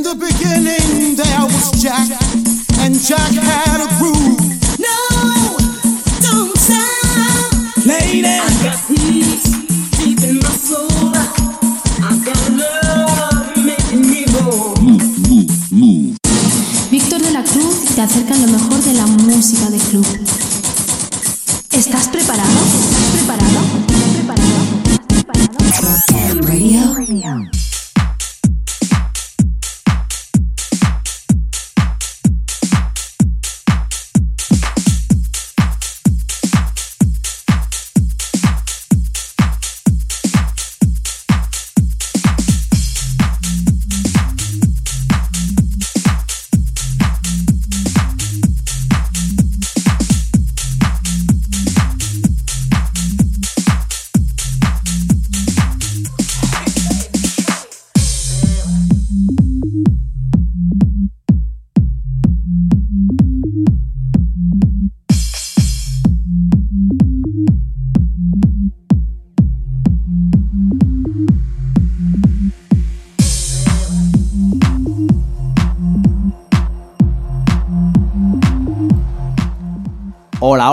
In 0.00 0.04
the 0.04 0.14
beginning 0.14 1.14
there 1.14 1.44
was 1.44 1.72
Jack, 1.76 2.08
and 2.80 2.96
Jack 2.98 3.32
had 3.36 3.84
a 3.84 3.88
groove. 4.00 4.40
No, 4.80 4.96
don't 6.24 6.56
stop, 6.56 7.84
lady. 7.84 8.24
I 8.24 8.48
got 8.64 8.80
peace 8.88 9.44
deep 10.00 10.22
in 10.24 10.36
my 10.40 10.48
soul. 10.56 11.12
I 12.00 12.16
got 12.24 12.40
love 12.56 13.52
making 13.62 14.08
me 14.08 14.24
whole. 14.32 14.80
Víctor 16.90 17.20
de 17.20 17.30
la 17.32 17.42
Cruz 17.44 17.94
te 17.94 18.00
acerca 18.00 18.34
lo 18.36 18.46
mejor 18.46 18.59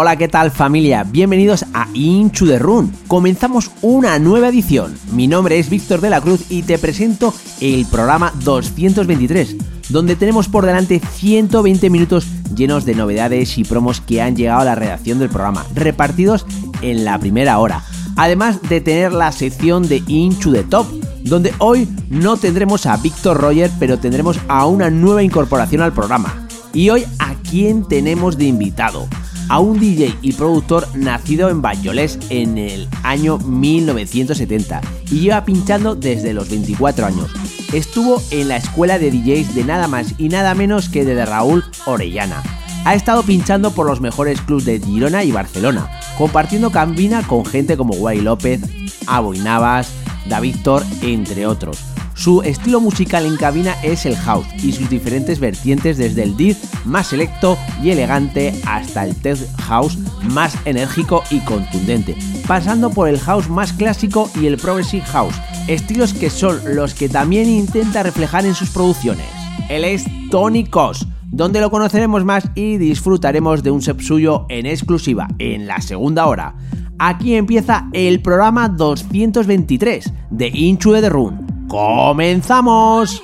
Hola, 0.08 0.16
¿qué 0.16 0.30
tal 0.30 0.52
familia? 0.52 1.04
Bienvenidos 1.04 1.66
a 1.74 1.90
Inchu 1.94 2.48
the 2.48 2.60
Run. 2.60 2.94
Comenzamos 3.08 3.72
una 3.82 4.18
nueva 4.20 4.48
edición. 4.48 4.98
Mi 5.12 5.28
nombre 5.28 5.60
es 5.60 5.70
Víctor 5.70 6.00
de 6.00 6.10
la 6.10 6.22
Cruz 6.22 6.46
y 6.50 6.62
te 6.62 6.78
presento 6.78 7.34
el 7.60 7.86
programa 7.88 8.32
223, 8.42 9.58
donde 9.90 10.16
tenemos 10.16 10.48
por 10.48 10.66
delante 10.66 11.02
120 11.02 11.90
minutos 11.90 12.26
llenos 12.56 12.86
de 12.86 12.96
novedades 12.96 13.58
y 13.58 13.66
promos 13.66 14.00
que 14.00 14.22
han 14.22 14.38
llegado 14.38 14.62
a 14.62 14.64
la 14.64 14.76
redacción 14.76 15.20
del 15.20 15.28
programa, 15.28 15.66
repartidos 15.76 16.46
en 16.82 17.04
la 17.04 17.20
primera 17.20 17.60
hora. 17.60 17.84
Además 18.16 18.62
de 18.62 18.80
tener 18.80 19.12
la 19.12 19.34
sección 19.34 19.90
de 19.90 20.02
Inchu 20.08 20.54
the 20.54 20.64
Top, 20.64 20.88
donde 21.24 21.54
hoy 21.58 21.86
no 22.10 22.38
tendremos 22.38 22.86
a 22.86 22.96
Víctor 22.96 23.42
Roger, 23.42 23.70
pero 23.78 24.00
tendremos 24.00 24.40
a 24.48 24.68
una 24.68 24.90
nueva 24.90 25.22
incorporación 25.22 25.82
al 25.82 25.92
programa. 25.92 26.48
Y 26.74 26.92
hoy, 26.92 27.04
¿a 27.20 27.34
quién 27.50 27.86
tenemos 27.86 28.38
de 28.38 28.46
invitado? 28.46 29.10
A 29.50 29.60
un 29.60 29.80
DJ 29.80 30.16
y 30.22 30.34
productor 30.34 30.88
nacido 30.96 31.50
en 31.50 31.62
Banyoles 31.62 32.20
en 32.30 32.58
el 32.58 32.88
año 33.04 33.38
1970 33.38 34.82
y 35.12 35.20
lleva 35.22 35.46
pinchando 35.46 35.96
desde 35.96 36.34
los 36.34 36.50
24 36.50 37.06
años. 37.06 37.32
Estuvo 37.74 38.22
en 38.32 38.48
la 38.48 38.58
escuela 38.58 39.00
de 39.00 39.12
DJs 39.12 39.56
de 39.56 39.64
nada 39.64 39.88
más 39.88 40.16
y 40.18 40.30
nada 40.30 40.56
menos 40.56 40.90
que 40.90 41.06
de 41.06 41.26
Raúl 41.26 41.64
Orellana. 41.86 42.42
Ha 42.86 42.96
estado 42.96 43.24
pinchando 43.24 43.72
por 43.72 43.86
los 43.86 44.00
mejores 44.00 44.42
clubs 44.42 44.64
de 44.64 44.80
Girona 44.80 45.24
y 45.24 45.32
Barcelona, 45.32 45.90
compartiendo 46.18 46.72
cabina 46.72 47.26
con 47.26 47.46
gente 47.46 47.76
como 47.76 47.94
Guay 47.96 48.22
López, 48.22 48.62
Aboy 49.08 49.40
Navas, 49.40 49.90
David 50.30 50.56
Thor, 50.64 50.84
entre 51.02 51.46
otros. 51.46 51.97
Su 52.18 52.42
estilo 52.42 52.82
musical 52.82 53.28
en 53.28 53.38
cabina 53.38 53.76
es 53.84 54.08
el 54.08 54.16
house 54.18 54.48
y 54.64 54.72
sus 54.72 54.90
diferentes 54.90 55.40
vertientes 55.40 55.98
desde 55.98 56.24
el 56.24 56.36
deep 56.36 56.58
más 56.84 57.08
selecto 57.08 57.60
y 57.84 57.92
elegante 57.92 58.60
hasta 58.66 59.06
el 59.06 59.16
tech 59.16 59.38
house 59.60 60.00
más 60.34 60.58
enérgico 60.66 61.24
y 61.30 61.40
contundente, 61.42 62.18
pasando 62.48 62.90
por 62.90 63.08
el 63.08 63.20
house 63.20 63.50
más 63.50 63.72
clásico 63.72 64.32
y 64.42 64.48
el 64.48 64.58
progressive 64.58 65.06
house, 65.06 65.36
estilos 65.68 66.16
que 66.16 66.32
son 66.32 66.60
los 66.76 66.96
que 66.96 67.08
también 67.08 67.48
intenta 67.48 68.02
reflejar 68.02 68.48
en 68.48 68.56
sus 68.56 68.72
producciones. 68.72 69.28
Él 69.70 69.84
es 69.84 70.04
Tony 70.32 70.66
Cos, 70.66 71.08
donde 71.28 71.62
lo 71.62 71.70
conoceremos 71.70 72.26
más 72.26 72.50
y 72.56 72.78
disfrutaremos 72.78 73.62
de 73.62 73.70
un 73.70 73.84
set 73.84 74.02
suyo 74.02 74.48
en 74.50 74.66
exclusiva 74.66 75.28
en 75.38 75.68
la 75.68 75.82
segunda 75.82 76.26
hora. 76.26 76.56
Aquí 76.98 77.36
empieza 77.36 77.88
el 77.94 78.24
programa 78.24 78.70
223 78.70 80.14
de 80.32 80.48
Inchu 80.48 80.94
de 80.94 81.10
Room. 81.10 81.57
¡Comenzamos! 81.68 83.22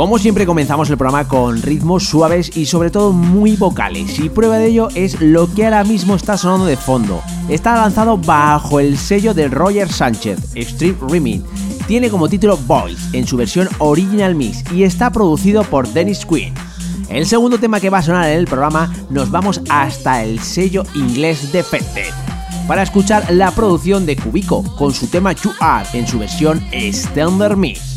Como 0.00 0.18
siempre 0.18 0.46
comenzamos 0.46 0.88
el 0.88 0.96
programa 0.96 1.28
con 1.28 1.60
ritmos 1.60 2.04
suaves 2.04 2.56
y 2.56 2.64
sobre 2.64 2.90
todo 2.90 3.12
muy 3.12 3.56
vocales 3.56 4.18
y 4.18 4.30
prueba 4.30 4.56
de 4.56 4.68
ello 4.68 4.88
es 4.94 5.20
lo 5.20 5.52
que 5.52 5.66
ahora 5.66 5.84
mismo 5.84 6.14
está 6.14 6.38
sonando 6.38 6.64
de 6.64 6.78
fondo. 6.78 7.20
Está 7.50 7.74
lanzado 7.74 8.16
bajo 8.16 8.80
el 8.80 8.96
sello 8.96 9.34
de 9.34 9.48
Roger 9.48 9.92
Sánchez, 9.92 10.38
Street 10.54 10.96
Remix. 11.06 11.44
Tiene 11.86 12.08
como 12.08 12.30
título 12.30 12.56
Boys 12.56 13.12
en 13.12 13.26
su 13.26 13.36
versión 13.36 13.68
Original 13.76 14.34
Mix 14.34 14.64
y 14.72 14.84
está 14.84 15.12
producido 15.12 15.64
por 15.64 15.86
Dennis 15.86 16.24
Quinn. 16.24 16.54
El 17.10 17.26
segundo 17.26 17.58
tema 17.58 17.78
que 17.78 17.90
va 17.90 17.98
a 17.98 18.02
sonar 18.02 18.24
en 18.30 18.38
el 18.38 18.46
programa 18.46 18.90
nos 19.10 19.30
vamos 19.30 19.60
hasta 19.68 20.24
el 20.24 20.40
sello 20.40 20.82
inglés 20.94 21.52
Defected 21.52 22.08
para 22.66 22.84
escuchar 22.84 23.30
la 23.32 23.50
producción 23.50 24.06
de 24.06 24.16
Cubico 24.16 24.62
con 24.76 24.94
su 24.94 25.08
tema 25.08 25.32
You 25.32 25.50
Are 25.60 25.86
en 25.92 26.06
su 26.06 26.18
versión 26.20 26.64
Standard 26.72 27.58
Mix. 27.58 27.89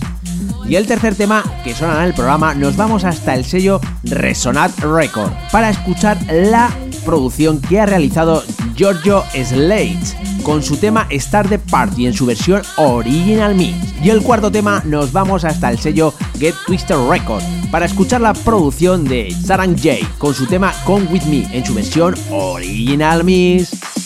Y 0.67 0.75
el 0.75 0.87
tercer 0.87 1.15
tema 1.15 1.43
que 1.63 1.75
suena 1.75 1.99
en 1.99 2.05
el 2.05 2.13
programa 2.13 2.53
nos 2.53 2.75
vamos 2.75 3.03
hasta 3.03 3.35
el 3.35 3.45
sello 3.45 3.81
Resonat 4.03 4.77
Record 4.79 5.31
para 5.51 5.69
escuchar 5.69 6.17
la 6.31 6.69
producción 7.05 7.59
que 7.61 7.79
ha 7.79 7.85
realizado 7.85 8.43
Giorgio 8.75 9.23
Slate 9.33 9.99
con 10.43 10.63
su 10.63 10.77
tema 10.77 11.07
Start 11.11 11.49
the 11.49 11.59
Party 11.59 12.07
en 12.07 12.13
su 12.13 12.25
versión 12.25 12.61
Original 12.77 13.55
Mix. 13.55 13.93
Y 14.03 14.09
el 14.09 14.21
cuarto 14.21 14.51
tema 14.51 14.81
nos 14.85 15.11
vamos 15.11 15.43
hasta 15.43 15.69
el 15.69 15.79
sello 15.79 16.13
Get 16.39 16.55
Twister 16.65 16.97
Record 16.97 17.43
para 17.71 17.85
escuchar 17.85 18.21
la 18.21 18.33
producción 18.33 19.03
de 19.03 19.31
Sarang 19.31 19.75
J 19.75 20.07
con 20.17 20.33
su 20.33 20.45
tema 20.45 20.73
Come 20.85 21.07
With 21.11 21.23
Me 21.23 21.47
en 21.55 21.65
su 21.65 21.73
versión 21.73 22.15
Original 22.31 23.23
Mix. 23.23 24.02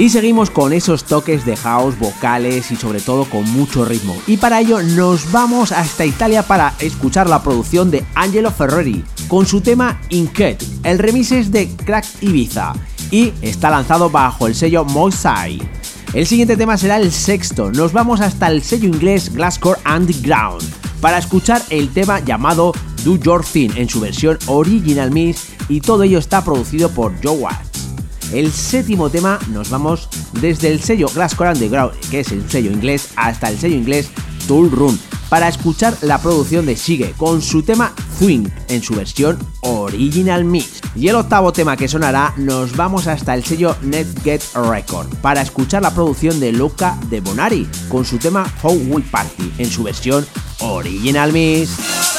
Y 0.00 0.08
seguimos 0.08 0.48
con 0.48 0.72
esos 0.72 1.04
toques 1.04 1.44
de 1.44 1.58
house, 1.58 1.98
vocales 1.98 2.70
y 2.70 2.76
sobre 2.76 3.02
todo 3.02 3.26
con 3.26 3.44
mucho 3.52 3.84
ritmo. 3.84 4.16
Y 4.26 4.38
para 4.38 4.58
ello 4.58 4.80
nos 4.82 5.30
vamos 5.30 5.72
hasta 5.72 6.06
Italia 6.06 6.42
para 6.42 6.72
escuchar 6.78 7.28
la 7.28 7.42
producción 7.42 7.90
de 7.90 8.02
Angelo 8.14 8.50
Ferreri 8.50 9.04
con 9.28 9.44
su 9.44 9.60
tema 9.60 10.00
Inked. 10.08 10.56
El 10.84 10.98
remix 10.98 11.32
es 11.32 11.50
de 11.50 11.68
Crack 11.84 12.06
Ibiza 12.22 12.72
y 13.10 13.34
está 13.42 13.68
lanzado 13.68 14.08
bajo 14.08 14.46
el 14.46 14.54
sello 14.54 14.86
Mosai. 14.86 15.60
El 16.14 16.26
siguiente 16.26 16.56
tema 16.56 16.78
será 16.78 16.96
el 16.96 17.12
sexto. 17.12 17.70
Nos 17.70 17.92
vamos 17.92 18.22
hasta 18.22 18.46
el 18.46 18.62
sello 18.62 18.88
inglés 18.88 19.30
Glasscore 19.30 19.80
Underground 19.84 20.62
para 21.02 21.18
escuchar 21.18 21.60
el 21.68 21.90
tema 21.90 22.20
llamado 22.20 22.72
Do 23.04 23.16
Your 23.16 23.44
Thing 23.44 23.72
en 23.76 23.90
su 23.90 24.00
versión 24.00 24.38
original 24.46 25.10
mix 25.10 25.48
y 25.68 25.82
todo 25.82 26.04
ello 26.04 26.18
está 26.18 26.42
producido 26.42 26.88
por 26.88 27.12
Joe 27.22 27.36
Watts. 27.36 27.69
El 28.32 28.52
séptimo 28.52 29.10
tema 29.10 29.38
nos 29.48 29.70
vamos 29.70 30.08
desde 30.40 30.68
el 30.68 30.80
sello 30.80 31.08
Glasscore 31.12 31.50
Underground, 31.50 31.92
que 32.10 32.20
es 32.20 32.30
el 32.32 32.48
sello 32.48 32.70
inglés, 32.70 33.08
hasta 33.16 33.48
el 33.48 33.58
sello 33.58 33.76
inglés 33.76 34.10
Tool 34.46 34.70
Room 34.70 34.98
para 35.30 35.48
escuchar 35.48 35.96
la 36.02 36.18
producción 36.20 36.66
de 36.66 36.76
Sigue 36.76 37.14
con 37.16 37.40
su 37.40 37.62
tema 37.62 37.94
Swing 38.18 38.48
en 38.68 38.82
su 38.82 38.94
versión 38.94 39.38
Original 39.60 40.44
Mix. 40.44 40.80
Y 40.96 41.08
el 41.08 41.14
octavo 41.14 41.52
tema 41.52 41.76
que 41.76 41.88
sonará 41.88 42.34
nos 42.36 42.76
vamos 42.76 43.06
hasta 43.06 43.34
el 43.34 43.44
sello 43.44 43.76
NetGet 43.82 44.42
Record 44.54 45.08
para 45.22 45.40
escuchar 45.40 45.82
la 45.82 45.94
producción 45.94 46.40
de 46.40 46.52
Luca 46.52 46.98
de 47.08 47.20
Bonari 47.20 47.66
con 47.88 48.04
su 48.04 48.18
tema 48.18 48.44
How 48.62 48.74
We 48.88 49.02
Party 49.02 49.52
en 49.58 49.70
su 49.70 49.84
versión 49.84 50.26
Original 50.58 51.32
Mix. 51.32 52.09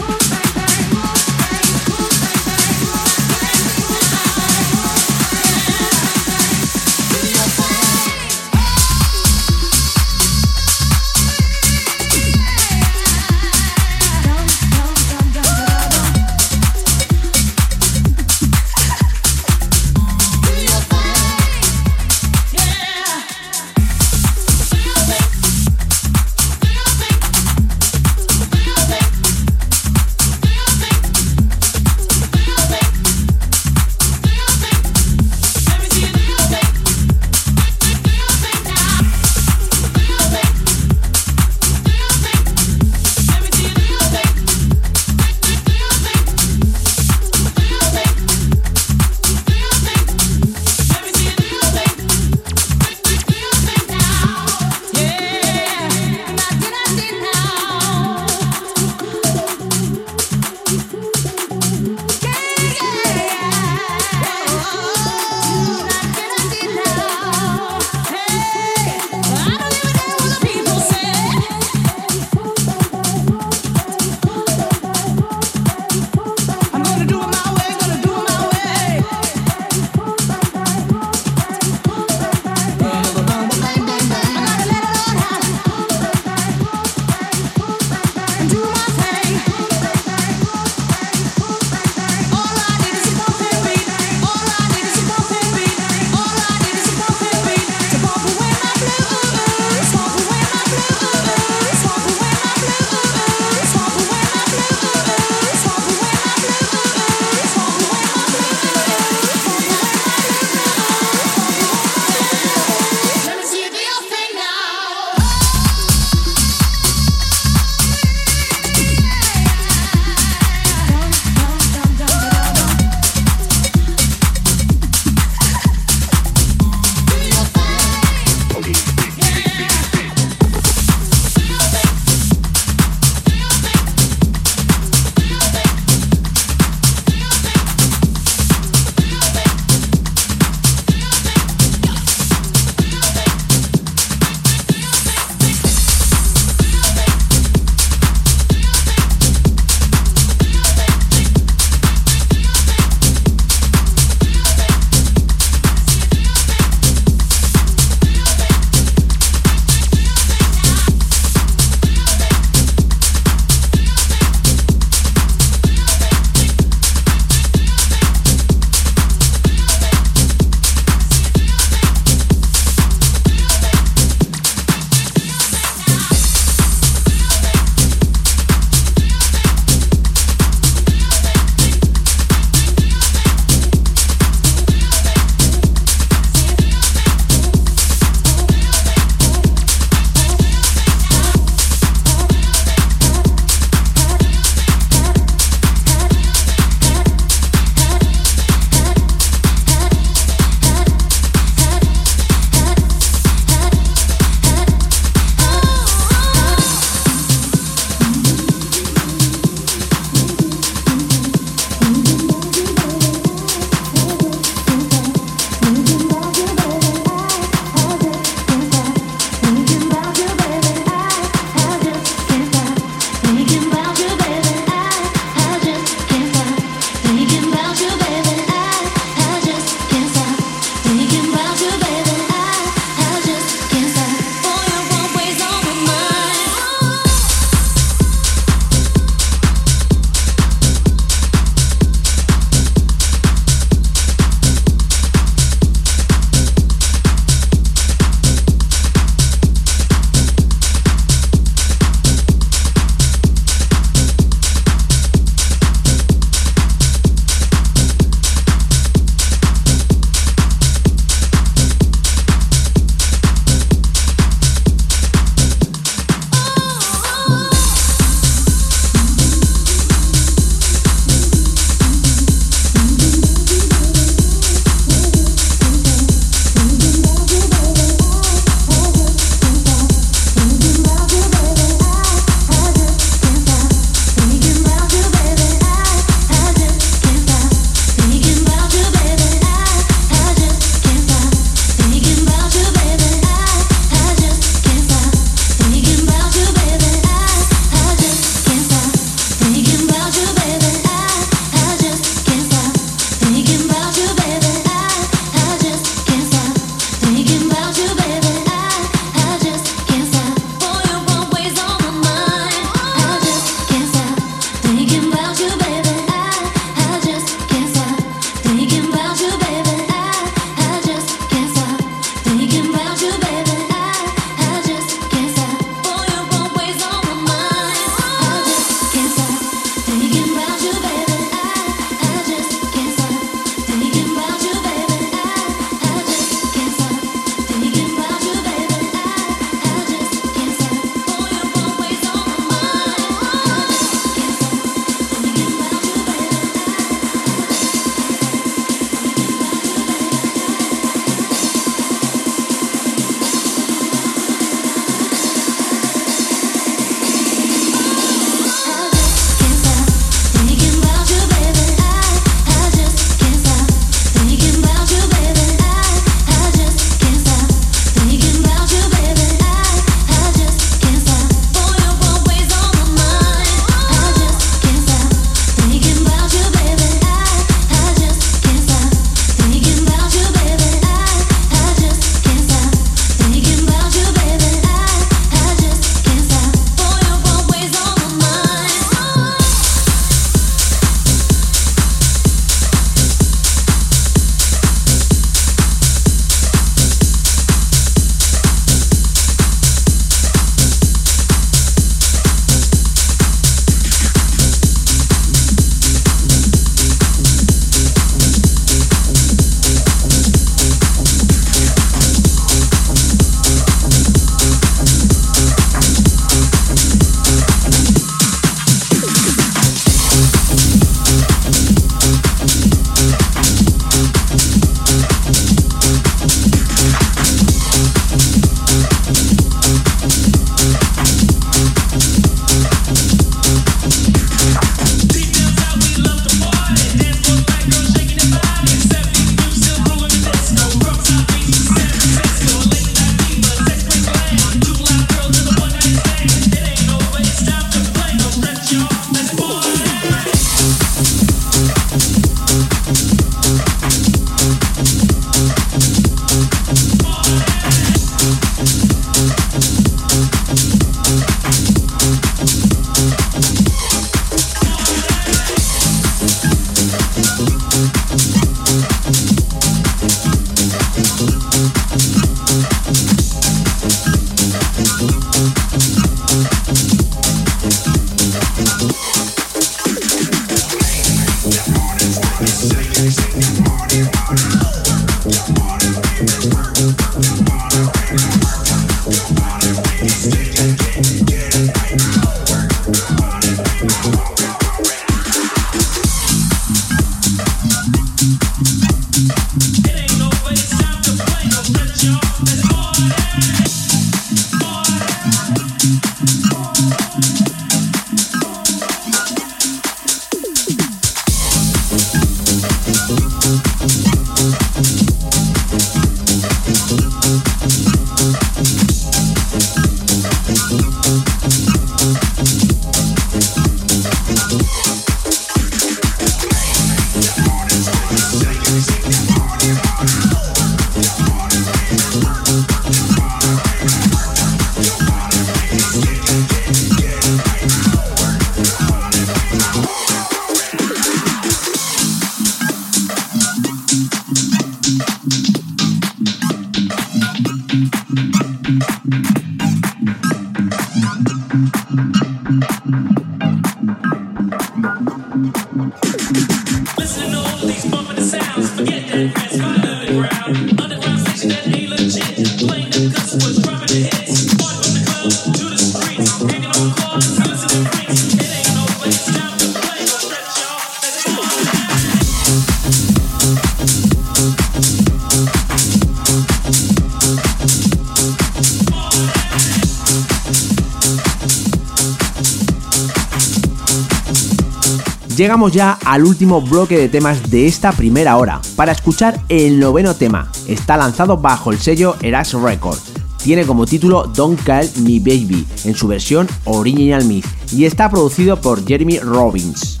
Llegamos 585.44 585.72
ya 585.72 585.98
al 586.06 586.24
último 586.24 586.62
bloque 586.62 586.96
de 586.96 587.10
temas 587.10 587.50
de 587.50 587.66
esta 587.66 587.92
primera 587.92 588.38
hora, 588.38 588.62
para 588.76 588.92
escuchar 588.92 589.38
el 589.50 589.78
noveno 589.78 590.16
tema. 590.16 590.50
Está 590.66 590.96
lanzado 590.96 591.36
bajo 591.36 591.70
el 591.70 591.78
sello 591.78 592.16
Eras 592.22 592.54
Record. 592.54 592.98
Tiene 593.42 593.66
como 593.66 593.84
título 593.84 594.24
Don't 594.34 594.58
Call 594.62 594.88
Me 595.02 595.18
Baby, 595.18 595.66
en 595.84 595.94
su 595.94 596.08
versión 596.08 596.48
Original 596.64 597.26
Myth, 597.26 597.44
y 597.72 597.84
está 597.84 598.08
producido 598.08 598.58
por 598.58 598.86
Jeremy 598.86 599.18
Robbins. 599.18 600.00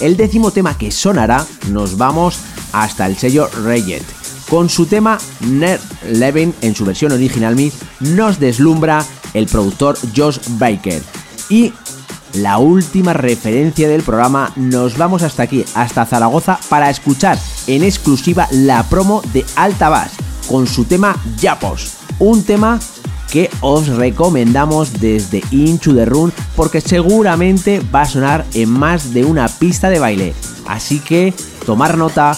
El 0.00 0.16
décimo 0.16 0.52
tema 0.52 0.78
que 0.78 0.92
sonará, 0.92 1.44
nos 1.72 1.96
vamos 1.96 2.38
hasta 2.72 3.08
el 3.08 3.16
sello 3.16 3.50
Rayet. 3.64 4.04
Con 4.48 4.68
su 4.68 4.86
tema 4.86 5.18
Nerd 5.40 5.80
Levin 6.12 6.54
en 6.60 6.76
su 6.76 6.84
versión 6.84 7.10
Original 7.10 7.56
Myth, 7.56 7.74
nos 7.98 8.38
deslumbra 8.38 9.04
el 9.34 9.46
productor 9.46 9.98
Josh 10.16 10.38
Baker. 10.60 11.02
Y 11.48 11.72
la 12.36 12.58
última 12.58 13.12
referencia 13.12 13.88
del 13.88 14.02
programa, 14.02 14.52
nos 14.56 14.96
vamos 14.96 15.22
hasta 15.22 15.42
aquí, 15.42 15.64
hasta 15.74 16.06
Zaragoza, 16.06 16.58
para 16.68 16.90
escuchar 16.90 17.38
en 17.66 17.82
exclusiva 17.82 18.48
la 18.50 18.82
promo 18.84 19.22
de 19.32 19.44
Alta 19.56 20.08
con 20.48 20.66
su 20.66 20.84
tema 20.84 21.16
Yapos, 21.38 21.94
un 22.18 22.42
tema 22.42 22.78
que 23.30 23.50
os 23.60 23.88
recomendamos 23.88 25.00
desde 25.00 25.42
Into 25.50 25.94
the 25.94 26.04
Run 26.04 26.32
porque 26.54 26.80
seguramente 26.80 27.80
va 27.94 28.02
a 28.02 28.06
sonar 28.06 28.44
en 28.54 28.70
más 28.70 29.12
de 29.12 29.24
una 29.24 29.48
pista 29.48 29.90
de 29.90 29.98
baile. 29.98 30.34
Así 30.66 31.00
que 31.00 31.34
tomar 31.64 31.98
nota, 31.98 32.36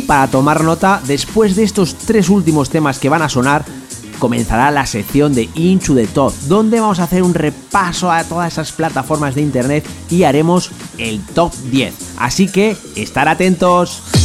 para 0.00 0.28
tomar 0.28 0.64
nota, 0.64 1.02
después 1.06 1.54
de 1.54 1.64
estos 1.64 1.94
tres 1.94 2.28
últimos 2.30 2.70
temas 2.70 2.98
que 2.98 3.08
van 3.08 3.22
a 3.22 3.28
sonar, 3.28 3.64
comenzará 4.18 4.70
la 4.70 4.86
sección 4.86 5.34
de 5.34 5.48
Into 5.54 5.94
the 5.94 6.06
Top, 6.06 6.32
donde 6.46 6.80
vamos 6.80 7.00
a 7.00 7.04
hacer 7.04 7.22
un 7.22 7.34
repaso 7.34 8.10
a 8.10 8.24
todas 8.24 8.52
esas 8.52 8.72
plataformas 8.72 9.34
de 9.34 9.42
internet 9.42 9.84
y 10.10 10.22
haremos 10.22 10.70
el 10.98 11.20
top 11.20 11.52
10. 11.70 11.94
Así 12.16 12.48
que 12.48 12.76
estar 12.96 13.28
atentos. 13.28 14.21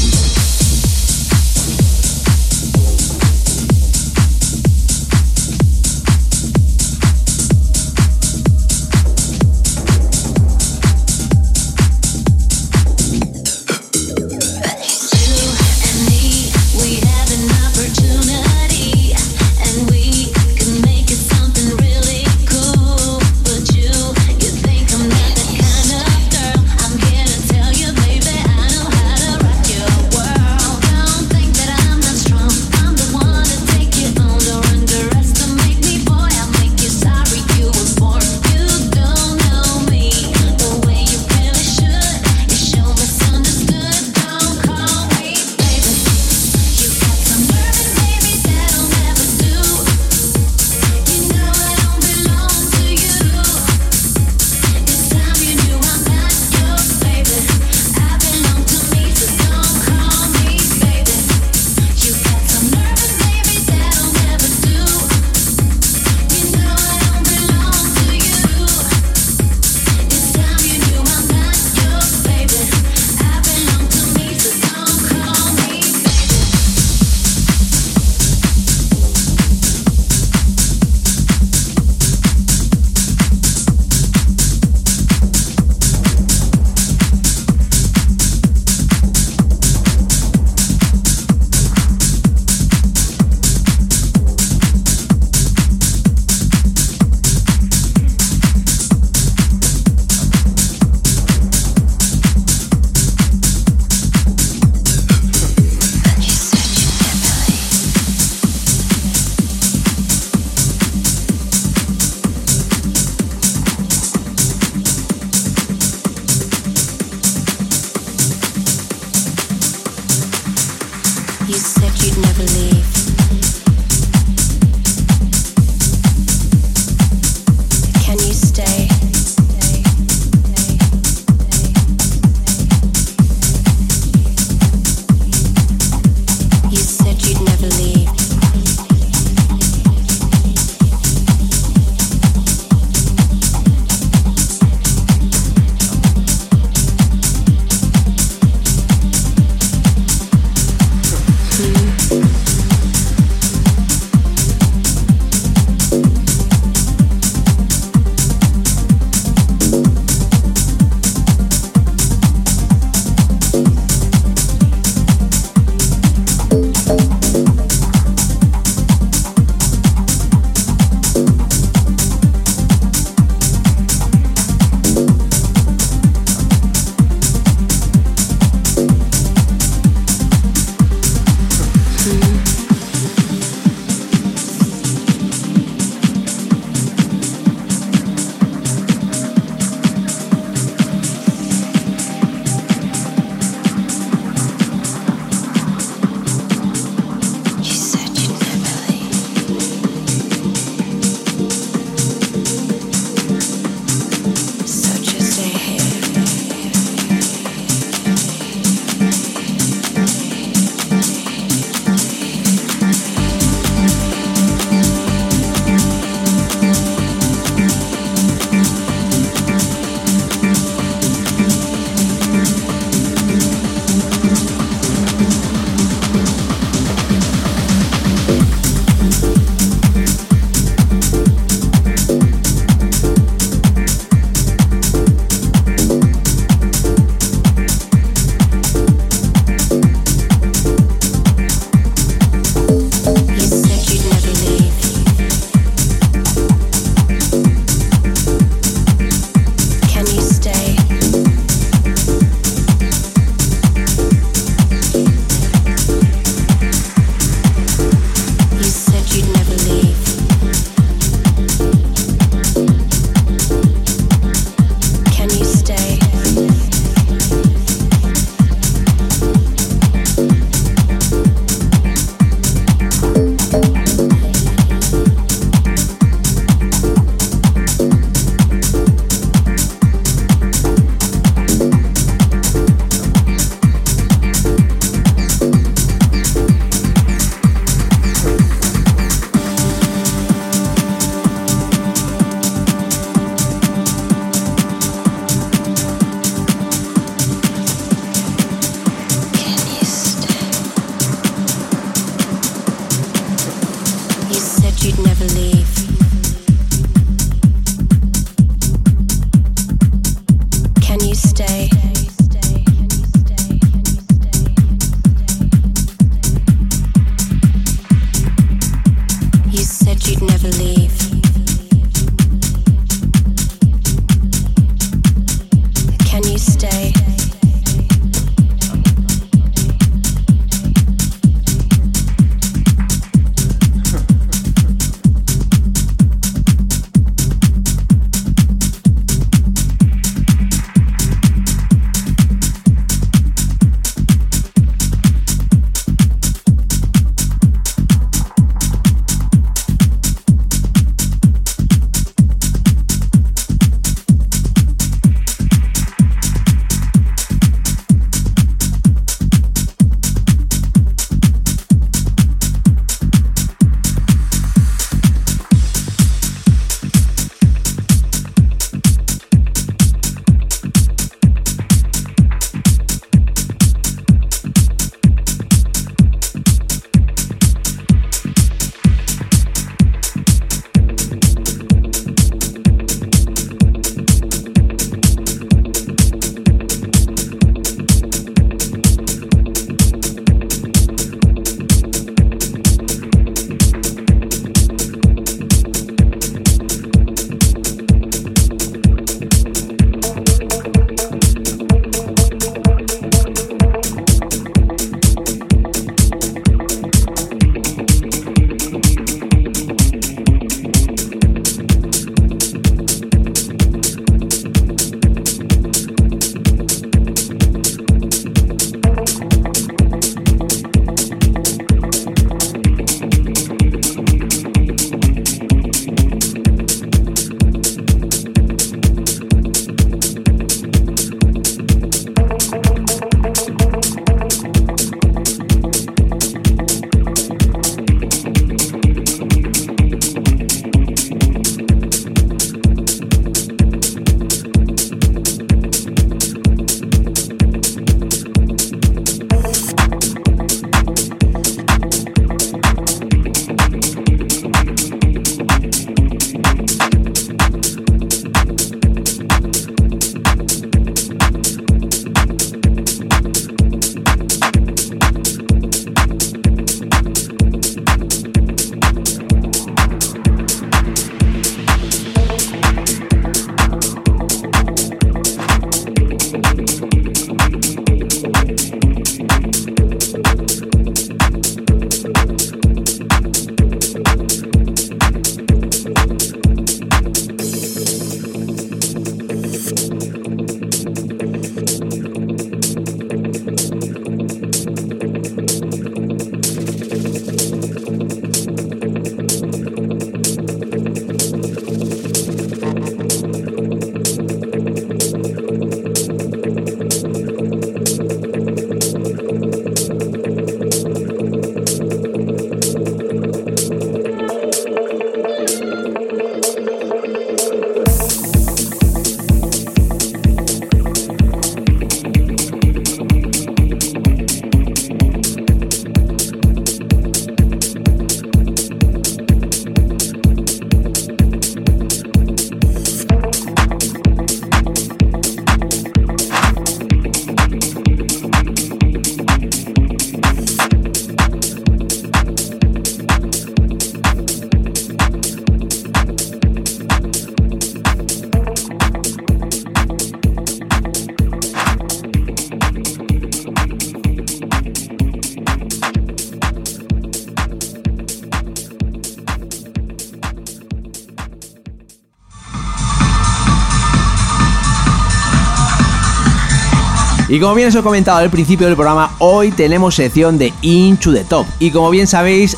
Y 567.37 567.39
como 567.39 567.53
bien 567.53 567.67
os 567.67 567.75
he 567.75 567.83
comentado 567.83 568.17
al 568.17 568.31
principio 568.31 568.65
del 568.65 568.75
programa, 568.75 569.11
hoy 569.19 569.51
tenemos 569.51 569.93
sección 569.93 570.39
de 570.39 570.51
Inchu 570.63 571.11
de 571.11 571.23
Top. 571.23 571.45
Y 571.59 571.69
como 571.69 571.91
bien 571.91 572.07
sabéis, 572.07 572.57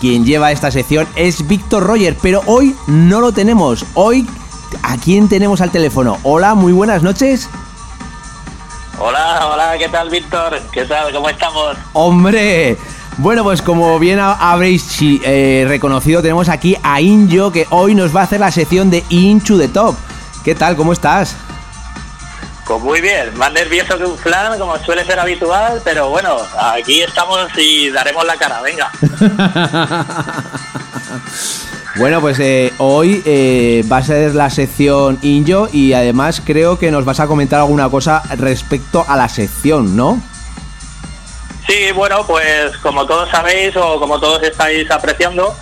quien 0.00 0.24
lleva 0.24 0.52
esta 0.52 0.70
sección 0.70 1.08
es 1.16 1.48
Víctor 1.48 1.82
Roger, 1.82 2.16
pero 2.22 2.40
hoy 2.46 2.76
no 2.86 3.20
lo 3.20 3.32
tenemos. 3.32 3.84
Hoy, 3.94 4.24
¿a 4.84 4.96
quién 4.96 5.28
tenemos 5.28 5.60
al 5.60 5.72
teléfono? 5.72 6.18
Hola, 6.22 6.54
muy 6.54 6.72
buenas 6.72 7.02
noches. 7.02 7.50
Hola, 9.00 9.48
hola, 9.52 9.76
¿qué 9.76 9.88
tal 9.88 10.08
Víctor? 10.08 10.60
¿Qué 10.70 10.84
tal? 10.84 11.12
¿Cómo 11.12 11.28
estamos? 11.28 11.76
Hombre, 11.92 12.78
bueno, 13.16 13.42
pues 13.42 13.60
como 13.60 13.98
bien 13.98 14.20
habréis 14.20 14.86
eh, 15.02 15.64
reconocido, 15.66 16.22
tenemos 16.22 16.48
aquí 16.48 16.76
a 16.84 17.00
Injo 17.00 17.50
que 17.50 17.66
hoy 17.70 17.96
nos 17.96 18.14
va 18.14 18.20
a 18.20 18.24
hacer 18.24 18.38
la 18.38 18.52
sección 18.52 18.88
de 18.88 19.02
Inchu 19.08 19.56
de 19.56 19.66
Top. 19.66 19.96
¿Qué 20.44 20.54
tal? 20.54 20.76
¿Cómo 20.76 20.92
estás? 20.92 21.36
Muy 22.82 23.00
bien, 23.00 23.32
más 23.38 23.52
nervioso 23.52 23.96
que 23.96 24.04
un 24.04 24.18
flan, 24.18 24.58
como 24.58 24.76
suele 24.78 25.04
ser 25.04 25.20
habitual, 25.20 25.80
pero 25.84 26.08
bueno, 26.08 26.36
aquí 26.58 27.00
estamos 27.00 27.48
y 27.56 27.90
daremos 27.90 28.24
la 28.26 28.36
cara, 28.36 28.60
venga. 28.60 28.90
bueno, 31.96 32.20
pues 32.20 32.40
eh, 32.40 32.72
hoy 32.78 33.22
eh, 33.24 33.84
va 33.90 33.98
a 33.98 34.02
ser 34.02 34.34
la 34.34 34.50
sección 34.50 35.16
Injo 35.22 35.68
y 35.72 35.92
además 35.92 36.42
creo 36.44 36.76
que 36.76 36.90
nos 36.90 37.04
vas 37.04 37.20
a 37.20 37.28
comentar 37.28 37.60
alguna 37.60 37.88
cosa 37.88 38.20
respecto 38.36 39.04
a 39.06 39.16
la 39.16 39.28
sección, 39.28 39.96
¿no? 39.96 40.20
Sí, 41.68 41.92
bueno, 41.94 42.26
pues 42.26 42.76
como 42.78 43.06
todos 43.06 43.30
sabéis 43.30 43.76
o 43.76 44.00
como 44.00 44.18
todos 44.18 44.42
estáis 44.42 44.90
apreciando, 44.90 45.56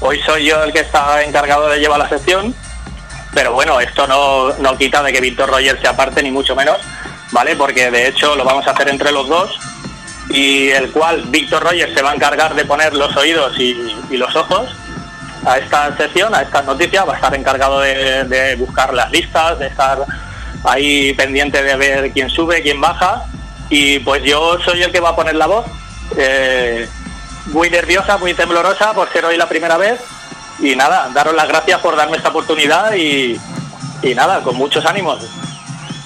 hoy 0.00 0.20
soy 0.26 0.46
yo 0.46 0.60
el 0.64 0.72
que 0.72 0.80
está 0.80 1.22
encargado 1.22 1.68
de 1.68 1.78
llevar 1.78 2.00
la 2.00 2.08
sección 2.08 2.52
pero 3.34 3.52
bueno, 3.52 3.80
esto 3.94 4.56
no, 4.58 4.76
quita 4.76 5.04
de 5.04 5.12
que 5.12 5.20
Víctor 5.20 5.48
Roger 5.48 5.80
se 5.80 5.86
aparte, 5.86 6.20
ni 6.20 6.32
mucho 6.32 6.56
menos, 6.56 6.78
¿vale? 7.30 7.54
Porque 7.54 7.92
de 7.92 8.08
hecho 8.08 8.34
lo 8.34 8.44
vamos 8.44 8.66
a 8.66 8.72
hacer 8.72 8.88
entre 8.88 9.12
los 9.12 9.28
dos 9.28 9.56
y 10.30 10.70
el 10.70 10.90
cual 10.90 11.22
Víctor 11.28 11.62
Roger 11.62 11.94
se 11.94 12.02
va 12.02 12.10
a 12.10 12.14
encargar 12.14 12.56
de 12.56 12.64
poner 12.64 12.92
los 12.94 13.16
oídos 13.16 13.56
y, 13.56 13.94
los 14.10 14.34
ojos 14.34 14.74
a 15.46 15.58
esta 15.58 15.96
sesión, 15.96 16.34
a 16.34 16.42
estas 16.42 16.64
noticias, 16.64 17.06
va 17.06 17.12
a 17.12 17.16
estar 17.16 17.34
encargado 17.36 17.78
de, 17.80 18.56
buscar 18.58 18.92
las 18.92 19.12
listas, 19.12 19.60
de 19.60 19.68
estar 19.68 19.98
ahí 20.64 21.12
pendiente 21.12 21.62
de 21.62 21.76
ver 21.76 22.10
quién 22.10 22.28
sube, 22.28 22.62
quién 22.62 22.80
baja 22.80 23.22
y 23.70 24.00
pues 24.00 24.24
yo 24.24 24.58
soy 24.64 24.82
el 24.82 24.90
que 24.90 24.98
va 24.98 25.10
a 25.10 25.16
poner 25.16 25.36
la 25.36 25.46
voz. 25.46 25.66
Eh, 26.16 26.88
muy 27.46 27.70
nerviosa, 27.70 28.18
muy 28.18 28.34
temblorosa 28.34 28.92
por 28.92 29.12
ser 29.12 29.24
hoy 29.24 29.36
la 29.36 29.48
primera 29.48 29.76
vez, 29.76 30.00
y 30.58 30.74
nada, 30.74 31.10
daros 31.12 31.34
las 31.34 31.46
gracias 31.46 31.78
por 31.80 31.94
darme 31.94 32.16
esta 32.16 32.30
oportunidad 32.30 32.94
y, 32.94 33.38
nada, 34.12 34.42
con 34.42 34.56
muchos 34.56 34.84
ánimos. 34.84 35.18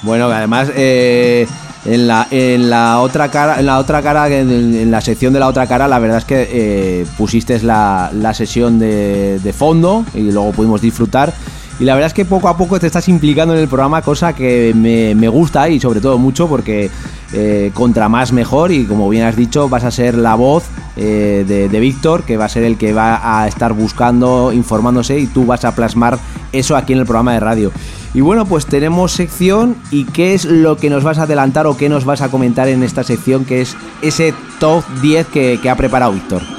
Bueno, 0.03 0.27
además 0.27 0.71
eh, 0.77 1.47
en, 1.85 2.07
la, 2.07 2.29
en 2.31 2.69
la 2.71 3.01
otra 3.01 3.31
cara, 3.31 3.59
en 3.59 3.67
la 3.67 3.79
otra 3.79 4.03
cara, 4.03 4.29
en, 4.29 4.91
la 4.91 5.01
sección 5.01 5.33
de 5.33 5.41
la 5.41 5.49
otra 5.49 5.67
cara, 5.67 5.89
la 5.89 5.99
verdad 5.99 6.19
es 6.19 6.25
que 6.25 6.49
eh, 6.51 7.07
pusiste 7.17 7.59
la, 7.63 8.11
la 8.13 8.35
sesión 8.35 8.79
de, 8.79 9.39
de 9.41 9.53
fondo 9.53 10.05
y 10.15 10.31
luego 10.31 10.53
pudimos 10.53 10.81
disfrutar. 10.81 11.33
Y 11.81 11.85
la 11.85 11.95
verdad 11.95 12.09
es 12.09 12.15
que 12.15 12.25
poco 12.25 12.49
a 12.49 12.57
poco 12.57 12.81
te 12.81 12.87
estás 12.87 13.09
implicando 13.09 13.55
en 13.55 13.61
el 13.61 13.69
programa, 13.69 14.03
cosa 14.03 14.33
que 14.33 14.73
me, 14.75 15.15
me 15.15 15.29
gusta 15.29 15.69
y 15.69 15.79
sobre 15.79 16.01
todo 16.01 16.19
mucho 16.19 16.49
porque 16.49 16.91
eh, 17.33 17.71
contra 17.75 18.09
más 18.09 18.33
mejor 18.33 18.73
y 18.73 18.87
como 18.87 19.07
bien 19.09 19.25
has 19.25 19.37
dicho 19.37 19.69
vas 19.69 19.85
a 19.85 19.91
ser 19.91 20.17
la 20.17 20.35
voz 20.35 20.65
eh, 20.97 21.45
de, 21.47 21.79
Víctor 21.79 22.23
que 22.23 22.39
va 22.39 22.47
a 22.47 22.49
ser 22.49 22.65
el 22.65 22.79
que 22.79 22.95
va 22.95 23.43
a 23.43 23.47
estar 23.47 23.75
buscando, 23.75 24.51
informándose 24.51 25.19
y 25.19 25.27
tú 25.27 25.45
vas 25.45 25.67
a 25.67 25.75
plasmar 25.75 26.19
eso 26.53 26.75
aquí 26.75 26.95
en 26.95 27.01
el 27.01 27.05
programa 27.05 27.35
de 27.35 27.41
radio. 27.41 27.71
Y 28.15 28.23
bueno, 28.23 28.47
pues 28.47 28.65
tenemos 28.65 29.13
sección 29.13 29.77
y 29.91 30.05
qué 30.07 30.33
es 30.33 30.47
lo 30.47 30.79
que 30.79 30.89
nos 30.89 31.05
vas 31.05 31.19
a 31.19 31.25
adelantar 31.25 31.67
o 31.67 31.77
qué 31.77 31.91
nos 31.91 32.07
vas 32.07 32.23
a 32.23 32.31
comentar 32.31 32.67
en 32.67 32.83
esta 32.83 33.05
sección 33.05 33.45
que 33.45 33.61
es 33.61 33.77
ese 34.01 34.33
top 34.59 34.83
10 35.03 35.27
que, 35.27 35.61
que 35.63 35.69
ha 35.69 35.77
preparado 35.77 36.13
Víctor. 36.13 36.58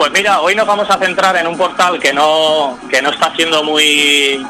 Pues 0.00 0.12
mira, 0.12 0.40
hoy 0.40 0.54
nos 0.54 0.66
vamos 0.66 0.88
a 0.88 0.96
centrar 0.96 1.36
en 1.36 1.46
un 1.46 1.58
portal 1.58 2.00
que 2.00 2.10
no, 2.14 2.78
que 2.88 3.02
no 3.02 3.10
está 3.10 3.36
siendo 3.36 3.62
muy 3.62 4.40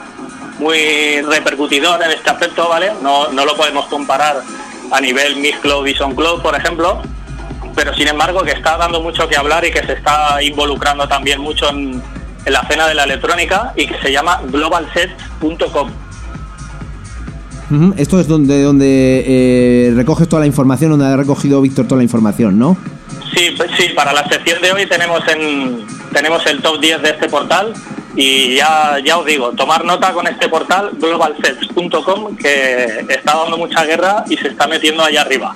muy 0.61 1.23
repercutidor 1.23 2.01
en 2.05 2.13
este 2.13 2.31
aspecto, 2.31 2.69
¿vale? 2.69 2.93
No, 3.03 3.33
no 3.33 3.45
lo 3.45 3.57
podemos 3.57 3.87
comparar 3.87 4.43
a 4.93 5.01
nivel 5.01 5.39
Miss 5.39 5.57
Club 5.57 5.89
y 5.89 5.95
Son 5.97 6.15
Club, 6.15 6.41
por 6.41 6.55
ejemplo, 6.55 7.03
pero 7.75 7.93
sin 7.95 8.07
embargo 8.07 8.45
que 8.45 8.53
está 8.53 8.77
dando 8.77 9.03
mucho 9.03 9.27
que 9.27 9.37
hablar 9.37 9.65
y 9.65 9.73
que 9.73 9.85
se 9.85 9.95
está 9.95 10.41
involucrando 10.41 11.09
también 11.09 11.41
mucho 11.41 11.69
en, 11.69 12.01
la 12.47 12.61
escena 12.61 12.87
de 12.87 12.95
la 12.95 13.03
electrónica 13.03 13.73
y 13.75 13.89
que 13.89 14.01
se 14.01 14.13
llama 14.13 14.41
globalsets.com. 14.45 15.91
Esto 17.97 18.21
es 18.21 18.29
donde, 18.29 18.63
donde 18.63 19.25
eh, 19.27 19.93
recoges 19.97 20.29
toda 20.29 20.39
la 20.39 20.47
información, 20.47 20.93
donde 20.93 21.07
ha 21.07 21.17
recogido 21.17 21.61
Víctor 21.61 21.87
toda 21.87 21.97
la 21.97 22.05
información, 22.05 22.57
¿no? 22.57 22.77
Sí, 23.41 23.55
pues 23.57 23.71
sí, 23.79 23.89
para 23.97 24.13
la 24.13 24.29
sección 24.29 24.61
de 24.61 24.71
hoy 24.71 24.85
tenemos 24.85 25.23
en, 25.27 25.87
tenemos 26.13 26.45
el 26.45 26.61
top 26.61 26.79
10 26.79 27.01
de 27.01 27.09
este 27.09 27.27
portal 27.27 27.73
y 28.15 28.57
ya, 28.57 28.99
ya 29.03 29.17
os 29.17 29.25
digo, 29.25 29.53
tomar 29.53 29.83
nota 29.83 30.13
con 30.13 30.27
este 30.27 30.47
portal 30.51 30.91
globalsets.com 31.01 32.37
que 32.37 33.07
está 33.09 33.39
dando 33.39 33.57
mucha 33.57 33.83
guerra 33.85 34.25
y 34.29 34.37
se 34.37 34.49
está 34.49 34.67
metiendo 34.67 35.03
allá 35.03 35.23
arriba. 35.23 35.55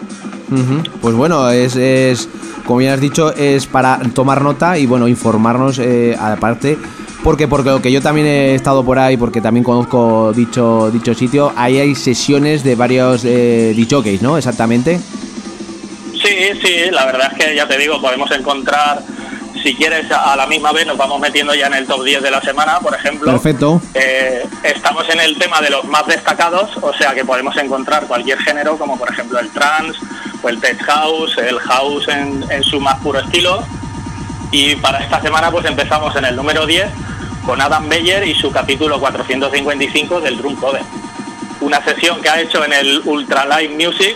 Pues 1.02 1.14
bueno, 1.14 1.50
es, 1.50 1.76
es, 1.76 2.26
como 2.64 2.80
ya 2.80 2.94
has 2.94 3.02
dicho, 3.02 3.34
es 3.34 3.66
para 3.66 3.98
tomar 4.14 4.40
nota 4.40 4.78
y 4.78 4.86
bueno, 4.86 5.06
informarnos 5.06 5.78
eh, 5.78 6.16
aparte. 6.18 6.78
Porque, 7.22 7.48
porque 7.48 7.68
lo 7.68 7.82
que 7.82 7.92
yo 7.92 8.00
también 8.00 8.26
he 8.26 8.54
estado 8.54 8.82
por 8.82 8.98
ahí, 8.98 9.18
porque 9.18 9.42
también 9.42 9.62
conozco 9.62 10.32
dicho, 10.34 10.90
dicho 10.90 11.12
sitio, 11.12 11.52
ahí 11.54 11.78
hay 11.78 11.94
sesiones 11.94 12.64
de 12.64 12.76
varios 12.76 13.26
eh, 13.26 13.74
¿no? 14.22 14.38
Exactamente. 14.38 15.00
Sí, 16.24 16.60
sí, 16.62 16.90
la 16.90 17.04
verdad 17.06 17.30
es 17.32 17.44
que 17.44 17.54
ya 17.54 17.68
te 17.68 17.76
digo, 17.76 18.00
podemos 18.00 18.30
encontrar 18.30 19.02
si 19.64 19.74
quieres, 19.74 20.12
a 20.12 20.36
la 20.36 20.46
misma 20.46 20.72
vez 20.72 20.86
nos 20.86 20.98
vamos 20.98 21.18
metiendo 21.18 21.54
ya 21.54 21.68
en 21.68 21.72
el 21.72 21.86
top 21.86 22.04
10 22.04 22.22
de 22.22 22.30
la 22.30 22.42
semana, 22.42 22.80
por 22.80 22.94
ejemplo. 22.94 23.32
Perfecto. 23.32 23.80
Eh, 23.94 24.46
estamos 24.62 25.08
en 25.08 25.20
el 25.20 25.38
tema 25.38 25.62
de 25.62 25.70
los 25.70 25.86
más 25.86 26.06
destacados, 26.06 26.70
o 26.82 26.92
sea 26.92 27.14
que 27.14 27.24
podemos 27.24 27.56
encontrar 27.56 28.06
cualquier 28.06 28.38
género, 28.40 28.76
como 28.76 28.98
por 28.98 29.10
ejemplo 29.10 29.38
el 29.38 29.48
trance, 29.50 29.98
o 30.42 30.50
el 30.50 30.60
tech 30.60 30.78
house, 30.82 31.38
el 31.38 31.58
house 31.60 32.08
en, 32.08 32.62
su 32.62 32.78
más 32.78 33.00
puro 33.00 33.20
estilo. 33.20 33.64
Y 34.50 34.76
para 34.76 34.98
esta 34.98 35.22
semana 35.22 35.50
pues 35.50 35.64
empezamos 35.64 36.14
en 36.14 36.26
el 36.26 36.36
número 36.36 36.66
10 36.66 36.86
con 37.46 37.58
Adam 37.58 37.88
Beyer 37.88 38.28
y 38.28 38.34
su 38.34 38.52
capítulo 38.52 39.00
455 39.00 40.20
del 40.20 40.36
Drum 40.36 40.56
Code. 40.56 40.82
Una 41.62 41.82
sesión 41.82 42.20
que 42.20 42.28
ha 42.28 42.38
hecho 42.38 42.62
en 42.66 42.74
el 42.74 43.00
Ultra 43.06 43.46
Live 43.46 43.82
Music 43.82 44.14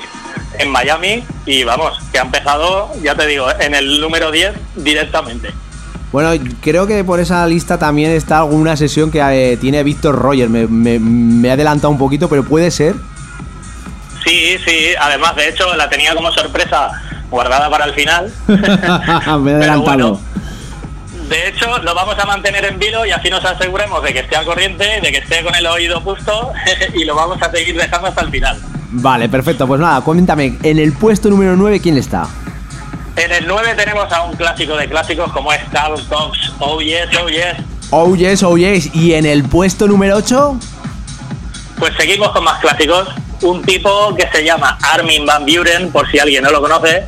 en 0.59 0.71
Miami 0.71 1.25
y 1.47 1.65
vamos, 1.65 1.99
que 2.13 2.19
ha 2.19 2.23
empezado, 2.23 2.91
ya 3.03 3.15
te 3.15 3.27
digo, 3.27 3.47
en 3.61 3.75
el 3.75 4.01
número 4.01 4.31
10 4.31 4.55
directamente. 4.77 5.53
Bueno, 6.11 6.43
creo 6.63 6.87
que 6.87 7.05
por 7.05 7.21
esa 7.21 7.47
lista 7.47 7.79
también 7.79 8.13
está 8.13 8.39
alguna 8.39 8.77
sesión 8.77 9.11
que 9.11 9.21
eh, 9.21 9.59
tiene 9.59 9.83
Víctor 9.83 10.17
Roger. 10.17 10.49
Me, 10.49 10.67
me, 10.67 11.49
he 11.49 11.51
adelantado 11.51 11.91
un 11.91 11.99
poquito, 11.99 12.29
pero 12.29 12.45
puede 12.45 12.71
ser. 12.71 12.95
Sí, 14.25 14.59
sí, 14.65 14.95
además, 14.99 15.37
de 15.37 15.49
hecho, 15.49 15.75
la 15.77 15.89
tenía 15.89 16.15
como 16.15 16.33
sorpresa 16.33 16.91
guardada 17.31 17.69
para 17.69 17.85
el 17.85 17.93
final. 17.93 18.33
me 18.47 19.51
he 19.51 19.55
adelantado. 19.55 20.19
de 21.29 21.49
hecho, 21.49 21.79
lo 21.79 21.95
vamos 21.95 22.19
a 22.19 22.25
mantener 22.25 22.65
en 22.65 22.79
vilo 22.79 23.05
y 23.05 23.11
así 23.11 23.29
nos 23.29 23.45
aseguremos 23.45 24.03
de 24.03 24.15
que 24.15 24.21
esté 24.21 24.37
al 24.37 24.47
corriente, 24.47 25.01
de 25.03 25.13
que 25.13 25.19
esté 25.19 25.43
con 25.43 25.55
el 25.55 25.67
oído 25.67 26.01
justo 26.01 26.53
y 26.95 27.05
lo 27.05 27.15
vamos 27.15 27.41
a 27.43 27.51
seguir 27.51 27.77
dejando 27.77 28.09
hasta 28.09 28.23
el 28.23 28.31
final. 28.31 28.59
Vale, 28.91 29.29
perfecto. 29.29 29.67
Pues 29.67 29.81
nada, 29.81 30.01
cuéntame, 30.01 30.59
en 30.63 30.79
el 30.79 30.93
puesto 30.93 31.29
número 31.29 31.57
9, 31.57 31.81
¿quién 31.81 31.99
está? 31.99 32.27
En 33.17 33.33
el 33.33 33.47
9 33.47 33.75
tenemos 33.77 34.11
a 34.13 34.23
un 34.23 34.35
clásico 34.37 34.77
de 34.77 34.89
clásicos 34.89 35.33
como 35.33 35.53
es 35.53 35.61
Carl 35.73 36.01
Cox, 36.09 36.53
Oh 36.61 36.81
Yes, 36.81 37.09
Oh 37.21 37.29
Yes. 37.29 37.57
Oh 37.91 38.15
Yes, 38.15 38.43
Oh 38.43 38.57
Yes. 38.57 38.95
¿Y 38.95 39.15
en 39.15 39.27
el 39.27 39.43
puesto 39.45 39.87
número 39.87 40.17
8? 40.17 40.59
Pues 41.79 41.93
seguimos 41.97 42.31
con 42.31 42.45
más 42.45 42.61
clásicos. 42.61 43.09
Un 43.43 43.63
tipo 43.63 44.15
que 44.15 44.29
se 44.33 44.45
llama 44.45 44.79
Armin 44.83 45.27
Van 45.27 45.45
Buren, 45.45 45.91
por 45.93 46.11
si 46.11 46.19
alguien 46.19 46.45
no 46.45 46.51
lo 46.51 46.61
conoce. 46.61 47.05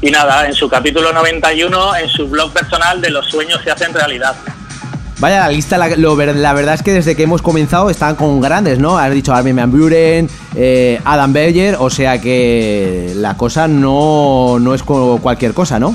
Y 0.00 0.10
nada, 0.10 0.46
en 0.46 0.54
su 0.54 0.68
capítulo 0.68 1.12
91, 1.12 1.96
en 1.96 2.08
su 2.08 2.28
blog 2.28 2.52
personal 2.52 3.00
de 3.00 3.10
los 3.10 3.26
sueños 3.26 3.60
se 3.64 3.70
hacen 3.70 3.92
realidad. 3.92 4.34
Vaya, 5.18 5.40
la 5.40 5.48
lista, 5.48 5.78
la, 5.78 6.52
verdad 6.52 6.74
es 6.74 6.82
que 6.82 6.92
desde 6.92 7.14
que 7.14 7.22
hemos 7.22 7.40
comenzado 7.40 7.88
están 7.88 8.16
con 8.16 8.40
grandes, 8.40 8.78
¿no? 8.78 8.98
Has 8.98 9.12
dicho 9.12 9.32
Armin 9.32 9.54
Van 9.54 9.70
Buren, 9.70 10.28
eh, 10.56 11.00
Adam 11.04 11.32
Berger, 11.32 11.76
o 11.78 11.88
sea 11.88 12.20
que 12.20 13.12
la 13.16 13.36
cosa 13.36 13.68
no, 13.68 14.58
no 14.58 14.74
es 14.74 14.82
cualquier 14.82 15.54
cosa, 15.54 15.78
¿no? 15.78 15.94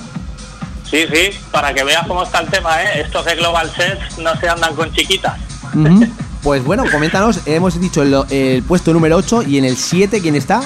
Sí, 0.89 1.05
sí, 1.13 1.30
para 1.51 1.74
que 1.74 1.84
veas 1.84 2.07
cómo 2.07 2.24
está 2.24 2.39
el 2.39 2.47
tema, 2.47 2.82
¿eh? 2.82 3.01
Estos 3.01 3.26
de 3.26 3.36
Global 3.36 3.70
Sets 3.70 4.17
no 4.20 4.36
se 4.38 4.49
andan 4.49 4.74
con 4.76 4.91
chiquitas. 4.93 5.38
Pues 6.41 6.63
bueno, 6.63 6.86
coméntanos, 6.89 7.41
hemos 7.47 7.80
dicho 7.82 8.01
el, 8.01 8.63
puesto 8.63 8.93
número 8.93 9.17
8 9.17 9.43
y 9.43 9.57
en 9.57 9.65
el 9.65 9.76
7, 9.76 10.22
¿quién 10.22 10.36
está? 10.36 10.61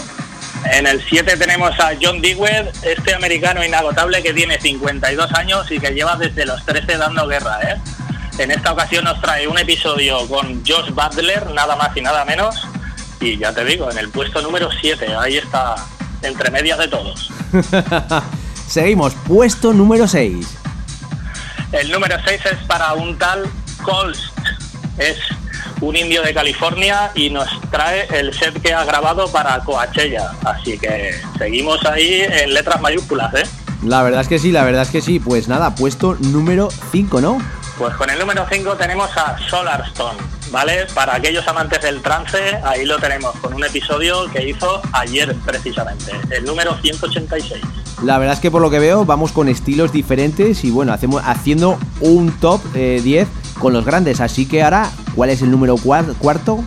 En 0.72 0.86
el 0.86 1.02
7 1.02 1.36
tenemos 1.36 1.72
a 1.80 1.94
John 2.00 2.22
Dewey, 2.22 2.70
este 2.84 3.16
americano 3.16 3.66
inagotable 3.66 4.22
que 4.22 4.34
tiene 4.34 4.62
52 4.62 5.34
años 5.34 5.72
y 5.72 5.80
que 5.80 5.90
lleva 5.90 6.16
desde 6.16 6.46
los 6.46 6.64
13 6.64 6.98
dando 6.98 7.28
guerra, 7.28 7.60
¿eh? 7.64 7.82
En 8.40 8.50
esta 8.50 8.74
ocasión 8.74 9.04
nos 9.04 9.22
trae 9.22 9.48
un 9.48 9.58
episodio 9.60 10.28
con 10.28 10.64
Josh 10.66 10.90
Butler, 10.92 11.52
nada 11.52 11.76
más 11.76 11.96
y 11.96 12.02
nada 12.02 12.26
menos. 12.26 12.68
y 13.20 13.38
ya 13.38 13.54
te 13.54 13.64
digo, 13.64 13.90
en 13.92 13.98
el 13.98 14.10
puesto 14.10 14.42
número 14.42 14.70
7, 14.82 15.16
ahí 15.16 15.38
está, 15.38 15.76
entre 16.22 16.50
medias 16.50 16.80
de 16.80 16.88
todos. 16.88 17.32
Seguimos, 18.68 19.14
puesto 19.28 19.72
número 19.72 20.08
6. 20.08 20.48
El 21.72 21.92
número 21.92 22.18
6 22.26 22.42
es 22.52 22.58
para 22.68 22.94
un 22.94 23.18
tal 23.18 23.46
Colst. 23.84 24.36
Es 24.98 25.18
un 25.82 25.96
indio 25.96 26.24
de 26.24 26.34
California 26.34 27.12
y 27.14 27.30
nos 27.30 27.48
trae 27.70 28.08
el 28.18 28.34
set 28.34 28.60
que 28.62 28.74
ha 28.74 28.84
grabado 28.84 29.32
para 29.32 29.60
Coachella. 29.60 30.32
Así 30.44 30.78
que 30.78 31.20
seguimos 31.38 31.86
ahí 31.86 32.22
en 32.28 32.54
letras 32.54 32.82
mayúsculas, 32.82 33.34
¿eh? 33.36 33.44
La 33.84 34.02
verdad 34.02 34.22
es 34.22 34.28
que 34.28 34.40
sí, 34.40 34.52
la 34.52 34.64
verdad 34.64 34.84
es 34.84 34.90
que 34.90 35.02
sí. 35.02 35.20
Pues 35.20 35.48
nada, 35.48 35.76
puesto 35.76 36.16
número 36.20 36.70
5, 36.92 37.22
¿no? 37.22 37.38
Pues 37.78 37.96
con 37.96 38.10
el 38.10 38.20
número 38.20 38.46
5 38.50 38.76
tenemos 38.76 39.10
a 39.18 39.36
Solarstone, 39.50 40.20
¿vale? 40.52 40.86
Para 40.94 41.16
aquellos 41.16 41.48
amantes 41.48 41.82
del 41.82 42.02
trance, 42.02 42.38
ahí 42.64 42.86
lo 42.86 43.00
tenemos 43.00 43.36
con 43.38 43.54
un 43.54 43.64
episodio 43.64 44.30
que 44.32 44.48
hizo 44.48 44.82
ayer 44.92 45.36
precisamente, 45.44 46.12
el 46.30 46.46
número 46.46 46.78
186. 46.80 47.62
La 48.04 48.20
verdad 48.20 48.36
es 48.36 48.40
que 48.40 48.52
por 48.52 48.62
lo 48.62 48.70
que 48.70 48.80
veo 48.80 49.06
vamos 49.06 49.32
con 49.32 49.50
estilos 49.50 49.92
diferentes 49.92 50.64
y 50.64 50.70
bueno, 50.70 50.94
hacemos 50.94 51.24
haciendo 51.26 51.80
un 52.00 52.32
top 52.40 52.62
10 52.74 53.06
eh, 53.06 53.28
con 53.60 53.74
los 53.74 53.86
grandes. 53.86 54.22
Así 54.22 54.48
que 54.48 54.62
ahora, 54.62 54.92
¿cuál 55.16 55.32
es 55.32 55.42
el 55.42 55.50
número 55.50 55.76
cuarto? 55.78 56.64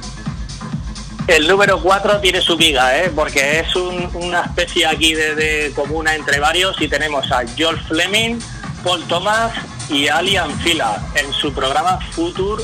El 1.28 1.46
número 1.46 1.80
4 1.82 2.20
tiene 2.20 2.40
su 2.40 2.56
viga, 2.56 2.98
¿eh? 2.98 3.12
porque 3.14 3.60
es 3.60 3.76
una 3.76 4.42
especie 4.42 4.86
aquí 4.86 5.14
de, 5.14 5.72
comuna 5.74 6.14
entre 6.14 6.40
varios 6.40 6.80
y 6.80 6.88
tenemos 6.88 7.30
a 7.30 7.44
George 7.56 7.82
Fleming, 7.86 8.38
Paul 8.82 9.02
Thomas 9.04 9.52
y 9.88 10.08
Alian 10.08 10.50
Fila 10.60 11.00
en 11.14 11.32
su 11.32 11.52
programa 11.52 11.98
Future 12.12 12.62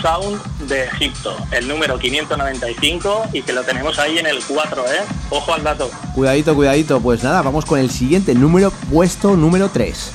Sound 0.00 0.42
de 0.68 0.84
Egipto, 0.84 1.36
el 1.50 1.68
número 1.68 1.98
595 1.98 3.26
y 3.32 3.42
que 3.42 3.52
lo 3.52 3.62
tenemos 3.62 3.98
ahí 3.98 4.18
en 4.18 4.26
el 4.26 4.42
4, 4.44 4.84
¿eh? 4.86 5.04
Ojo 5.30 5.54
al 5.54 5.62
dato. 5.62 5.90
Cuidadito, 6.14 6.54
cuidadito. 6.54 7.00
Pues 7.00 7.22
nada, 7.22 7.42
vamos 7.42 7.64
con 7.64 7.78
el 7.78 7.90
siguiente 7.90 8.34
número, 8.34 8.70
puesto 8.92 9.36
número 9.36 9.70
3. 9.70 10.12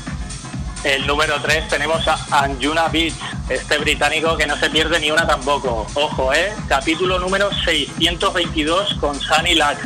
El 0.84 1.06
número 1.06 1.36
3 1.42 1.68
tenemos 1.68 2.08
a 2.08 2.18
Anjuna 2.32 2.88
Beach, 2.88 3.14
este 3.50 3.78
británico 3.78 4.36
que 4.36 4.48
no 4.48 4.58
se 4.58 4.70
pierde 4.70 5.00
ni 5.00 5.12
una 5.12 5.28
tampoco. 5.28 5.86
Ojo, 5.94 6.34
¿eh? 6.34 6.54
Capítulo 6.68 7.20
número 7.20 7.50
622 7.66 8.96
con 8.96 9.20
Sunny 9.20 9.56
Lax. 9.56 9.80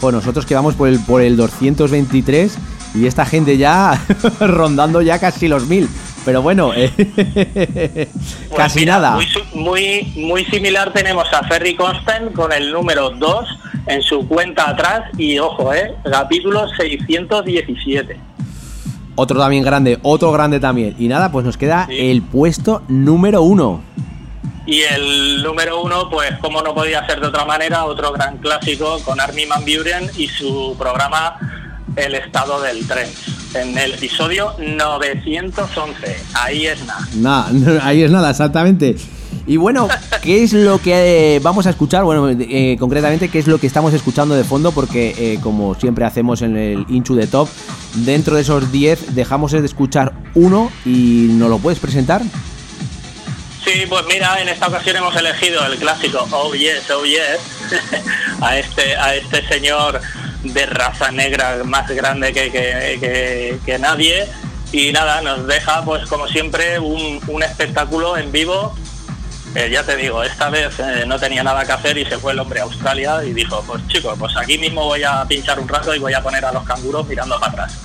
Pues 0.00 0.14
nosotros 0.14 0.46
quedamos 0.46 0.74
por 0.74 0.88
el, 0.88 1.00
por 1.04 1.22
el 1.22 1.36
223 1.36 2.56
y 2.94 3.06
esta 3.06 3.24
gente 3.24 3.56
ya 3.56 4.00
rondando 4.40 5.02
ya 5.02 5.18
casi 5.18 5.48
los 5.48 5.66
1000. 5.66 5.88
Pero 6.24 6.40
bueno, 6.40 6.72
eh, 6.74 6.90
pues 8.48 8.56
casi 8.56 8.86
nada. 8.86 9.16
Muy, 9.16 9.26
muy, 9.54 10.12
muy 10.16 10.44
similar 10.44 10.92
tenemos 10.92 11.26
a 11.32 11.42
Ferry 11.48 11.74
Constant 11.74 12.32
con 12.32 12.52
el 12.52 12.72
número 12.72 13.10
2 13.10 13.58
en 13.86 14.02
su 14.02 14.28
cuenta 14.28 14.70
atrás 14.70 15.02
y 15.16 15.38
ojo, 15.38 15.74
¿eh? 15.74 15.94
Capítulo 16.04 16.68
617. 16.76 18.20
Otro 19.14 19.38
también 19.38 19.64
grande, 19.64 19.98
otro 20.02 20.30
grande 20.32 20.60
también. 20.60 20.94
Y 20.98 21.08
nada, 21.08 21.32
pues 21.32 21.44
nos 21.44 21.56
queda 21.56 21.88
el 21.90 22.22
puesto 22.22 22.82
número 22.88 23.42
uno. 23.42 23.82
Y 24.64 24.80
el 24.82 25.42
número 25.42 25.82
uno, 25.82 26.08
pues 26.08 26.38
como 26.38 26.62
no 26.62 26.72
podía 26.72 27.04
ser 27.06 27.20
de 27.20 27.26
otra 27.26 27.44
manera, 27.44 27.84
otro 27.84 28.12
gran 28.12 28.38
clásico 28.38 29.00
con 29.04 29.20
Armin 29.20 29.48
Van 29.48 29.64
Buren 29.64 30.08
y 30.16 30.28
su 30.28 30.76
programa 30.78 31.36
El 31.96 32.14
estado 32.14 32.60
del 32.62 32.86
tren. 32.86 33.08
En 33.54 33.76
el 33.76 33.94
episodio 33.94 34.54
911. 34.58 36.16
Ahí 36.34 36.66
es 36.66 36.84
nada. 36.86 37.08
Nada, 37.14 37.50
ahí 37.86 38.02
es 38.02 38.10
nada, 38.10 38.30
exactamente. 38.30 38.96
Y 39.46 39.56
bueno, 39.56 39.88
¿qué 40.22 40.42
es 40.42 40.52
lo 40.52 40.80
que 40.80 41.36
eh, 41.36 41.40
vamos 41.40 41.66
a 41.66 41.70
escuchar? 41.70 42.04
Bueno, 42.04 42.28
eh, 42.30 42.76
concretamente, 42.78 43.28
¿qué 43.28 43.38
es 43.38 43.46
lo 43.46 43.58
que 43.58 43.66
estamos 43.66 43.92
escuchando 43.92 44.34
de 44.34 44.44
fondo? 44.44 44.72
Porque 44.72 45.14
eh, 45.18 45.38
como 45.42 45.74
siempre 45.74 46.04
hacemos 46.04 46.42
en 46.42 46.56
el 46.56 46.86
Inchu 46.88 47.14
de 47.14 47.26
Top, 47.26 47.48
dentro 47.94 48.36
de 48.36 48.42
esos 48.42 48.72
10 48.72 49.14
dejamos 49.14 49.52
de 49.52 49.64
escuchar 49.64 50.12
uno 50.34 50.70
y 50.84 51.28
¿nos 51.32 51.50
lo 51.50 51.58
puedes 51.58 51.78
presentar? 51.78 52.22
Sí, 53.64 53.84
pues 53.88 54.04
mira, 54.08 54.40
en 54.40 54.48
esta 54.48 54.66
ocasión 54.66 54.96
hemos 54.96 55.14
elegido 55.14 55.64
el 55.64 55.78
clásico 55.78 56.26
Oh 56.32 56.52
Yes, 56.52 56.90
Oh 56.90 57.04
Yes 57.04 57.38
a 58.40 58.58
este, 58.58 58.96
a 58.96 59.14
este 59.14 59.46
señor 59.46 60.00
de 60.42 60.66
raza 60.66 61.10
negra 61.10 61.62
más 61.64 61.88
grande 61.90 62.32
que, 62.32 63.60
que, 63.64 63.78
nadie 63.78 64.26
y 64.72 64.92
nada, 64.92 65.20
nos 65.20 65.46
deja 65.46 65.84
pues 65.84 66.08
como 66.08 66.26
siempre 66.28 66.78
un, 66.78 67.20
un 67.28 67.42
espectáculo 67.42 68.16
en 68.16 68.32
vivo 68.32 68.74
eh, 69.54 69.68
ya 69.70 69.84
te 69.84 69.96
digo, 69.96 70.22
esta 70.22 70.48
vez 70.48 70.78
eh, 70.78 71.04
no 71.06 71.18
tenía 71.18 71.42
nada 71.42 71.64
que 71.66 71.72
hacer 71.72 71.98
y 71.98 72.06
se 72.06 72.16
fue 72.16 72.32
el 72.32 72.38
hombre 72.38 72.60
a 72.60 72.62
Australia 72.62 73.22
y 73.22 73.34
dijo, 73.34 73.62
pues 73.66 73.86
chicos, 73.86 74.16
pues 74.18 74.34
aquí 74.36 74.56
mismo 74.56 74.86
voy 74.86 75.02
a 75.02 75.26
pinchar 75.26 75.60
un 75.60 75.68
rato 75.68 75.94
y 75.94 75.98
voy 75.98 76.14
a 76.14 76.22
poner 76.22 76.42
a 76.46 76.52
los 76.52 76.64
canguros 76.64 77.06
mirando 77.06 77.38
para 77.38 77.52
atrás. 77.52 77.78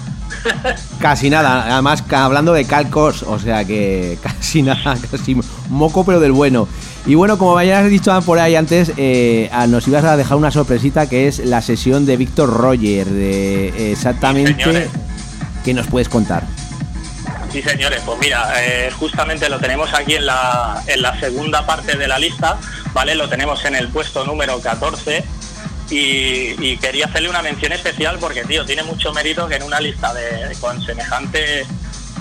casi 1.02 1.30
nada, 1.30 1.66
además 1.74 2.04
hablando 2.10 2.54
de 2.54 2.66
calcos, 2.66 3.24
o 3.24 3.38
sea 3.38 3.66
que 3.66 4.18
casi 4.24 4.62
nada, 4.62 4.98
casi 5.12 5.36
moco 5.68 6.06
pero 6.06 6.22
del 6.22 6.32
bueno. 6.32 6.70
Y 7.08 7.16
bueno, 7.16 7.38
como 7.38 7.60
ya 7.62 7.80
has 7.80 7.90
dicho 7.90 8.22
por 8.24 8.38
ahí 8.38 8.56
antes, 8.56 8.92
eh, 8.98 9.50
nos 9.70 9.88
ibas 9.88 10.04
a 10.04 10.18
dejar 10.18 10.38
una 10.38 10.52
sorpresita 10.52 11.08
que 11.08 11.28
es 11.28 11.40
la 11.40 11.62
sesión 11.62 12.06
de 12.06 12.18
Víctor 12.18 12.50
Roger, 12.50 13.08
de 13.08 13.92
exactamente... 13.92 14.90
¿Qué 15.64 15.74
nos 15.74 15.88
puedes 15.88 16.08
contar? 16.08 16.44
Sí, 17.52 17.62
señores, 17.62 18.02
pues 18.06 18.18
mira, 18.20 18.54
eh, 18.58 18.90
justamente 18.92 19.50
lo 19.50 19.60
tenemos 19.60 19.94
aquí 19.94 20.16
en 20.16 20.26
la, 20.26 20.82
en 20.88 21.02
la 21.02 21.20
segunda 21.20 21.66
parte 21.66 21.98
de 21.98 22.08
la 22.08 22.20
lista, 22.20 22.58
¿vale? 22.94 23.16
Lo 23.16 23.28
tenemos 23.28 23.66
en 23.66 23.76
el 23.76 23.90
puesto 23.90 24.24
número 24.26 24.62
14 24.62 25.26
y, 25.90 26.78
quería 26.78 27.06
hacerle 27.06 27.30
una 27.30 27.42
mención 27.42 27.72
especial 27.72 28.18
porque, 28.20 28.44
tío, 28.44 28.66
tiene 28.66 28.84
mucho 28.84 29.14
mérito 29.14 29.48
que 29.48 29.56
en 29.56 29.64
una 29.64 29.80
lista 29.80 30.14
de, 30.14 30.56
con 30.60 30.82
semejante, 30.82 31.66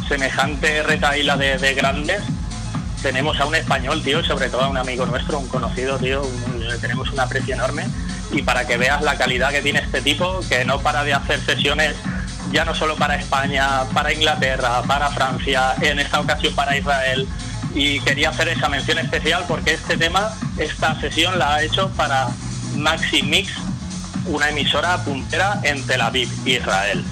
semejante 0.09 0.83
retaíla 0.83 1.37
de, 1.37 1.75
grandes 1.75 2.23
tenemos 3.03 3.39
a 3.41 3.47
un 3.47 3.55
español, 3.55 4.03
tío, 4.03 4.25
sobre 4.25 4.49
todo 4.49 4.63
a 4.63 4.69
un 4.69 4.77
amigo 4.77 5.07
nuestro, 5.07 5.39
un 5.39 5.49
conocido, 5.49 5.99
tío, 5.99 6.23
tenemos 6.81 7.11
un 7.11 7.21
aprecio 7.21 7.55
enorme 7.55 7.87
y 8.33 8.43
para 8.43 8.67
que 8.67 8.77
veas 8.77 9.03
la 9.03 9.17
calidad 9.17 9.51
que 9.51 9.63
tiene 9.63 9.81
este 9.81 10.01
tipo, 10.01 10.41
que 10.49 10.65
no 10.65 10.81
para 10.81 11.05
de 11.05 11.15
hacer 11.15 11.41
sesiones 11.41 11.95
ya 12.53 12.65
no 12.65 12.75
solo 12.75 12.97
para 12.97 13.17
España, 13.17 13.85
para 13.93 14.13
Inglaterra, 14.13 14.83
para 14.87 15.11
Francia, 15.11 15.75
en 15.81 15.99
esta 15.99 16.21
ocasión 16.21 16.55
para 16.55 16.77
Israel. 16.77 17.27
Y 17.75 18.01
quería 18.01 18.31
hacer 18.31 18.49
esa 18.49 18.69
mención 18.69 18.99
especial 18.99 19.45
porque 19.47 19.75
este 19.75 19.97
tema, 19.97 20.33
esta 20.57 20.99
sesión 21.01 21.39
la 21.39 21.57
ha 21.57 21.63
hecho 21.63 21.91
para 21.91 22.29
Maxi 22.77 23.23
Mix, 23.23 23.53
una 24.27 24.49
emisora 24.49 25.05
puntera 25.05 25.61
en 25.63 25.85
Tel 25.87 26.01
Aviv, 26.01 26.29
Israel. 26.47 27.05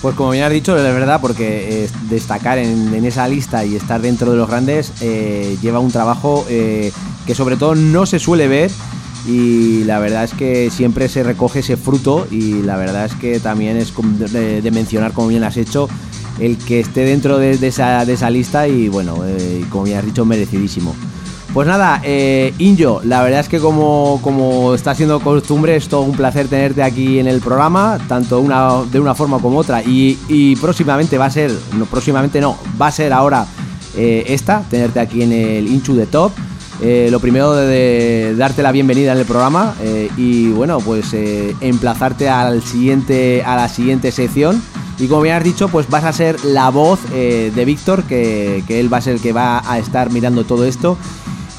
Pues 0.00 0.14
como 0.14 0.30
bien 0.30 0.44
has 0.44 0.52
dicho, 0.52 0.76
de 0.76 0.92
verdad, 0.92 1.20
porque 1.20 1.84
eh, 1.84 1.90
destacar 2.08 2.58
en, 2.58 3.04
esa 3.04 3.26
lista 3.26 3.64
y 3.64 3.74
estar 3.74 4.00
dentro 4.00 4.30
de 4.30 4.36
los 4.36 4.48
grandes 4.48 4.92
eh, 5.00 5.56
lleva 5.60 5.80
un 5.80 5.90
trabajo 5.90 6.46
eh, 6.48 6.92
que 7.26 7.34
sobre 7.34 7.56
todo 7.56 7.74
no 7.74 8.06
se 8.06 8.20
suele 8.20 8.46
ver 8.46 8.70
y 9.26 9.82
la 9.84 9.98
verdad 9.98 10.22
es 10.22 10.34
que 10.34 10.70
siempre 10.70 11.08
se 11.08 11.24
recoge 11.24 11.60
ese 11.60 11.76
fruto 11.76 12.28
y 12.30 12.62
la 12.62 12.76
verdad 12.76 13.06
es 13.06 13.14
que 13.14 13.40
también 13.40 13.76
es 13.76 13.92
de, 14.32 14.70
mencionar 14.70 15.12
como 15.12 15.28
bien 15.28 15.42
has 15.42 15.56
hecho 15.56 15.88
el 16.38 16.56
que 16.58 16.78
esté 16.78 17.04
dentro 17.04 17.38
de, 17.38 17.54
esa, 17.66 18.04
de 18.04 18.12
esa, 18.12 18.30
lista 18.30 18.68
y 18.68 18.88
bueno, 18.88 19.16
como 19.70 19.84
bien 19.84 19.98
has 19.98 20.04
dicho, 20.06 20.24
merecidísimo. 20.24 20.94
Pues 21.52 21.66
nada, 21.66 22.00
eh, 22.04 22.52
Injo, 22.58 23.00
la 23.04 23.22
verdad 23.22 23.40
es 23.40 23.48
que 23.48 23.58
como, 23.58 24.20
como 24.22 24.74
está 24.74 24.94
siendo 24.94 25.18
costumbre, 25.20 25.76
es 25.76 25.88
todo 25.88 26.02
un 26.02 26.14
placer 26.14 26.46
tenerte 26.46 26.82
aquí 26.82 27.18
en 27.18 27.26
el 27.26 27.40
programa, 27.40 27.98
tanto 28.06 28.40
una, 28.40 28.82
de 28.84 29.00
una 29.00 29.14
forma 29.14 29.38
como 29.38 29.58
otra. 29.58 29.82
Y, 29.82 30.56
próximamente 30.60 31.16
va 31.16 31.24
a 31.24 31.30
ser, 31.30 31.50
no, 31.76 31.86
próximamente 31.86 32.40
no, 32.40 32.58
va 32.80 32.88
a 32.88 32.92
ser 32.92 33.14
ahora 33.14 33.46
eh, 33.96 34.24
esta, 34.28 34.62
tenerte 34.68 35.00
aquí 35.00 35.22
en 35.22 35.32
el 35.32 35.66
Inchu 35.68 35.94
de 35.94 36.06
Top. 36.06 36.32
Eh, 36.82 37.08
lo 37.10 37.18
primero 37.18 37.54
de, 37.54 38.34
darte 38.36 38.62
la 38.62 38.70
bienvenida 38.70 39.12
en 39.12 39.18
el 39.18 39.24
programa 39.24 39.74
y 40.16 40.50
bueno, 40.50 40.78
pues 40.78 41.12
emplazarte 41.60 42.28
a 42.28 42.50
la 42.50 42.60
siguiente 42.60 44.12
sección. 44.12 44.62
Y 44.98 45.06
como 45.06 45.22
bien 45.22 45.36
has 45.36 45.44
dicho, 45.44 45.68
pues 45.68 45.88
vas 45.88 46.04
a 46.04 46.12
ser 46.12 46.44
la 46.44 46.68
voz 46.68 47.00
de 47.10 47.64
Víctor, 47.64 48.04
que, 48.04 48.62
él 48.68 48.92
va 48.92 48.98
a 48.98 49.00
ser 49.00 49.14
el 49.14 49.20
que 49.20 49.32
va 49.32 49.62
a 49.66 49.78
estar 49.78 50.10
mirando 50.10 50.44
todo 50.44 50.66
esto. 50.66 50.98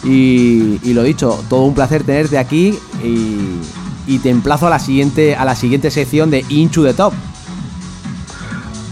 Y, 0.03 0.93
lo 0.93 1.03
dicho, 1.03 1.43
todo 1.49 1.63
un 1.63 1.75
placer 1.75 2.03
tenerte 2.03 2.37
aquí 2.37 2.77
y, 3.03 4.19
te 4.19 4.29
emplazo 4.29 4.67
a 4.67 4.69
la 4.71 4.79
siguiente, 4.79 5.35
a 5.35 5.45
la 5.45 5.55
siguiente 5.55 5.91
sección 5.91 6.31
de 6.31 6.43
Inchu 6.49 6.83
the 6.83 6.93
Top. 6.93 7.13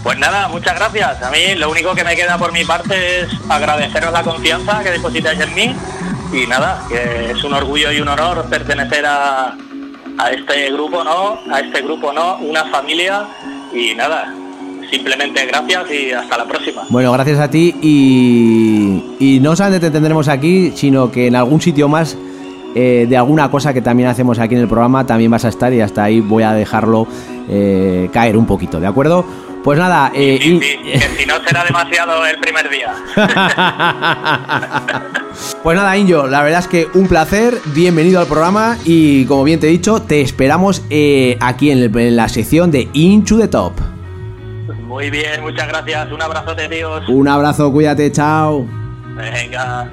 Pues 0.02 0.16
nada, 0.18 0.48
muchas 0.48 0.76
gracias. 0.76 1.22
A 1.22 1.30
mí 1.30 1.54
lo 1.56 1.70
único 1.70 1.94
que 1.94 2.04
me 2.04 2.14
queda 2.14 2.38
por 2.38 2.52
mi 2.52 2.64
parte 2.64 3.20
es 3.20 3.28
agradeceros 3.48 4.12
la 4.12 4.22
confianza 4.22 4.82
que 4.82 4.92
depositáis 4.92 5.40
en 5.40 5.54
mí 5.54 5.74
y 6.32 6.46
nada, 6.46 6.84
que 6.88 7.32
es 7.32 7.42
un 7.42 7.52
orgullo 7.52 7.90
y 7.90 8.00
un 8.00 8.08
honor 8.08 8.46
pertenecer 8.48 9.04
a, 9.06 9.56
a 10.18 10.30
este 10.30 10.70
grupo, 10.72 11.02
¿no? 11.02 11.40
A 11.52 11.60
este 11.60 11.82
grupo, 11.82 12.12
¿no? 12.12 12.36
Una 12.36 12.64
familia 12.66 13.26
y 13.72 13.94
nada, 13.94 14.32
simplemente 14.90 15.46
gracias 15.46 15.90
y 15.90 16.12
hasta 16.12 16.38
la 16.38 16.44
próxima. 16.44 16.82
Bueno, 16.88 17.12
gracias 17.12 17.38
a 17.38 17.50
ti 17.50 17.74
y, 17.82 19.02
y 19.18 19.40
no 19.40 19.56
solamente 19.56 19.86
te 19.86 19.92
tendremos 19.92 20.28
aquí, 20.28 20.72
sino 20.74 21.10
que 21.10 21.26
en 21.26 21.36
algún 21.36 21.60
sitio 21.60 21.88
más 21.88 22.16
eh, 22.74 23.06
de 23.08 23.16
alguna 23.16 23.50
cosa 23.50 23.72
que 23.72 23.80
también 23.82 24.08
hacemos 24.08 24.38
aquí 24.38 24.54
en 24.54 24.62
el 24.62 24.68
programa, 24.68 25.06
también 25.06 25.30
vas 25.30 25.44
a 25.44 25.48
estar 25.48 25.72
y 25.72 25.80
hasta 25.80 26.04
ahí 26.04 26.20
voy 26.20 26.42
a 26.42 26.52
dejarlo 26.52 27.06
eh, 27.48 28.08
caer 28.12 28.36
un 28.36 28.46
poquito, 28.46 28.78
¿de 28.78 28.86
acuerdo? 28.86 29.24
Pues 29.64 29.78
nada, 29.78 30.12
eh, 30.14 30.38
que 30.38 31.00
si 31.18 31.26
no 31.26 31.34
será 31.44 31.64
demasiado 31.64 32.24
el 32.24 32.38
primer 32.38 32.70
día. 32.70 32.94
pues 35.62 35.76
nada, 35.76 35.96
Injo, 35.96 36.26
la 36.26 36.42
verdad 36.42 36.60
es 36.60 36.68
que 36.68 36.86
un 36.94 37.08
placer, 37.08 37.58
bienvenido 37.74 38.20
al 38.20 38.26
programa 38.26 38.78
y 38.84 39.24
como 39.24 39.44
bien 39.44 39.60
te 39.60 39.66
he 39.66 39.70
dicho, 39.70 40.00
te 40.00 40.20
esperamos 40.20 40.82
eh, 40.90 41.36
aquí 41.40 41.70
en, 41.70 42.16
la 42.16 42.28
sección 42.28 42.70
de 42.70 42.88
Into 42.92 43.38
the 43.38 43.48
Top. 43.48 43.72
Muy 44.88 45.10
bien, 45.10 45.42
muchas 45.42 45.68
gracias, 45.68 46.10
un 46.10 46.22
abrazo 46.22 46.54
de 46.54 46.66
Dios. 46.66 47.06
Un 47.10 47.28
abrazo, 47.28 47.70
cuídate, 47.70 48.10
chao. 48.10 48.66
Venga. 49.14 49.92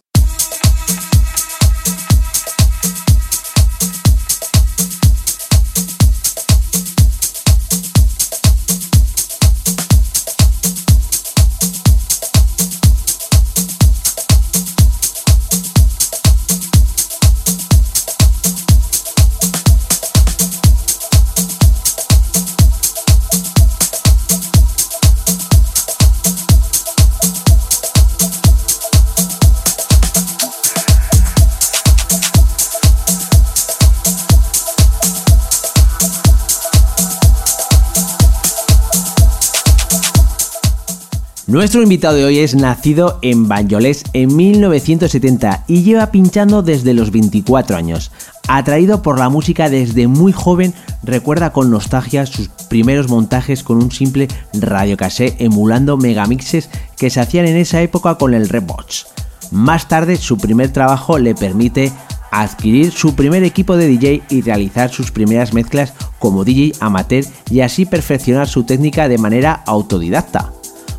Nuestro 41.61 41.83
invitado 41.83 42.15
de 42.15 42.25
hoy 42.25 42.39
es 42.39 42.55
nacido 42.55 43.19
en 43.21 43.47
Banyoles 43.47 44.03
en 44.13 44.35
1970 44.35 45.65
y 45.67 45.83
lleva 45.83 46.09
pinchando 46.09 46.63
desde 46.63 46.95
los 46.95 47.11
24 47.11 47.77
años. 47.77 48.11
Atraído 48.47 49.03
por 49.03 49.19
la 49.19 49.29
música 49.29 49.69
desde 49.69 50.07
muy 50.07 50.31
joven, 50.31 50.73
recuerda 51.03 51.53
con 51.53 51.69
nostalgia 51.69 52.25
sus 52.25 52.47
primeros 52.67 53.09
montajes 53.09 53.61
con 53.61 53.77
un 53.77 53.91
simple 53.91 54.27
radiocassé 54.55 55.35
emulando 55.37 55.97
megamixes 55.97 56.67
que 56.97 57.11
se 57.11 57.19
hacían 57.19 57.45
en 57.45 57.57
esa 57.57 57.79
época 57.83 58.15
con 58.15 58.33
el 58.33 58.49
Redbox. 58.49 59.05
Más 59.51 59.87
tarde, 59.87 60.17
su 60.17 60.39
primer 60.39 60.73
trabajo 60.73 61.19
le 61.19 61.35
permite 61.35 61.91
adquirir 62.31 62.91
su 62.91 63.13
primer 63.13 63.43
equipo 63.43 63.77
de 63.77 63.87
DJ 63.87 64.23
y 64.31 64.41
realizar 64.41 64.89
sus 64.89 65.11
primeras 65.11 65.53
mezclas 65.53 65.93
como 66.17 66.43
DJ 66.43 66.71
amateur 66.79 67.23
y 67.51 67.59
así 67.59 67.85
perfeccionar 67.85 68.47
su 68.47 68.63
técnica 68.63 69.07
de 69.07 69.19
manera 69.19 69.61
autodidacta. 69.67 70.53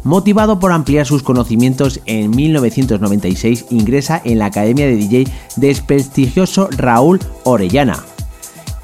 Motivado 0.04 0.58
por 0.58 0.72
ampliar 0.72 1.06
sus 1.06 1.22
conocimientos, 1.22 2.00
en 2.06 2.30
1996 2.30 3.66
ingresa 3.70 4.20
en 4.24 4.40
la 4.40 4.46
Academia 4.46 4.86
de 4.86 4.96
DJ 4.96 5.28
del 5.56 5.80
prestigioso 5.82 6.68
Raúl 6.72 7.20
Orellana, 7.44 8.04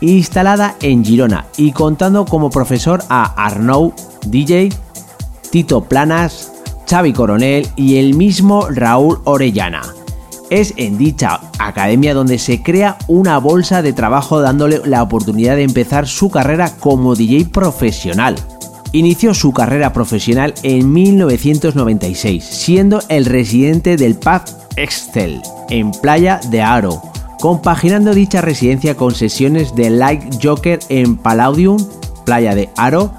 instalada 0.00 0.76
en 0.80 1.04
Girona 1.04 1.46
y 1.56 1.72
contando 1.72 2.24
como 2.24 2.50
profesor 2.50 3.02
a 3.08 3.24
Arnaud 3.46 3.92
DJ, 4.26 4.68
Tito 5.50 5.82
Planas, 5.82 6.52
Xavi 6.88 7.12
Coronel 7.12 7.66
y 7.74 7.96
el 7.96 8.14
mismo 8.14 8.68
Raúl 8.70 9.18
Orellana. 9.24 9.82
Es 10.50 10.72
en 10.76 10.98
dicha 10.98 11.40
academia 11.58 12.14
donde 12.14 12.38
se 12.38 12.62
crea 12.62 12.96
una 13.08 13.38
bolsa 13.38 13.82
de 13.82 13.92
trabajo 13.92 14.40
dándole 14.40 14.80
la 14.84 15.02
oportunidad 15.02 15.56
de 15.56 15.64
empezar 15.64 16.06
su 16.06 16.30
carrera 16.30 16.72
como 16.78 17.16
DJ 17.16 17.46
profesional. 17.46 18.36
Inició 18.92 19.34
su 19.34 19.52
carrera 19.52 19.92
profesional 19.92 20.54
en 20.62 20.90
1996, 20.90 22.42
siendo 22.42 23.00
el 23.10 23.26
residente 23.26 23.98
del 23.98 24.14
pub 24.14 24.40
Excel, 24.76 25.42
en 25.68 25.90
Playa 25.90 26.40
de 26.50 26.62
Aro, 26.62 27.02
compaginando 27.38 28.14
dicha 28.14 28.40
residencia 28.40 28.96
con 28.96 29.14
sesiones 29.14 29.74
de 29.74 29.90
Light 29.90 30.42
Joker 30.42 30.78
en 30.88 31.16
Palladium, 31.16 31.76
Playa 32.24 32.54
de 32.54 32.70
Aro, 32.76 33.12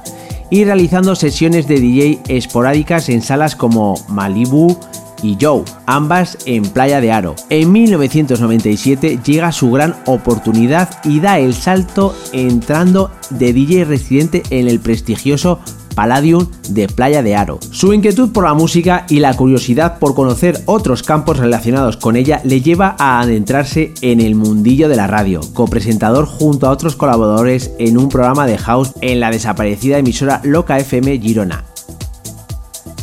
y 0.50 0.64
realizando 0.64 1.16
sesiones 1.16 1.68
de 1.68 1.80
DJ 1.80 2.20
esporádicas 2.30 3.08
en 3.10 3.22
salas 3.22 3.56
como 3.56 3.94
Malibu, 4.08 4.76
y 5.24 5.38
Joe, 5.40 5.64
ambas 5.86 6.38
en 6.46 6.64
Playa 6.64 7.02
de 7.02 7.12
Aro. 7.12 7.36
En 7.50 7.72
1997 7.72 9.20
llega 9.24 9.52
su 9.52 9.72
gran 9.72 9.96
oportunidad 10.06 10.90
y 11.04 11.20
da 11.20 11.40
el 11.40 11.54
salto 11.54 12.16
entrando 12.34 13.12
de 13.30 13.54
DJ 13.54 13.86
residente 13.86 14.44
en 14.50 14.68
el 14.68 14.80
prestigioso 14.80 15.60
Palladium 15.96 16.48
de 16.70 16.88
Playa 16.88 17.22
de 17.22 17.36
Aro. 17.36 17.60
Su 17.72 17.94
inquietud 17.94 18.32
por 18.32 18.46
la 18.46 18.54
música 18.54 19.06
y 19.10 19.20
la 19.20 19.36
curiosidad 19.36 20.00
por 20.00 20.16
conocer 20.16 20.62
otros 20.66 21.04
campos 21.04 21.40
relacionados 21.40 21.98
con 21.98 22.16
ella 22.16 22.42
le 22.46 22.62
lleva 22.62 22.96
a 22.98 23.20
adentrarse 23.20 23.94
en 24.02 24.22
el 24.22 24.36
mundillo 24.36 24.88
de 24.88 24.96
la 24.96 25.08
radio, 25.08 25.42
copresentador 25.54 26.26
junto 26.26 26.68
a 26.68 26.72
otros 26.72 26.96
colaboradores 26.96 27.72
en 27.80 27.98
un 27.98 28.08
programa 28.08 28.48
de 28.48 28.58
house 28.58 28.94
en 29.02 29.20
la 29.20 29.30
desaparecida 29.30 29.98
emisora 29.98 30.40
Loca 30.46 30.78
FM 30.78 31.20
Girona. 31.20 31.66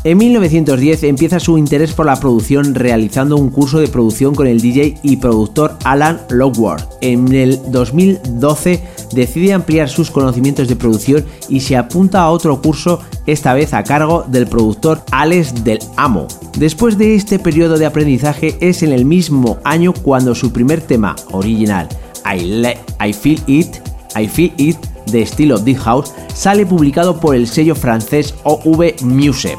En 0.07 0.19
1910 0.19 1.03
empieza 1.03 1.41
su 1.41 1.59
interés 1.59 1.93
por 1.93 2.07
la 2.07 2.15
producción 2.15 2.77
realizando 2.77 3.37
un 3.37 3.51
curso 3.51 3.81
de 3.81 3.89
producción 3.89 4.37
con 4.37 4.47
el 4.47 4.61
DJ 4.61 4.99
y 5.03 5.17
productor 5.17 5.77
Alan 5.83 6.21
Lockworth. 6.31 6.85
En 7.01 7.35
el 7.35 7.59
2012 7.73 8.85
decide 9.13 9.53
ampliar 9.53 9.89
sus 9.89 10.13
conocimientos 10.13 10.69
de 10.69 10.77
producción 10.77 11.25
y 11.49 11.59
se 11.59 11.77
apunta 11.77 12.21
a 12.21 12.31
otro 12.31 12.63
curso, 12.63 13.01
esta 13.27 13.53
vez 13.53 13.75
a 13.75 13.83
cargo 13.83 14.25
del 14.29 14.47
productor 14.47 15.03
Alex 15.11 15.65
del 15.65 15.81
Amo. 15.97 16.29
Después 16.57 16.97
de 16.97 17.17
este 17.17 17.41
periodo 17.41 17.77
de 17.77 17.87
aprendizaje 17.87 18.57
es 18.61 18.85
en 18.85 18.93
el 18.93 19.07
mismo 19.07 19.59
año 19.65 19.93
cuando 19.93 20.37
su 20.37 20.53
primer 20.53 20.83
tema 20.83 21.17
original, 21.33 21.89
I, 22.25 22.65
I 23.05 23.13
Feel 23.13 23.43
It, 23.49 23.79
I 24.17 24.29
Feel 24.29 24.53
It, 24.57 24.77
de 25.11 25.23
estilo 25.23 25.59
Deep 25.59 25.79
House, 25.79 26.13
sale 26.33 26.65
publicado 26.65 27.19
por 27.19 27.35
el 27.35 27.49
sello 27.49 27.75
francés 27.75 28.37
OV 28.45 29.03
Music 29.03 29.59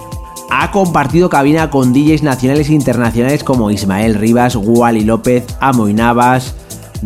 ha 0.50 0.72
compartido 0.72 1.30
cabina 1.30 1.70
con 1.70 1.94
DJs 1.94 2.24
nacionales 2.24 2.70
e 2.70 2.74
internacionales 2.74 3.44
como 3.44 3.72
Ismael 3.72 4.16
Rivas, 4.16 4.56
Wally 4.56 5.04
López, 5.04 5.46
Amoy 5.60 5.94
Navas, 5.94 6.56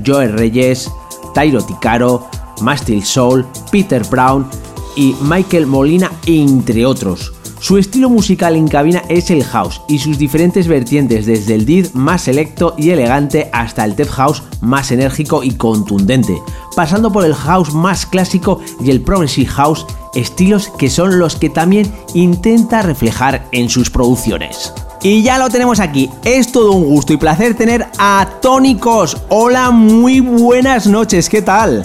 Joel 0.05 0.33
Reyes, 0.33 0.89
Tairo 1.33 1.61
Ticaro, 1.63 2.27
Mastil 2.61 3.03
Soul, 3.03 3.45
Peter 3.71 4.03
Brown 4.09 4.47
y 4.95 5.15
Michael 5.21 5.67
Molina, 5.67 6.11
entre 6.25 6.85
otros. 6.85 7.33
Su 7.61 7.77
estilo 7.77 8.09
musical 8.09 8.55
en 8.55 8.67
cabina 8.67 9.03
es 9.07 9.29
el 9.29 9.43
house 9.43 9.83
y 9.87 9.99
sus 9.99 10.17
diferentes 10.17 10.67
vertientes 10.67 11.27
desde 11.27 11.53
el 11.53 11.65
dead 11.67 11.93
más 11.93 12.23
selecto 12.23 12.73
y 12.75 12.89
elegante 12.89 13.51
hasta 13.53 13.85
el 13.85 13.95
tech 13.95 14.09
house 14.09 14.41
más 14.61 14.91
enérgico 14.91 15.43
y 15.43 15.51
contundente, 15.51 16.41
pasando 16.81 17.11
por 17.11 17.23
el 17.25 17.35
house 17.35 17.75
más 17.75 18.07
clásico 18.07 18.59
y 18.83 18.89
el 18.89 19.01
progressive 19.01 19.47
house 19.51 19.85
estilos 20.15 20.69
que 20.79 20.89
son 20.89 21.19
los 21.19 21.35
que 21.35 21.47
también 21.47 21.93
intenta 22.15 22.81
reflejar 22.81 23.45
en 23.51 23.69
sus 23.69 23.91
producciones. 23.91 24.73
Y 25.03 25.21
ya 25.21 25.37
lo 25.37 25.51
tenemos 25.51 25.79
aquí, 25.79 26.09
es 26.25 26.51
todo 26.51 26.71
un 26.71 26.85
gusto 26.85 27.13
y 27.13 27.17
placer 27.17 27.55
tener 27.55 27.85
a 27.99 28.27
Tónicos. 28.41 29.15
Hola, 29.29 29.69
muy 29.69 30.21
buenas 30.21 30.87
noches, 30.87 31.29
¿qué 31.29 31.43
tal? 31.43 31.83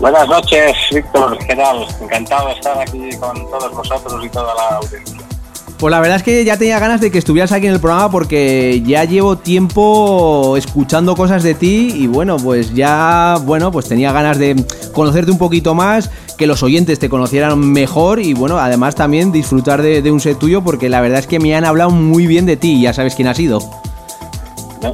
Buenas 0.00 0.26
noches, 0.26 0.76
Víctor, 0.90 1.38
¿qué 1.46 1.54
tal? 1.54 1.86
Encantado 2.00 2.48
de 2.48 2.54
estar 2.54 2.76
aquí 2.76 3.10
con 3.20 3.48
todos 3.48 3.72
vosotros 3.72 4.24
y 4.24 4.28
toda 4.30 4.52
la 4.52 4.78
audiencia. 4.78 5.17
Pues 5.78 5.92
la 5.92 6.00
verdad 6.00 6.16
es 6.16 6.24
que 6.24 6.44
ya 6.44 6.56
tenía 6.56 6.80
ganas 6.80 7.00
de 7.00 7.12
que 7.12 7.18
estuvieras 7.18 7.52
aquí 7.52 7.68
en 7.68 7.72
el 7.72 7.78
programa 7.78 8.10
porque 8.10 8.82
ya 8.84 9.04
llevo 9.04 9.38
tiempo 9.38 10.56
escuchando 10.56 11.14
cosas 11.14 11.44
de 11.44 11.54
ti 11.54 11.92
y 11.94 12.08
bueno, 12.08 12.36
pues 12.36 12.74
ya, 12.74 13.36
bueno, 13.44 13.70
pues 13.70 13.86
tenía 13.86 14.10
ganas 14.10 14.38
de 14.40 14.56
conocerte 14.92 15.30
un 15.30 15.38
poquito 15.38 15.76
más, 15.76 16.10
que 16.36 16.48
los 16.48 16.64
oyentes 16.64 16.98
te 16.98 17.08
conocieran 17.08 17.60
mejor 17.60 18.18
y 18.18 18.34
bueno, 18.34 18.58
además 18.58 18.96
también 18.96 19.30
disfrutar 19.30 19.80
de, 19.80 20.10
un 20.10 20.18
set 20.18 20.36
tuyo 20.36 20.64
porque 20.64 20.88
la 20.88 21.00
verdad 21.00 21.20
es 21.20 21.28
que 21.28 21.38
me 21.38 21.54
han 21.54 21.64
hablado 21.64 21.90
muy 21.90 22.26
bien 22.26 22.44
de 22.44 22.56
ti 22.56 22.72
y 22.72 22.82
ya 22.82 22.92
sabes 22.92 23.14
quién 23.14 23.28
ha 23.28 23.34
sido. 23.34 23.60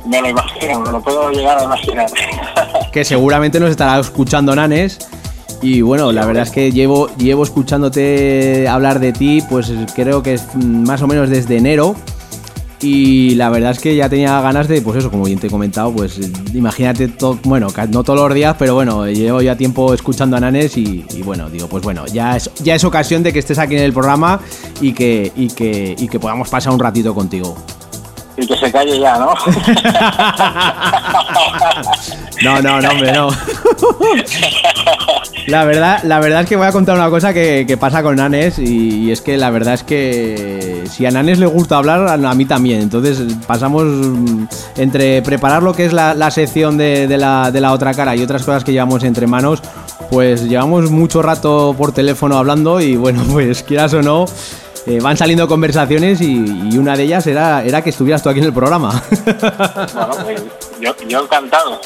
Me, 0.07 0.21
lo 0.21 0.29
imagino, 0.29 0.81
me 0.81 0.93
lo 0.93 1.01
puedo 1.01 1.31
llegar 1.31 1.59
a 1.61 1.65
imaginar. 1.65 2.11
que 2.93 3.07
seguramente 3.07 3.59
nos 3.59 3.71
estará 3.71 3.99
escuchando 3.99 4.55
Nanes 4.55 4.99
y 5.65 5.81
bueno, 5.81 6.13
la 6.13 6.27
verdad 6.27 6.43
es 6.43 6.51
que 6.51 6.73
llevo, 6.73 7.09
llevo 7.17 7.43
escuchándote 7.43 8.69
hablar 8.69 9.01
de 9.01 9.15
ti, 9.15 9.43
pues 9.49 9.73
creo 9.95 10.23
que 10.23 10.35
es 10.35 10.55
más 10.55 11.01
o 11.01 11.07
menos 11.07 11.31
desde 11.31 11.57
enero. 11.57 11.97
Y 12.83 13.35
la 13.37 13.49
verdad 13.49 13.71
es 13.71 13.79
que 13.79 13.97
ya 13.97 14.11
tenía 14.11 14.39
ganas 14.43 14.69
de, 14.69 14.83
pues 14.83 14.99
eso, 14.99 15.11
como 15.11 15.25
bien 15.25 15.39
te 15.39 15.47
he 15.47 15.51
comentado, 15.51 15.91
pues 15.91 16.21
imagínate, 16.53 17.11
bueno, 17.45 17.69
no 17.89 18.05
todos 18.05 18.21
los 18.21 18.35
días, 18.35 18.57
pero 18.59 18.75
bueno, 18.75 19.07
llevo 19.07 19.41
ya 19.41 19.57
tiempo 19.57 19.95
escuchando 19.95 20.37
a 20.37 20.41
Nanes 20.41 20.77
y, 20.77 21.07
bueno, 21.25 21.49
digo, 21.49 21.67
pues 21.67 21.83
bueno, 21.83 22.05
ya 22.13 22.37
es, 22.37 22.51
ya 22.63 22.75
es 22.75 22.85
ocasión 22.85 23.23
de 23.23 23.33
que 23.33 23.39
estés 23.39 23.59
aquí 23.59 23.75
en 23.75 23.85
el 23.85 23.95
programa 23.95 24.41
y 24.83 24.93
que, 24.93 25.33
y 25.35 25.49
que, 25.49 25.97
y 25.99 26.09
que 26.09 26.21
podamos 26.21 26.51
pasar 26.51 26.75
un 26.75 26.79
ratito 26.79 27.15
contigo. 27.15 27.57
Y 28.37 28.47
que 28.47 28.57
se 28.57 28.73
calle 28.73 28.99
ya, 28.99 29.17
¿no? 29.19 29.33
no, 32.43 32.61
no, 32.63 32.81
no, 32.81 32.91
hombre, 32.91 33.13
no. 33.13 33.29
La 35.47 35.65
verdad, 35.65 36.03
la 36.05 36.21
verdad 36.21 36.43
es 36.43 36.49
que 36.49 36.57
voy 36.57 36.67
a 36.67 36.73
contar 36.73 36.97
una 36.97 37.11
cosa 37.11 37.35
que, 37.35 37.77
pasa 37.79 38.03
con 38.03 38.17
Nanes 38.17 38.59
y, 38.59 39.11
es 39.11 39.21
que 39.21 39.37
la 39.37 39.51
verdad 39.51 39.75
es 39.75 39.83
que 39.83 40.85
si 40.91 41.05
a 41.05 41.11
Nanes 41.11 41.39
le 41.39 41.45
gusta 41.47 41.77
hablar, 41.77 42.09
a 42.09 42.35
mí 42.35 42.47
también. 42.47 42.81
Entonces 42.81 43.21
pasamos 43.47 43.85
mm, 43.85 44.45
entre 44.77 45.21
preparar 45.21 45.63
lo 45.63 45.75
que 45.75 45.85
es 45.85 45.93
la, 45.93 46.31
sección 46.31 46.79
de, 46.79 47.07
la, 47.19 47.51
de 47.51 47.61
la 47.61 47.73
otra 47.73 47.93
cara 47.93 48.17
y 48.17 48.23
otras 48.23 48.43
cosas 48.43 48.65
que 48.65 48.73
llevamos 48.73 49.05
entre 49.05 49.27
manos, 49.27 49.63
pues 50.11 50.49
llevamos 50.49 50.91
mucho 50.91 51.21
rato 51.21 51.75
por 51.77 51.93
teléfono 51.93 52.39
hablando 52.39 52.81
y 52.81 52.97
bueno, 52.97 53.23
pues 53.31 53.63
quieras 53.63 53.93
o 53.93 54.03
no, 54.03 54.25
eh, 54.87 55.01
van 55.01 55.17
saliendo 55.17 55.49
conversaciones 55.49 56.21
y, 56.21 56.77
una 56.77 56.97
de 56.97 57.05
ellas 57.05 57.27
era, 57.27 57.65
era 57.65 57.83
que 57.83 57.91
estuvieras 57.91 58.23
tú 58.23 58.29
aquí 58.29 58.41
en 58.41 58.47
el 58.47 58.53
programa. 58.53 59.03
Bueno, 59.25 60.15
pues 60.25 60.43
yo, 60.81 60.95
yo 61.09 61.23
encantado. 61.23 61.81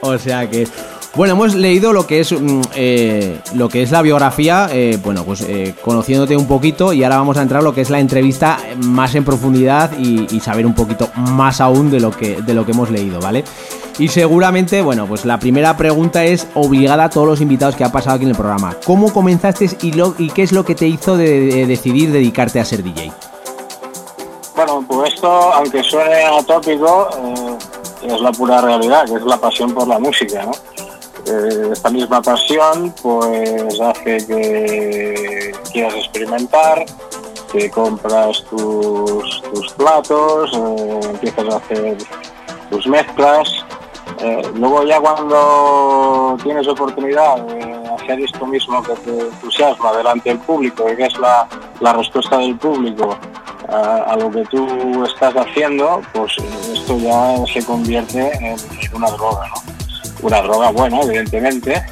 O 0.00 0.16
sea 0.16 0.48
que, 0.48 0.66
bueno, 1.14 1.34
hemos 1.34 1.54
leído 1.54 1.92
lo 1.92 2.06
que 2.06 2.20
es 2.20 2.32
mm, 2.32 2.60
eh, 2.74 3.40
lo 3.54 3.68
que 3.68 3.82
es 3.82 3.90
la 3.90 4.00
biografía, 4.00 4.68
eh, 4.72 4.98
bueno, 5.02 5.24
pues 5.24 5.42
eh, 5.42 5.74
conociéndote 5.82 6.36
un 6.36 6.46
poquito 6.46 6.92
y 6.92 7.04
ahora 7.04 7.18
vamos 7.18 7.36
a 7.36 7.42
entrar 7.42 7.60
a 7.60 7.64
lo 7.64 7.74
que 7.74 7.82
es 7.82 7.90
la 7.90 8.00
entrevista 8.00 8.58
más 8.78 9.14
en 9.14 9.24
profundidad 9.24 9.90
y, 9.98 10.40
saber 10.40 10.66
un 10.66 10.74
poquito 10.74 11.08
más 11.14 11.60
aún 11.60 11.90
de 11.90 12.00
lo 12.00 12.10
que 12.10 12.42
de 12.42 12.52
lo 12.52 12.66
que 12.66 12.72
hemos 12.72 12.90
leído, 12.90 13.20
¿vale? 13.20 13.44
Y 13.98 14.08
seguramente, 14.08 14.82
bueno, 14.82 15.06
pues 15.06 15.24
la 15.24 15.38
primera 15.38 15.76
pregunta 15.76 16.24
es 16.24 16.48
obligada 16.54 17.04
a 17.04 17.10
todos 17.10 17.28
los 17.28 17.40
invitados 17.40 17.76
que 17.76 17.84
ha 17.84 17.92
pasado 17.92 18.16
aquí 18.16 18.24
en 18.24 18.30
el 18.30 18.36
programa. 18.36 18.74
¿Cómo 18.84 19.12
comenzaste 19.12 19.68
y, 19.82 20.30
qué 20.30 20.42
es 20.42 20.50
lo 20.50 20.64
que 20.64 20.74
te 20.74 20.88
hizo 20.88 21.16
de, 21.16 21.66
decidir 21.66 22.10
dedicarte 22.10 22.58
a 22.58 22.64
ser 22.64 22.82
DJ? 22.82 23.12
Bueno, 24.56 24.84
pues 24.88 25.14
esto, 25.14 25.28
aunque 25.28 25.82
suene 25.84 26.24
atópico, 26.24 27.10
es 28.02 28.20
la 28.20 28.32
pura 28.32 28.60
realidad, 28.60 29.06
que 29.06 29.14
es 29.14 29.22
la 29.22 29.36
pasión 29.36 29.72
por 29.72 29.86
la 29.86 29.98
música, 29.98 30.44
¿no? 30.44 30.52
Eh, 31.26 31.68
esta 31.72 31.88
misma 31.90 32.20
pasión 32.20 32.92
pues 33.00 33.80
hace 33.80 34.26
que 34.26 35.52
quieras 35.72 35.94
experimentar, 35.94 36.84
que 37.52 37.70
compras 37.70 38.44
tus, 38.50 39.42
tus 39.42 39.72
platos, 39.74 40.50
eh, 40.52 41.00
empiezas 41.10 41.54
a 41.54 41.56
hacer 41.58 41.98
tus 42.70 42.86
mezclas. 42.86 43.64
Eh, 44.18 44.42
luego 44.56 44.84
ya 44.84 45.00
cuando 45.00 46.36
tienes 46.42 46.66
oportunidad 46.66 47.40
de 47.42 47.88
hacer 47.94 48.20
esto 48.20 48.44
mismo 48.46 48.82
que 48.82 48.94
te 48.94 49.20
entusiasma 49.20 49.92
delante 49.92 50.30
del 50.30 50.38
público, 50.40 50.86
que 50.86 51.04
es 51.04 51.18
la, 51.18 51.48
respuesta 51.92 52.38
del 52.38 52.56
público 52.56 53.16
a, 53.68 54.16
lo 54.16 54.30
que 54.30 54.44
tú 54.46 55.04
estás 55.04 55.34
haciendo, 55.34 56.02
pues 56.12 56.32
esto 56.72 56.98
ya 56.98 57.36
se 57.52 57.64
convierte 57.64 58.30
en, 58.38 58.56
en 58.56 58.96
una 58.96 59.10
droga, 59.10 59.48
¿no? 59.48 59.71
Una 60.22 60.40
droga 60.42 60.70
buena, 60.70 61.00
evidentemente, 61.02 61.82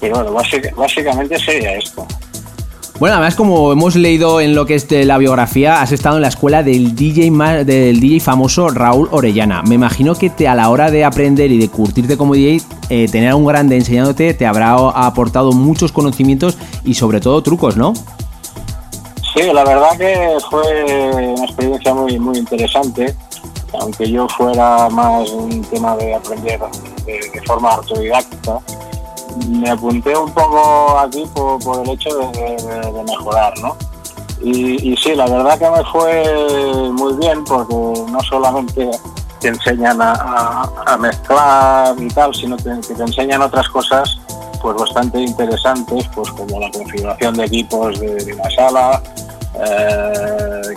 pero 0.00 0.22
bueno, 0.22 0.32
básicamente 0.76 1.38
sería 1.38 1.76
esto. 1.76 2.06
Bueno, 3.00 3.16
además 3.16 3.34
como 3.34 3.72
hemos 3.72 3.96
leído 3.96 4.40
en 4.40 4.54
lo 4.54 4.66
que 4.66 4.76
es 4.76 4.88
de 4.88 5.04
la 5.04 5.18
biografía, 5.18 5.82
has 5.82 5.90
estado 5.90 6.16
en 6.16 6.22
la 6.22 6.28
escuela 6.28 6.62
del 6.62 6.94
DJ 6.94 7.30
del 7.64 7.98
DJ 7.98 8.20
famoso 8.20 8.68
Raúl 8.68 9.08
Orellana. 9.10 9.62
Me 9.64 9.74
imagino 9.74 10.14
que 10.14 10.30
te, 10.30 10.46
a 10.46 10.54
la 10.54 10.70
hora 10.70 10.92
de 10.92 11.04
aprender 11.04 11.50
y 11.50 11.58
de 11.58 11.68
curtirte 11.68 12.16
como 12.16 12.34
DJ, 12.34 12.60
eh, 12.90 13.08
tener 13.10 13.30
a 13.30 13.36
un 13.36 13.46
grande 13.46 13.76
enseñándote 13.76 14.32
te 14.34 14.46
habrá 14.46 14.74
aportado 14.74 15.52
muchos 15.52 15.90
conocimientos 15.90 16.56
y 16.84 16.94
sobre 16.94 17.20
todo 17.20 17.42
trucos, 17.42 17.76
¿no? 17.76 17.94
Sí, 19.34 19.42
la 19.52 19.64
verdad 19.64 19.98
que 19.98 20.36
fue 20.48 21.12
una 21.12 21.44
experiencia 21.44 21.92
muy 21.94 22.18
muy 22.20 22.38
interesante 22.38 23.12
aunque 23.80 24.10
yo 24.10 24.28
fuera 24.28 24.88
más 24.88 25.30
un 25.30 25.62
tema 25.64 25.96
de 25.96 26.14
aprender 26.14 26.60
de, 27.04 27.42
forma 27.46 27.72
autodidacta, 27.72 28.60
me 29.48 29.70
apunté 29.70 30.16
un 30.16 30.32
poco 30.32 30.98
aquí 30.98 31.24
por, 31.34 31.82
el 31.82 31.90
hecho 31.90 32.10
de, 32.10 33.02
mejorar, 33.06 33.52
¿no? 33.60 33.76
Y, 34.42 34.94
sí, 34.96 35.14
la 35.14 35.26
verdad 35.26 35.58
que 35.58 35.70
me 35.70 35.84
fue 35.90 36.92
muy 36.92 37.14
bien 37.14 37.44
porque 37.44 37.74
no 38.10 38.20
solamente 38.20 38.90
te 39.40 39.48
enseñan 39.48 39.98
a, 40.00 40.96
mezclar 40.98 41.94
y 41.98 42.08
tal, 42.08 42.34
sino 42.34 42.56
que, 42.56 42.70
te 42.94 43.02
enseñan 43.02 43.42
otras 43.42 43.68
cosas 43.68 44.18
pues 44.60 44.76
bastante 44.76 45.20
interesantes, 45.20 46.08
pues 46.14 46.30
como 46.30 46.58
la 46.58 46.70
configuración 46.70 47.34
de 47.34 47.44
equipos 47.44 48.00
de, 48.00 48.34
la 48.34 48.50
sala, 48.50 49.02
eh, 49.60 50.74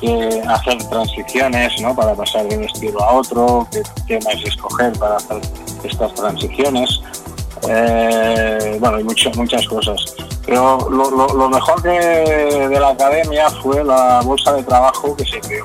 que 0.00 0.42
hacer 0.48 0.78
transiciones 0.88 1.80
¿no? 1.80 1.94
para 1.94 2.14
pasar 2.14 2.46
de 2.48 2.58
un 2.58 2.64
estilo 2.64 3.02
a 3.02 3.14
otro, 3.14 3.66
qué 3.72 3.82
temas 4.06 4.36
escoger 4.44 4.92
para 4.98 5.16
hacer 5.16 5.40
estas 5.84 6.14
transiciones. 6.14 7.00
Eh, 7.68 8.76
bueno, 8.80 9.00
y 9.00 9.04
muchas 9.04 9.36
muchas 9.36 9.66
cosas. 9.66 10.14
Pero 10.44 10.88
lo, 10.90 11.48
mejor 11.48 11.80
de 11.82 12.78
la 12.78 12.90
academia 12.90 13.48
fue 13.62 13.82
la 13.82 14.20
bolsa 14.22 14.52
de 14.52 14.62
trabajo 14.62 15.16
que 15.16 15.24
se 15.24 15.40
creó. 15.40 15.64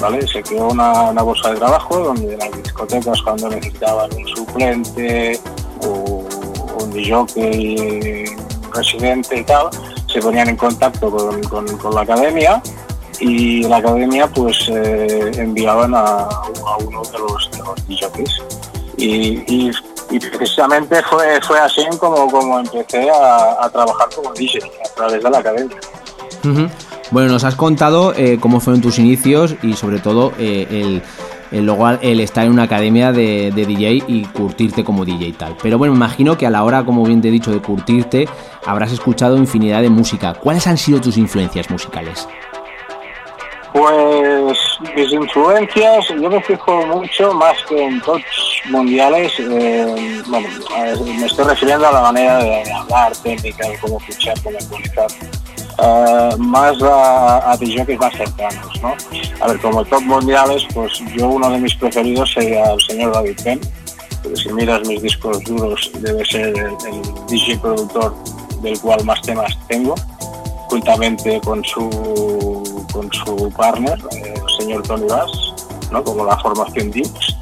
¿vale? 0.00 0.26
Se 0.26 0.42
creó 0.42 0.68
una, 0.68 1.12
bolsa 1.22 1.50
de 1.50 1.56
trabajo 1.56 1.98
donde 1.98 2.36
las 2.36 2.50
discotecas 2.62 3.20
cuando 3.22 3.48
necesitaban 3.48 4.10
un 4.16 4.26
suplente 4.28 5.38
o 5.86 6.26
un 6.80 6.90
DJ 6.90 8.24
residente 8.72 9.38
y 9.38 9.44
tal, 9.44 9.68
se 10.06 10.20
ponían 10.20 10.48
en 10.48 10.56
contacto 10.56 11.10
con, 11.10 11.94
la 11.94 12.00
academia 12.00 12.62
y 13.20 13.64
la 13.64 13.76
academia 13.76 14.26
pues 14.28 14.68
eh, 14.68 15.30
enviaban 15.34 15.94
a, 15.94 16.28
uno 16.86 17.02
de 17.02 17.18
los, 17.18 17.50
de 17.50 17.58
los 17.58 17.88
DJs. 17.88 18.42
Y, 19.00 19.70
precisamente 20.18 21.02
fue, 21.04 21.40
fue 21.40 21.58
así 21.58 21.82
como, 21.98 22.28
como 22.30 22.58
empecé 22.58 23.08
a, 23.10 23.68
trabajar 23.70 24.08
como 24.14 24.32
DJ 24.32 24.58
a 24.58 24.94
través 24.94 25.22
de 25.22 25.30
la 25.30 25.38
academia. 25.38 25.76
Bueno, 27.10 27.32
nos 27.32 27.44
has 27.44 27.54
contado 27.54 28.12
eh, 28.16 28.38
cómo 28.40 28.60
fueron 28.60 28.80
tus 28.80 28.98
inicios 28.98 29.54
y 29.62 29.74
sobre 29.74 29.98
todo 29.98 30.32
eh, 30.38 30.66
el, 30.70 31.02
el, 31.50 31.98
el 32.02 32.20
estar 32.20 32.44
en 32.44 32.52
una 32.52 32.64
academia 32.64 33.12
de, 33.12 33.52
de, 33.54 33.66
DJ 33.66 34.04
y 34.06 34.24
curtirte 34.26 34.84
como 34.84 35.04
DJ 35.04 35.26
y 35.28 35.32
tal. 35.32 35.56
Pero 35.62 35.78
bueno, 35.78 35.94
imagino 35.94 36.36
que 36.36 36.46
a 36.46 36.50
la 36.50 36.62
hora, 36.62 36.84
como 36.84 37.04
bien 37.04 37.20
te 37.20 37.28
he 37.28 37.32
dicho, 37.32 37.50
de 37.50 37.60
curtirte, 37.60 38.28
habrás 38.64 38.92
escuchado 38.92 39.36
infinidad 39.36 39.82
de 39.82 39.90
música. 39.90 40.34
¿Cuáles 40.34 40.66
han 40.66 40.78
sido 40.78 41.00
tus 41.00 41.16
influencias 41.16 41.70
musicales? 41.70 42.28
Pues 43.72 44.58
mis 44.96 45.12
influencias, 45.12 46.08
yo 46.08 46.28
me 46.28 46.42
fijo 46.42 46.86
mucho 46.86 47.32
más 47.34 47.56
que 47.68 47.80
en 47.80 48.00
tops 48.00 48.62
mundiales. 48.68 49.32
Eh, 49.38 50.22
bueno, 50.26 50.48
me 51.18 51.26
estoy 51.26 51.44
refiriendo 51.44 51.86
a 51.86 51.92
la 51.92 52.00
manera 52.00 52.38
de 52.38 52.72
hablar, 52.72 53.12
técnica, 53.18 53.68
cómo 53.80 54.00
fichar, 54.00 54.34
cómo 54.42 54.58
actualizar. 54.58 55.06
Uh, 55.78 56.36
más 56.36 56.82
a, 56.82 57.52
a 57.52 57.56
más 57.56 58.14
cercanos, 58.14 58.82
¿no? 58.82 58.94
A 59.40 59.46
ver, 59.46 59.58
como 59.60 59.84
top 59.84 60.02
mundiales, 60.02 60.66
pues 60.74 60.92
yo 61.16 61.28
uno 61.28 61.48
de 61.50 61.58
mis 61.58 61.74
preferidos 61.76 62.32
sería 62.32 62.72
el 62.72 62.80
señor 62.82 63.14
David 63.14 63.38
Penn, 63.42 63.60
porque 64.22 64.36
si 64.36 64.52
miras 64.52 64.86
mis 64.86 65.00
discos 65.00 65.42
duros 65.44 65.90
debe 66.00 66.22
ser 66.26 66.48
el, 66.48 66.76
el 66.86 67.26
DJ 67.28 67.56
productor 67.58 68.14
del 68.60 68.78
cual 68.80 69.02
más 69.04 69.22
temas 69.22 69.56
tengo, 69.68 69.94
juntamente 70.68 71.40
con 71.40 71.64
su 71.64 72.59
con 72.92 73.10
su 73.12 73.50
partner, 73.56 73.98
el 74.12 74.42
señor 74.58 74.82
Tony 74.82 75.06
Bass, 75.06 75.54
¿no? 75.90 76.02
como 76.02 76.24
la 76.24 76.36
formación 76.38 76.90
Dips. 76.90 77.36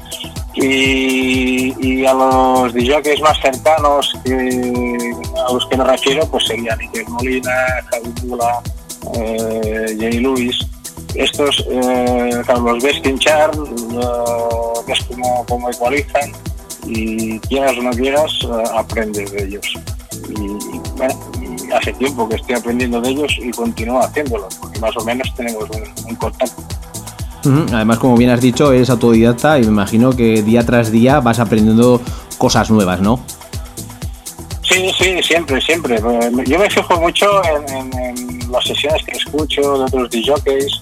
Y, 0.55 2.05
a 2.05 2.13
los 2.13 2.73
DJs 2.73 3.21
más 3.21 3.39
cercanos 3.39 4.13
que, 4.25 5.13
a 5.47 5.53
los 5.53 5.65
que 5.67 5.77
me 5.77 5.83
refiero, 5.83 6.25
pues 6.27 6.47
serían 6.47 6.79
Iker 6.79 7.07
Molina, 7.07 7.51
Javi 7.91 8.13
Mula, 8.23 8.61
eh, 9.13 9.97
Jay 9.99 10.19
Lewis. 10.19 10.57
Estos 11.15 11.65
eh, 11.69 12.41
los 12.47 12.83
ves 12.83 12.99
pinchar, 12.99 13.51
ves 14.87 14.99
cómo, 15.07 15.45
cómo 15.47 15.69
ecualizan 15.69 16.31
y 16.85 17.39
quieras 17.39 17.77
o 17.77 17.81
no 17.83 17.91
quieras, 17.91 18.31
eh, 18.43 18.63
aprendes 18.75 19.31
de 19.31 19.43
ellos. 19.45 19.73
Y, 20.29 20.79
bueno, 20.97 21.31
hace 21.73 21.93
tiempo 21.93 22.27
que 22.27 22.35
estoy 22.35 22.55
aprendiendo 22.55 23.01
de 23.01 23.09
ellos 23.09 23.35
y 23.39 23.51
continúo 23.51 23.99
haciéndolo, 23.99 24.47
porque 24.59 24.79
más 24.79 24.95
o 24.97 25.03
menos 25.03 25.33
tenemos 25.35 25.65
un, 26.07 26.15
contacto. 26.15 26.63
Además, 27.73 27.99
como 27.99 28.17
bien 28.17 28.31
has 28.31 28.41
dicho, 28.41 28.71
eres 28.73 28.89
autodidacta 28.89 29.57
y 29.59 29.61
me 29.61 29.67
imagino 29.67 30.11
que 30.11 30.41
día 30.41 30.65
tras 30.65 30.91
día 30.91 31.19
vas 31.19 31.39
aprendiendo 31.39 32.01
cosas 32.37 32.69
nuevas, 32.69 33.01
¿no? 33.01 33.19
Sí, 34.69 34.91
sí, 34.97 35.23
siempre, 35.23 35.59
siempre. 35.61 35.99
Yo 36.45 36.59
me 36.59 36.69
fijo 36.69 36.99
mucho 36.99 37.41
en, 37.43 38.51
las 38.51 38.63
sesiones 38.63 39.03
que 39.03 39.17
escucho 39.17 39.61
de 39.61 39.83
otros 39.83 40.09
DJs 40.09 40.81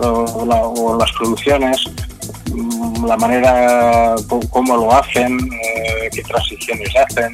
o, 0.00 0.96
las 0.98 1.12
producciones, 1.12 1.84
mm, 2.52 3.04
la 3.06 3.16
manera 3.16 4.14
cómo 4.50 4.76
lo 4.76 4.92
hacen, 4.92 5.38
eh, 5.38 6.08
qué 6.12 6.22
transiciones 6.22 6.90
hacen, 6.96 7.32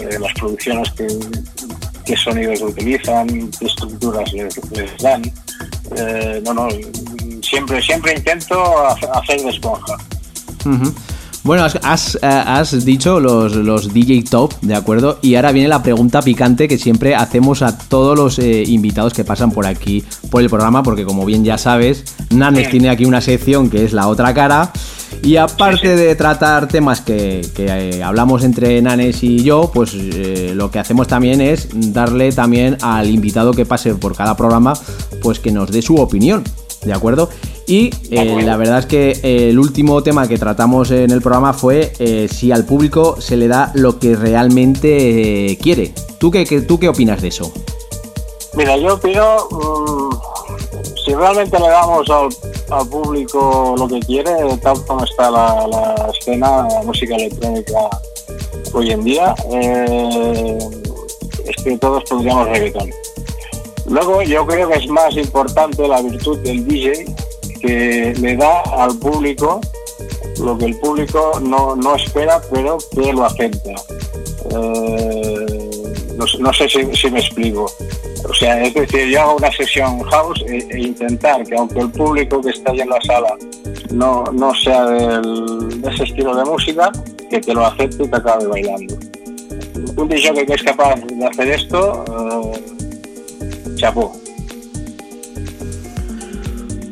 eh, 0.00 0.18
las 0.18 0.32
producciones 0.34 0.90
que, 0.92 1.06
qué 2.12 2.18
sonidos 2.18 2.60
utilizan, 2.60 3.26
qué 3.58 3.64
estructuras 3.64 4.30
les, 4.34 4.54
dan. 4.98 5.22
Eh, 5.96 6.42
no, 6.44 6.52
no, 6.52 6.68
siempre, 7.40 7.80
siempre 7.80 8.14
intento 8.14 8.86
hacer 8.86 9.40
de 9.40 9.48
esponja. 9.48 9.96
Bueno, 11.42 11.64
has, 11.64 12.18
has, 12.22 12.72
eh, 12.74 12.80
dicho 12.84 13.18
los, 13.18 13.54
los, 13.54 13.94
DJ 13.94 14.24
top, 14.24 14.52
¿de 14.60 14.74
acuerdo? 14.74 15.20
Y 15.22 15.36
ahora 15.36 15.52
viene 15.52 15.68
la 15.68 15.82
pregunta 15.82 16.20
picante 16.20 16.68
que 16.68 16.76
siempre 16.76 17.14
hacemos 17.14 17.62
a 17.62 17.78
todos 17.78 18.16
los 18.16 18.38
eh, 18.38 18.62
invitados 18.66 19.14
que 19.14 19.24
pasan 19.24 19.50
por 19.50 19.66
aquí, 19.66 20.04
por 20.30 20.42
el 20.42 20.50
programa, 20.50 20.82
porque 20.82 21.06
como 21.06 21.24
bien 21.24 21.44
ya 21.44 21.56
sabes, 21.56 22.04
Nanes 22.28 22.70
tiene 22.70 22.90
aquí 22.90 23.06
una 23.06 23.22
sección 23.22 23.70
que 23.70 23.84
es 23.86 23.94
la 23.94 24.06
otra 24.08 24.34
cara. 24.34 24.70
Y 25.22 25.36
aparte 25.36 25.96
de 25.96 26.14
tratar 26.14 26.68
temas 26.68 27.00
que, 27.00 27.46
eh, 27.58 28.02
hablamos 28.02 28.44
entre 28.44 28.80
Nanes 28.82 29.22
y 29.22 29.42
yo, 29.42 29.70
pues 29.72 29.94
lo 29.94 30.70
que 30.70 30.78
hacemos 30.78 31.06
también 31.08 31.40
es 31.40 31.68
darle 31.72 32.32
también 32.32 32.78
al 32.82 33.08
invitado 33.08 33.52
que 33.52 33.66
pase 33.66 33.94
por 33.94 34.16
cada 34.16 34.36
programa, 34.36 34.74
pues 35.22 35.38
que 35.38 35.52
nos 35.52 35.70
dé 35.70 35.82
su 35.82 35.96
opinión, 35.96 36.44
¿de 36.84 36.92
acuerdo? 36.92 37.28
Y 37.66 37.90
eh, 38.10 38.42
la 38.42 38.56
verdad 38.56 38.80
es 38.80 38.86
que 38.86 39.10
eh, 39.22 39.50
el 39.50 39.58
último 39.58 40.02
tema 40.02 40.26
que 40.26 40.36
tratamos 40.36 40.90
en 40.90 41.10
el 41.10 41.22
programa 41.22 41.52
fue 41.52 41.92
eh, 41.98 42.28
si 42.30 42.50
al 42.50 42.64
público 42.64 43.20
se 43.20 43.36
le 43.36 43.48
da 43.48 43.70
lo 43.74 43.98
que 43.98 44.16
realmente 44.16 45.58
quiere. 45.62 45.94
¿Tú 46.18 46.30
qué, 46.30 46.44
¿Tú 46.66 46.78
qué 46.78 46.88
opinas 46.88 47.22
de 47.22 47.28
eso? 47.28 47.52
Mira, 48.54 48.76
yo 48.76 48.94
opino, 48.94 49.48
mm, 49.50 50.10
si 51.04 51.14
realmente 51.14 51.58
le 51.58 51.68
damos 51.68 52.10
al, 52.10 52.28
público 52.90 53.74
lo 53.78 53.88
que 53.88 54.00
quiere, 54.00 54.32
tal 54.62 54.84
como 54.86 55.04
está 55.04 55.30
la, 55.30 56.10
escena, 56.18 56.66
música 56.84 57.14
electrónica 57.16 57.90
hoy 58.72 58.90
en 58.90 59.04
día, 59.04 59.34
es 61.44 61.64
que 61.64 61.78
todos 61.78 62.04
podríamos 62.04 62.48
reggaetón. 62.48 62.90
Luego 63.86 64.22
yo 64.22 64.46
creo 64.46 64.68
que 64.68 64.76
es 64.76 64.88
más 64.88 65.16
importante 65.16 65.86
la 65.86 66.00
virtud 66.00 66.38
del 66.38 66.66
DJ 66.66 67.04
que 67.60 68.14
le 68.20 68.36
da 68.36 68.60
al 68.60 68.98
público 68.98 69.60
lo 70.40 70.58
que 70.58 70.66
el 70.66 70.76
público 70.78 71.40
no, 71.40 71.96
espera, 71.96 72.40
pero 72.50 72.78
que 72.94 73.12
lo 73.12 73.24
acepta. 73.24 73.74
Eh, 74.50 75.70
no, 76.16 76.52
sé 76.52 76.68
si, 76.68 77.10
me 77.10 77.20
explico. 77.20 77.70
O 78.28 78.34
sea, 78.34 78.62
es 78.62 78.72
decir, 78.74 79.08
yo 79.08 79.20
hago 79.20 79.36
una 79.36 79.50
sesión 79.52 80.00
house 80.02 80.44
e, 80.48 80.66
e 80.70 80.80
intentar 80.80 81.44
que 81.44 81.56
aunque 81.56 81.80
el 81.80 81.90
público 81.90 82.40
que 82.40 82.50
está 82.50 82.70
ahí 82.70 82.80
en 82.80 82.88
la 82.88 83.00
sala 83.00 83.34
no, 83.92 84.24
no 84.32 84.54
sea 84.54 84.86
de 84.86 85.90
ese 85.90 86.04
estilo 86.04 86.34
de 86.36 86.44
música, 86.44 86.90
que 87.28 87.40
te 87.40 87.54
lo 87.54 87.66
acepte 87.66 88.04
y 88.04 88.08
te 88.08 88.16
acabe 88.16 88.46
bailando. 88.46 88.94
Un 89.96 90.08
DJ 90.08 90.46
que 90.46 90.54
es 90.54 90.62
capaz 90.62 90.96
de 90.96 91.26
hacer 91.26 91.48
esto, 91.48 92.04
eh, 92.54 93.74
chapó. 93.76 94.12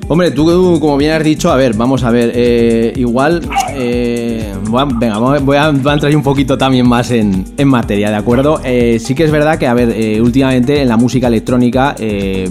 Hombre, 0.09 0.33
tú 0.33 0.79
como 0.81 0.97
bien 0.97 1.13
has 1.13 1.23
dicho, 1.23 1.53
a 1.53 1.57
ver, 1.57 1.75
vamos 1.75 2.03
a 2.03 2.11
ver, 2.11 2.33
eh, 2.35 2.93
igual, 2.97 3.49
eh, 3.75 4.55
venga, 4.99 5.19
voy 5.19 5.57
a, 5.57 5.69
entrar 5.69 6.15
un 6.15 6.23
poquito 6.23 6.57
también 6.59 6.89
más 6.89 7.11
en, 7.11 7.45
materia, 7.65 8.11
¿de 8.11 8.17
acuerdo? 8.17 8.61
Eh, 8.65 8.99
sí 9.01 9.15
que 9.15 9.25
es 9.25 9.31
verdad 9.31 9.59
que, 9.59 9.67
a 9.67 9.75
ver, 9.75 10.21
últimamente 10.21 10.83
en 10.83 10.89
la 10.89 10.97
música 10.97 11.29
electrónica 11.29 11.95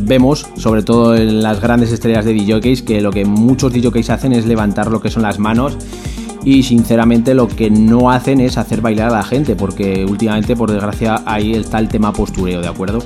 vemos, 0.02 0.48
sobre 0.56 0.84
todo 0.84 1.16
en 1.16 1.42
las 1.42 1.60
grandes 1.60 1.92
estrellas 1.92 2.26
de 2.26 2.34
DJs, 2.34 2.82
que 2.84 3.02
lo 3.02 3.12
que 3.12 3.26
muchos 3.26 3.74
DJs 3.74 4.10
hacen 4.10 4.34
es 4.34 4.46
levantar 4.46 4.92
lo 4.92 5.02
que 5.02 5.10
son 5.10 5.24
las 5.24 5.40
manos 5.40 5.78
y 6.44 6.64
sinceramente 6.64 7.34
lo 7.34 7.48
que 7.48 7.70
no 7.70 8.10
hacen 8.10 8.40
es 8.40 8.58
hacer 8.58 8.82
bailar 8.82 9.10
a 9.10 9.18
la 9.18 9.24
gente, 9.24 9.56
porque 9.56 10.06
últimamente, 10.06 10.56
por 10.56 10.72
desgracia, 10.72 11.22
ahí 11.26 11.54
está 11.54 11.80
el 11.80 11.90
tema 11.90 12.14
postureo, 12.14 12.62
¿de 12.62 12.68
acuerdo? 12.68 13.00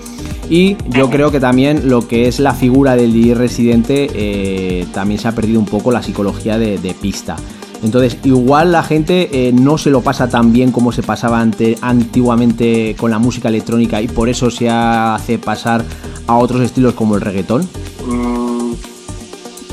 Y 0.50 0.78
yo 0.90 1.10
creo 1.10 1.32
que 1.32 1.40
también 1.40 1.90
lo 1.90 2.08
que 2.08 2.28
es 2.28 2.40
la 2.40 2.54
figura 2.54 2.96
del 2.96 3.14
DJ 3.14 3.36
residente 3.36 4.10
eh, 4.14 4.86
también 4.94 5.20
se 5.20 5.28
ha 5.28 5.32
perdido 5.32 5.60
un 5.60 5.66
poco 5.66 5.92
la 5.92 6.04
psicología 6.04 6.58
de, 6.58 6.96
pista. 7.02 7.38
Entonces, 7.84 8.18
igual 8.24 8.72
la 8.72 8.84
gente 8.84 9.30
eh, 9.48 9.52
no 9.52 9.78
se 9.78 9.90
lo 9.90 10.02
pasa 10.02 10.30
tan 10.30 10.54
bien 10.54 10.72
como 10.72 10.92
se 10.92 11.04
pasaba 11.04 11.42
antiguamente 11.42 12.96
con 12.98 13.12
la 13.12 13.20
música 13.20 13.50
electrónica 13.50 14.02
y 14.02 14.08
por 14.08 14.30
eso 14.30 14.50
se 14.50 14.70
hace 14.70 15.38
pasar 15.38 15.84
a 16.28 16.38
otros 16.38 16.62
estilos 16.62 16.94
como 16.94 17.16
el 17.16 17.22
reggaetón. 17.22 17.68
Mm, 18.06 18.74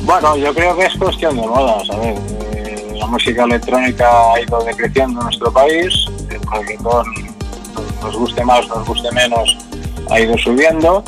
bueno, 0.04 0.36
yo 0.36 0.52
creo 0.54 0.76
que 0.76 0.86
es 0.86 0.96
cuestión 0.96 1.36
de 1.36 1.46
moda, 1.46 1.84
¿sabes? 1.86 2.18
Eh, 2.56 2.94
la 2.98 3.06
música 3.06 3.44
electrónica 3.44 4.32
ha 4.32 4.40
ido 4.40 4.62
decreciendo 4.64 5.20
en 5.20 5.26
nuestro 5.26 5.52
país, 5.52 5.94
el 6.30 6.40
reggaetón 6.50 7.06
nos 8.02 8.16
guste 8.16 8.44
más, 8.44 8.66
nos 8.68 8.86
guste 8.86 9.10
menos, 9.12 9.56
ha 10.10 10.20
ido 10.20 10.36
subiendo. 10.38 11.04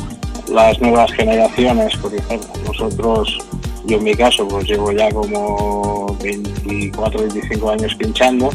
Las 0.49 0.79
nuevas 0.81 1.11
generaciones, 1.13 1.97
por 1.97 2.15
ejemplo, 2.15 2.51
nosotros, 2.67 3.39
yo 3.85 3.97
en 3.97 4.05
mi 4.05 4.15
caso, 4.15 4.47
pues 4.47 4.67
llevo 4.67 4.93
ya 4.93 5.11
como 5.11 6.17
24, 6.23 7.21
25 7.21 7.71
años 7.71 7.95
pinchando. 7.97 8.51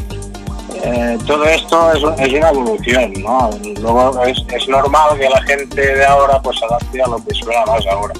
Eh, 0.84 1.18
todo 1.26 1.44
esto 1.44 1.92
es, 1.92 2.02
una 2.32 2.50
evolución, 2.50 3.12
¿no? 3.20 3.50
Luego 3.80 4.22
es, 4.24 4.68
normal 4.68 5.18
que 5.18 5.28
la 5.28 5.42
gente 5.42 5.94
de 5.96 6.04
ahora 6.04 6.40
pues 6.40 6.62
adapte 6.62 7.02
a 7.02 7.08
lo 7.08 7.22
que 7.24 7.34
suena 7.34 7.64
más 7.66 7.84
ahora. 7.86 8.14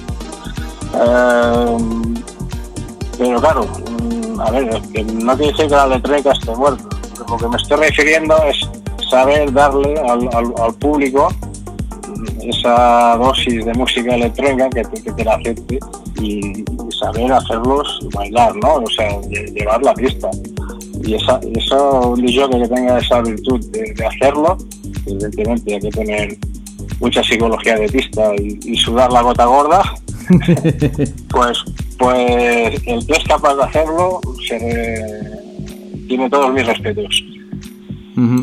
Eh, 0.95 1.77
pero 3.17 3.39
claro, 3.39 3.65
mm, 3.65 4.41
a 4.41 4.51
ver, 4.51 4.65
no 5.13 5.35
quiere 5.37 5.51
decir 5.51 5.67
que 5.67 5.75
la 5.75 5.85
electrónica 5.85 6.31
esté 6.31 6.55
muerta. 6.55 6.83
Lo 7.27 7.37
que 7.37 7.47
me 7.47 7.57
estoy 7.57 7.77
refiriendo 7.77 8.35
es 8.43 8.69
saber 9.09 9.51
darle 9.51 9.99
al 9.99 10.73
público 10.75 11.29
esa 12.41 13.17
dosis 13.17 13.65
de 13.65 13.73
música 13.73 14.15
electrónica 14.15 14.69
que, 14.69 14.83
te 14.83 15.23
la 15.23 15.35
acepte 15.35 15.79
y, 16.21 16.63
saber 16.99 17.31
hacerlos 17.31 17.99
bailar, 18.13 18.55
¿no? 18.57 18.75
O 18.75 18.89
sea, 18.89 19.19
llevar 19.53 19.81
la 19.83 19.93
pista. 19.93 20.29
Y 21.03 21.15
esa, 21.15 21.39
eso, 21.55 22.11
un 22.11 22.25
DJ 22.25 22.49
que 22.49 22.67
tenga 22.67 22.99
esa 22.99 23.21
virtud 23.21 23.65
de, 23.71 24.05
hacerlo, 24.05 24.57
evidentemente 25.05 25.75
hay 25.75 25.79
que 25.79 25.89
tener 25.89 26.37
mucha 26.99 27.23
psicología 27.23 27.75
de 27.77 27.89
pista 27.89 28.33
y, 28.35 28.75
sudar 28.75 29.11
la 29.11 29.21
gota 29.21 29.45
gorda, 29.45 29.81
pues, 31.29 31.57
pues 31.97 32.81
el 32.85 33.05
que 33.05 33.13
es 33.13 33.23
capaz 33.27 33.55
de 33.55 33.63
hacerlo 33.63 34.19
tiene 36.07 36.29
todos 36.29 36.53
mis 36.53 36.65
respetos 36.65 37.23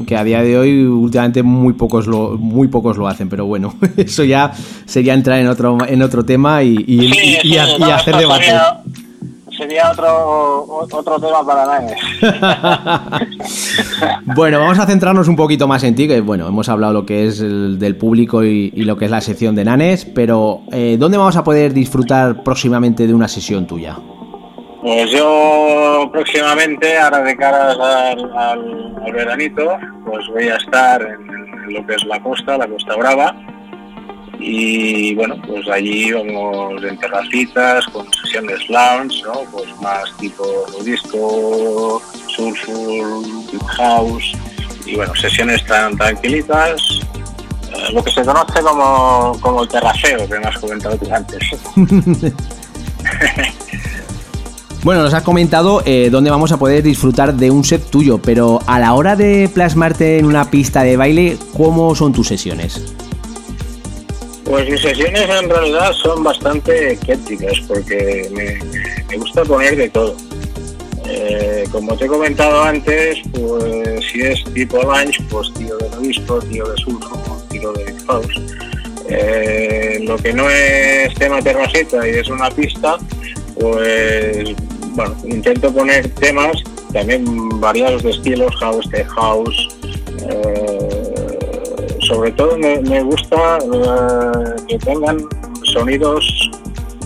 que 0.07 0.17
a 0.17 0.25
día 0.25 0.43
de 0.43 0.59
hoy 0.59 0.85
últimamente 0.85 1.43
muy 1.43 1.73
pocos 1.75 2.07
lo 2.07 2.37
muy 2.39 2.69
pocos 2.69 2.97
lo 2.97 3.09
hacen 3.09 3.29
pero 3.29 3.47
bueno 3.47 3.75
eso 3.97 4.25
ya 4.25 4.53
sería 4.85 5.15
entrar 5.15 5.39
en 5.39 5.49
otro 5.49 5.79
en 5.87 6.03
otro 6.03 6.25
tema 6.25 6.63
y, 6.63 6.77
hacer 7.91 8.17
debate. 8.17 8.47
sería, 9.57 9.91
otro 9.91 10.67
otro 10.93 11.21
tema 11.21 11.45
para 11.45 11.67
nadie 11.67 11.97
bueno 14.35 14.61
vamos 14.61 14.79
a 14.79 14.87
centrarnos 14.87 15.29
un 15.29 15.37
poquito 15.37 15.67
más 15.67 15.83
en 15.85 15.95
ti 15.95 16.07
que 16.09 16.21
bueno 16.21 16.47
hemos 16.49 16.69
hablado 16.69 16.93
lo 16.93 17.07
que 17.07 17.27
es 17.27 17.41
el, 17.41 17.79
del 17.79 17.97
público 17.97 18.45
y, 18.45 18.71
lo 18.71 18.97
que 18.97 19.07
es 19.07 19.11
la 19.11 19.21
sección 19.21 19.55
de 19.55 19.65
Nanes 19.65 20.05
pero 20.05 20.63
eh, 20.73 20.97
dónde 20.99 21.19
vamos 21.19 21.37
a 21.37 21.45
poder 21.45 21.73
disfrutar 21.73 22.43
próximamente 22.43 23.07
de 23.07 23.15
una 23.15 23.29
sesión 23.29 23.67
tuya 23.67 23.99
pues 24.87 25.11
yo 25.11 26.09
próximamente, 26.13 26.97
ahora 26.97 27.19
de 27.23 27.37
cara 27.37 27.73
al, 27.73 29.13
veranito, 29.13 29.77
pues 30.05 30.25
voy 30.29 30.47
a 30.47 30.55
estar 30.55 31.03
en, 31.03 31.75
lo 31.75 31.85
que 31.85 31.95
es 31.95 32.05
la 32.05 32.23
costa, 32.23 32.57
la 32.57 32.69
Costa 32.69 32.95
Brava. 32.95 33.35
Y 34.39 35.13
bueno, 35.17 35.43
pues 35.45 35.69
allí 35.69 36.13
vamos 36.13 36.85
en 36.85 36.97
terracitas, 36.99 37.85
con 37.87 38.07
sesiones 38.13 38.69
lounge, 38.69 39.25
¿no? 39.25 39.41
Pues 39.51 39.67
más 39.81 40.17
tipo 40.19 40.45
disco, 40.85 42.01
soulful, 42.29 43.25
house. 43.79 44.35
Y 44.87 44.95
bueno, 44.95 45.17
sesiones 45.17 45.67
tan 45.67 45.97
tranquilitas, 45.97 46.81
eh, 47.75 47.93
lo 47.93 48.05
que 48.05 48.13
se 48.13 48.25
conoce 48.25 48.61
como, 48.61 49.37
como 49.41 49.63
el 49.65 49.69
terraceo, 49.69 50.29
que 50.29 50.39
me 50.39 50.47
has 50.47 50.59
comentado 50.59 50.97
tú 50.97 51.13
antes. 51.13 51.43
Bueno, 54.87 55.03
nos 55.03 55.15
has 55.15 55.25
comentado 55.25 55.83
eh, 55.85 56.11
dónde 56.13 56.31
vamos 56.31 56.53
a 56.53 56.59
poder 56.61 56.81
disfrutar 56.81 57.35
de 57.35 57.51
un 57.51 57.65
set 57.65 57.83
tuyo, 57.91 58.19
pero 58.19 58.61
a 58.69 58.79
la 58.79 58.95
hora 58.95 59.17
de 59.17 59.51
plasmarte 59.53 60.21
en 60.21 60.27
una 60.27 60.49
pista 60.49 60.85
de 60.85 60.97
baile, 60.97 61.39
¿cómo 61.57 61.97
son 61.97 62.13
tus 62.13 62.29
sesiones? 62.29 62.95
Pues 64.45 64.71
mis 64.71 64.81
sesiones 64.81 65.29
en 65.29 65.51
realidad 65.51 65.93
son 65.93 66.23
bastante 66.23 66.97
críticas 67.05 67.55
porque 67.67 68.31
me, 68.33 69.17
gusta 69.17 69.43
poner 69.43 69.75
de 69.75 69.89
todo. 69.89 70.15
Eh, 71.09 71.65
como 71.73 71.97
te 71.97 72.05
he 72.05 72.09
comentado 72.09 72.63
antes, 72.63 73.19
pues 73.33 74.05
si 74.13 74.21
es 74.21 74.45
tipo 74.55 74.81
lunch, 74.85 75.21
pues 75.29 75.53
tío 75.55 75.77
de 75.79 75.97
obispo, 75.97 76.39
tío 76.43 76.65
de 76.65 76.77
surfo, 76.77 77.43
tío 77.51 77.73
de 77.73 77.93
house. 78.07 78.41
Eh, 79.09 79.99
lo 80.07 80.17
que 80.17 80.33
no 80.33 80.49
es 80.49 81.13
tema 81.17 81.43
terracita 81.43 82.07
y 82.09 82.13
es 82.13 82.29
una 82.29 82.51
pista, 82.51 82.99
pues 83.59 84.55
bueno, 84.97 85.15
intento 85.25 85.73
poner 85.73 86.09
temas 86.15 86.57
también 86.93 87.25
variados 87.61 88.03
de 88.03 88.11
estilos, 88.11 88.55
house, 88.57 88.89
tech 88.91 89.07
house. 89.09 89.69
Eh, 90.29 91.21
sobre 92.01 92.33
todo 92.33 92.57
me, 92.57 93.03
gusta 93.03 93.59
eh, 93.59 94.63
que 94.69 94.79
tengan 94.79 95.19
sonidos 95.65 96.25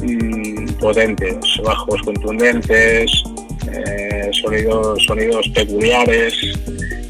mm, 0.02 0.68
potentes, 0.74 1.38
bajos 1.64 2.00
contundentes, 2.02 3.10
eh, 3.72 4.30
sonidos, 4.40 5.04
sonidos 5.06 5.48
peculiares. 5.48 6.34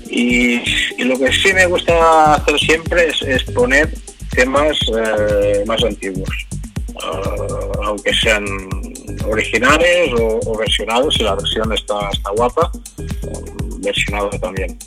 Y, 0.08 0.60
lo 1.04 1.18
que 1.18 1.32
sí 1.32 1.52
me 1.52 1.66
gusta 1.66 2.34
hacer 2.34 2.58
siempre 2.58 3.08
es, 3.08 3.42
poner 3.52 3.88
temas 4.34 4.78
más 5.66 5.82
antiguos, 5.82 6.30
aunque 7.82 8.14
sean 8.14 8.44
originales 9.30 10.12
o, 10.18 10.58
versionados, 10.58 11.18
y 11.18 11.22
la 11.22 11.34
versión 11.34 11.72
está, 11.72 12.10
está 12.12 12.30
guapa, 12.30 12.70
versionado 13.78 14.30
también. 14.40 14.78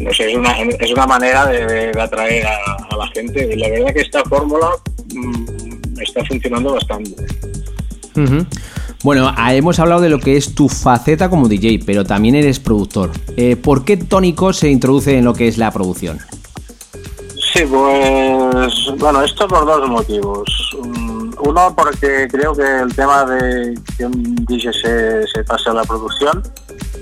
No 0.00 0.12
sé, 0.12 0.30
es 0.30 0.36
una, 0.36 0.52
es 0.52 0.92
una 0.92 1.06
manera 1.06 1.46
de, 1.46 1.92
atraer 2.00 2.46
a, 2.46 2.96
la 2.96 3.06
gente 3.08 3.52
y 3.52 3.56
la 3.56 3.68
verdad 3.68 3.92
que 3.92 4.00
esta 4.00 4.22
fórmula 4.24 4.68
mm, 5.14 6.00
está 6.00 6.24
funcionando 6.24 6.74
bastante. 6.74 7.14
Bueno, 9.02 9.30
ah, 9.36 9.54
hemos 9.54 9.78
hablado 9.80 10.00
de 10.00 10.08
lo 10.08 10.18
que 10.18 10.36
es 10.36 10.54
tu 10.54 10.68
faceta 10.68 11.28
como 11.28 11.48
DJ, 11.48 11.80
pero 11.84 12.04
también 12.04 12.36
eres 12.36 12.60
productor. 12.60 13.10
Eh, 13.36 13.56
¿Por 13.56 13.84
qué 13.84 13.96
Tónico 13.96 14.52
se 14.52 14.70
introduce 14.70 15.18
en 15.18 15.24
lo 15.24 15.34
que 15.34 15.48
es 15.48 15.58
la 15.58 15.70
producción? 15.70 16.18
Sí, 17.52 17.64
pues 17.68 18.98
bueno, 18.98 19.22
esto 19.22 19.46
por 19.46 19.66
dos 19.66 19.88
motivos. 19.88 20.63
Uno, 21.46 21.74
porque 21.76 22.26
creo 22.30 22.54
que 22.54 22.80
el 22.80 22.94
tema 22.94 23.26
de 23.26 23.78
que 23.98 24.06
un 24.06 24.34
DJ 24.46 24.72
se, 24.72 25.44
pase 25.44 25.68
a 25.68 25.74
la 25.74 25.84
producción 25.84 26.42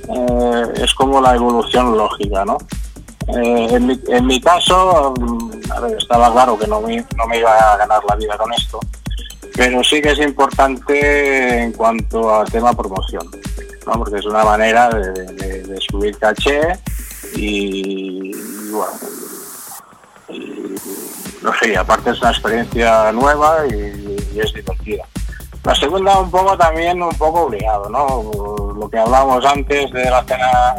eh, 0.09 0.65
es 0.77 0.93
como 0.95 1.21
la 1.21 1.37
evolución 1.37 1.97
lógica, 1.97 2.45
¿no? 2.45 2.59
Eh, 3.29 3.69
en, 4.09 4.27
mi, 4.27 4.41
caso, 4.41 5.15
mm, 5.17 5.51
estaba 5.97 6.33
claro 6.33 6.59
que 6.59 6.67
no 6.67 6.81
me, 6.81 6.97
no 7.17 7.27
me 7.29 7.39
iba 7.39 7.57
a 7.57 7.77
ganar 7.77 8.03
la 8.09 8.17
vida 8.17 8.37
con 8.37 8.53
esto, 8.53 8.81
pero 9.55 9.85
sí 9.85 10.03
que 10.03 10.11
es 10.11 10.19
importante 10.19 11.63
en 11.63 11.73
cuanto 11.73 12.35
a 12.35 12.45
tema 12.45 12.75
promoción, 12.75 13.31
¿no? 13.87 13.93
porque 13.93 14.19
es 14.19 14.27
una 14.27 14.45
manera 14.45 14.89
de, 14.89 15.79
subir 15.89 16.19
caché 16.19 16.61
y 17.37 18.33
bueno, 18.71 18.93
no 21.43 21.53
sé, 21.61 21.77
aparte 21.77 22.11
es 22.11 22.21
una 22.21 22.31
experiencia 22.31 23.13
nueva 23.13 23.67
y, 23.67 24.02
es 24.41 24.53
divertida. 24.53 25.05
La 25.65 25.75
segunda 25.75 26.19
un 26.19 26.31
poco 26.31 26.57
también 26.59 27.01
un 27.01 27.15
poco 27.15 27.43
obligado, 27.43 27.89
¿no? 27.89 28.75
Lo 28.75 28.89
que 28.89 28.99
hablábamos 28.99 29.45
antes 29.45 29.93
de 29.93 30.05
la 30.11 30.25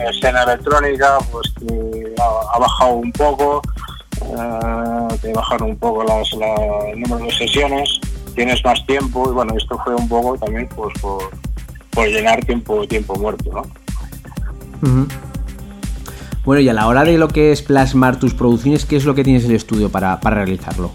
escena, 0.09 0.43
electrónica, 0.43 1.19
pues 1.31 1.53
que 1.57 2.13
ha, 2.19 2.59
bajado 2.59 2.95
un 2.95 3.11
poco, 3.13 3.61
eh, 4.21 5.33
bajaron 5.33 5.69
un 5.69 5.77
poco 5.77 6.03
las, 6.03 6.29
el 6.33 6.99
número 6.99 7.25
de 7.25 7.31
sesiones, 7.31 7.99
tienes 8.35 8.63
más 8.65 8.85
tiempo 8.85 9.29
y 9.29 9.33
bueno, 9.33 9.53
esto 9.57 9.79
fue 9.85 9.95
un 9.95 10.09
poco 10.09 10.37
también 10.37 10.67
pues 10.75 10.93
por, 10.99 12.07
llenar 12.07 12.43
tiempo, 12.43 12.85
tiempo 12.85 13.15
muerto, 13.15 13.51
¿no? 13.53 13.63
Bueno, 16.43 16.59
y 16.59 16.67
a 16.67 16.73
la 16.73 16.87
hora 16.87 17.05
de 17.05 17.17
lo 17.17 17.29
que 17.29 17.53
es 17.53 17.61
plasmar 17.61 18.19
tus 18.19 18.33
producciones, 18.33 18.85
¿qué 18.85 18.97
es 18.97 19.05
lo 19.05 19.15
que 19.15 19.23
tienes 19.23 19.45
en 19.45 19.51
el 19.51 19.55
estudio 19.55 19.89
para, 19.89 20.17
realizarlo? 20.17 20.91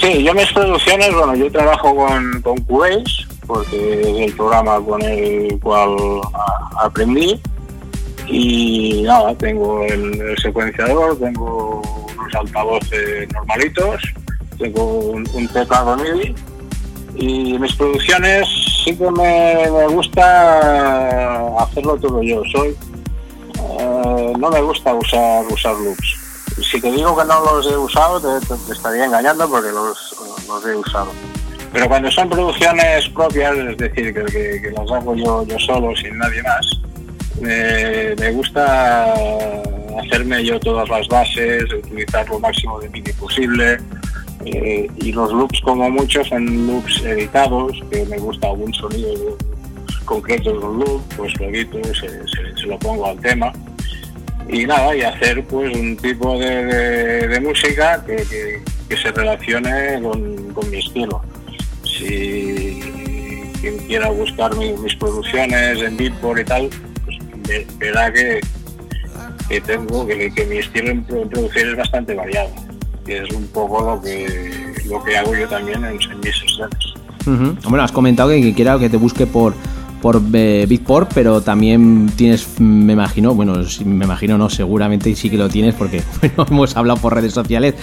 Sí, 0.00 0.22
yo 0.22 0.34
mis 0.34 0.50
producciones, 0.52 1.12
bueno, 1.14 1.34
yo 1.34 1.52
trabajo 1.52 1.94
con, 1.94 2.42
con 2.42 2.56
Cubase, 2.62 3.26
porque 3.46 4.00
es 4.00 4.30
el 4.30 4.36
programa 4.36 4.80
con 4.80 5.02
el 5.02 5.60
cual 5.60 5.96
aprendí. 6.80 7.38
Y 8.26 9.02
nada, 9.02 9.34
tengo 9.34 9.82
el, 9.84 10.36
secuenciador, 10.40 11.18
tengo 11.18 11.82
unos 12.16 12.34
altavoces 12.34 13.32
normalitos 13.32 14.00
tengo 14.60 14.84
un, 14.84 15.26
un 15.32 15.48
teclado 15.48 15.96
MIDI 15.96 16.34
y 17.16 17.58
mis 17.58 17.74
producciones 17.74 18.46
que 18.84 18.92
me, 18.92 19.70
me 19.70 19.86
gusta 19.88 21.56
hacerlo 21.62 21.96
todo 21.96 22.22
yo. 22.22 22.42
Soy 22.52 22.76
eh, 23.78 24.32
no 24.38 24.50
me 24.50 24.60
gusta 24.60 24.94
usar 24.94 25.44
usar 25.46 25.74
loops. 25.76 26.29
Si 26.62 26.80
te 26.80 26.90
digo 26.92 27.16
que 27.16 27.24
no 27.24 27.40
los 27.44 27.66
he 27.70 27.76
usado, 27.76 28.20
te, 28.20 28.72
estaría 28.72 29.04
engañando 29.06 29.48
porque 29.48 29.70
los, 29.70 30.14
he 30.66 30.74
usado. 30.74 31.10
Pero 31.72 31.88
cuando 31.88 32.10
son 32.10 32.28
producciones 32.28 33.08
propias, 33.10 33.56
es 33.56 33.76
decir, 33.76 34.12
que, 34.12 34.24
que- 34.60 34.70
las 34.72 34.90
hago 34.90 35.14
yo, 35.14 35.44
yo 35.46 35.58
solo, 35.60 35.94
sin 35.96 36.18
nadie 36.18 36.42
más, 36.42 36.66
me, 37.40 38.14
me 38.16 38.32
gusta 38.32 39.14
hacerme 40.02 40.44
yo 40.44 40.58
todas 40.60 40.88
las 40.88 41.06
bases, 41.08 41.72
utilizar 41.72 42.28
lo 42.28 42.38
máximo 42.40 42.80
de 42.80 42.88
MIDI 42.90 43.12
posible. 43.14 43.78
eh, 44.44 44.88
y 44.96 45.12
los 45.12 45.30
loops 45.32 45.60
como 45.60 45.88
muchos 45.90 46.26
son 46.28 46.66
loops 46.66 47.02
editados, 47.04 47.72
que 47.90 48.04
me 48.06 48.18
gusta 48.18 48.48
algún 48.48 48.72
sonido 48.74 49.36
concreto 50.06 50.50
de 50.52 50.58
un 50.58 50.78
loop, 50.80 51.02
pues 51.16 51.38
lo 51.38 51.46
edito, 51.46 51.78
se- 51.94 52.26
se 52.56 52.66
lo 52.66 52.78
pongo 52.78 53.06
al 53.06 53.18
tema. 53.20 53.52
Y 54.52 54.66
nada, 54.66 54.94
y 54.96 55.02
hacer 55.02 55.44
pues 55.44 55.74
un 55.76 55.96
tipo 55.96 56.38
de, 56.38 57.28
música 57.40 58.02
que, 58.04 58.16
que- 58.16 58.62
que 58.88 58.96
se 58.96 59.12
relacione 59.12 60.00
con, 60.02 60.52
con 60.52 60.68
mi 60.70 60.78
estilo. 60.78 61.22
Si 61.84 62.80
quien 63.60 63.78
quiera 63.86 64.08
buscar 64.10 64.56
mi- 64.56 64.72
mis 64.72 64.94
producciones 64.96 65.80
en 65.80 65.96
Beatport 65.96 66.40
y 66.40 66.44
tal, 66.44 66.70
pues 67.04 67.16
ve- 67.46 67.66
verá 67.78 68.12
que, 68.12 68.40
que 69.48 69.60
tengo, 69.60 70.06
que, 70.06 70.32
que 70.32 70.46
mi 70.46 70.58
estilo 70.58 70.90
en, 70.90 71.04
pro- 71.04 71.22
en 71.22 71.28
producir 71.28 71.66
es 71.68 71.76
bastante 71.76 72.14
variado. 72.14 72.50
Y 73.06 73.12
es 73.12 73.30
un 73.32 73.46
poco 73.48 73.80
lo 73.82 74.02
que, 74.02 74.74
lo 74.86 75.02
que 75.04 75.16
hago 75.16 75.34
yo 75.36 75.46
también 75.48 75.84
en, 75.84 75.96
mis 75.96 76.38
sesiones. 76.38 76.78
Ujú. 77.26 77.56
Bueno, 77.68 77.84
has 77.84 77.92
comentado 77.92 78.30
que, 78.30 78.40
que 78.40 78.54
quiera 78.54 78.78
que 78.78 78.88
te 78.88 78.96
busque 78.96 79.26
por 79.26 79.54
por 80.00 80.20
eh, 80.32 80.66
Beatport, 80.68 81.12
pero 81.14 81.40
también 81.40 82.10
tienes, 82.16 82.58
me 82.58 82.92
imagino, 82.92 83.34
bueno, 83.34 83.54
me 83.84 84.04
imagino 84.04 84.38
no, 84.38 84.50
seguramente 84.50 85.14
sí 85.14 85.30
que 85.30 85.36
lo 85.36 85.48
tienes 85.48 85.74
porque 85.74 86.02
hemos 86.50 86.76
hablado 86.76 87.00
por 87.00 87.14
redes 87.14 87.32
sociales. 87.32 87.74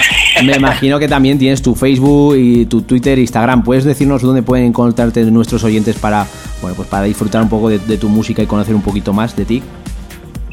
Me 0.44 0.56
imagino 0.56 1.00
que 1.00 1.08
también 1.08 1.38
tienes 1.40 1.62
tu 1.62 1.76
Facebook 1.76 2.36
y 2.38 2.66
tu 2.66 2.82
Twitter, 2.82 3.18
Instagram. 3.20 3.64
¿Puedes 3.64 3.84
decirnos 3.84 4.22
dónde 4.22 4.44
pueden 4.44 4.66
encontrarte 4.66 5.24
nuestros 5.26 5.64
oyentes 5.64 5.98
para, 5.98 6.28
bueno, 6.62 6.76
pues 6.76 6.88
para 6.88 7.04
disfrutar 7.04 7.42
un 7.42 7.50
poco 7.50 7.70
de, 7.70 7.98
tu 7.98 8.10
música 8.10 8.42
y 8.42 8.46
conocer 8.46 8.76
un 8.76 8.82
poquito 8.82 9.14
más 9.14 9.36
de 9.36 9.46
ti? 9.46 9.64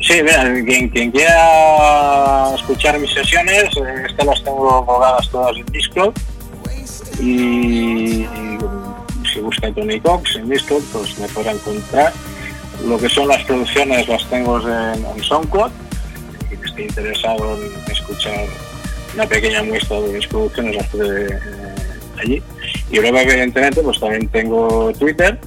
Sí, 0.00 0.14
mira, 0.22 0.52
quien, 0.64 0.88
quien 0.90 1.10
quiera 1.10 2.54
escuchar 2.54 2.98
mis 2.98 3.10
sesiones, 3.10 3.64
eh, 3.64 4.04
estas 4.08 4.26
las 4.26 4.44
tengo 4.44 4.84
colgadas 4.84 5.28
todas 5.30 5.56
en 5.56 5.66
Discord. 5.66 6.14
Y, 7.20 8.26
busca 9.44 9.72
Tony 9.72 10.00
Cox 10.00 10.36
en 10.36 10.48
Discord, 10.48 10.82
pues 10.92 11.18
me 11.18 11.28
podrá 11.28 11.52
encontrar. 11.52 12.12
Lo 12.84 12.98
que 12.98 13.08
son 13.08 13.28
las 13.28 13.42
producciones 13.44 14.08
las 14.08 14.28
tengo 14.28 14.60
en, 14.60 15.04
en 15.04 15.22
SoundCloud. 15.22 15.70
Que 16.48 16.66
esté 16.66 16.82
interesado 16.84 17.56
en 17.56 17.92
escuchar 17.92 18.46
una 19.14 19.26
pequeña 19.26 19.62
muestra 19.62 20.00
de 20.00 20.12
mis 20.12 20.26
producciones 20.26 20.76
las 20.76 20.94
eh, 20.94 21.38
allí. 22.20 22.42
Y 22.90 22.96
luego, 22.96 23.18
evidentemente, 23.18 23.80
pues 23.82 24.00
también 24.00 24.28
tengo 24.28 24.92
Twitter 24.98 25.38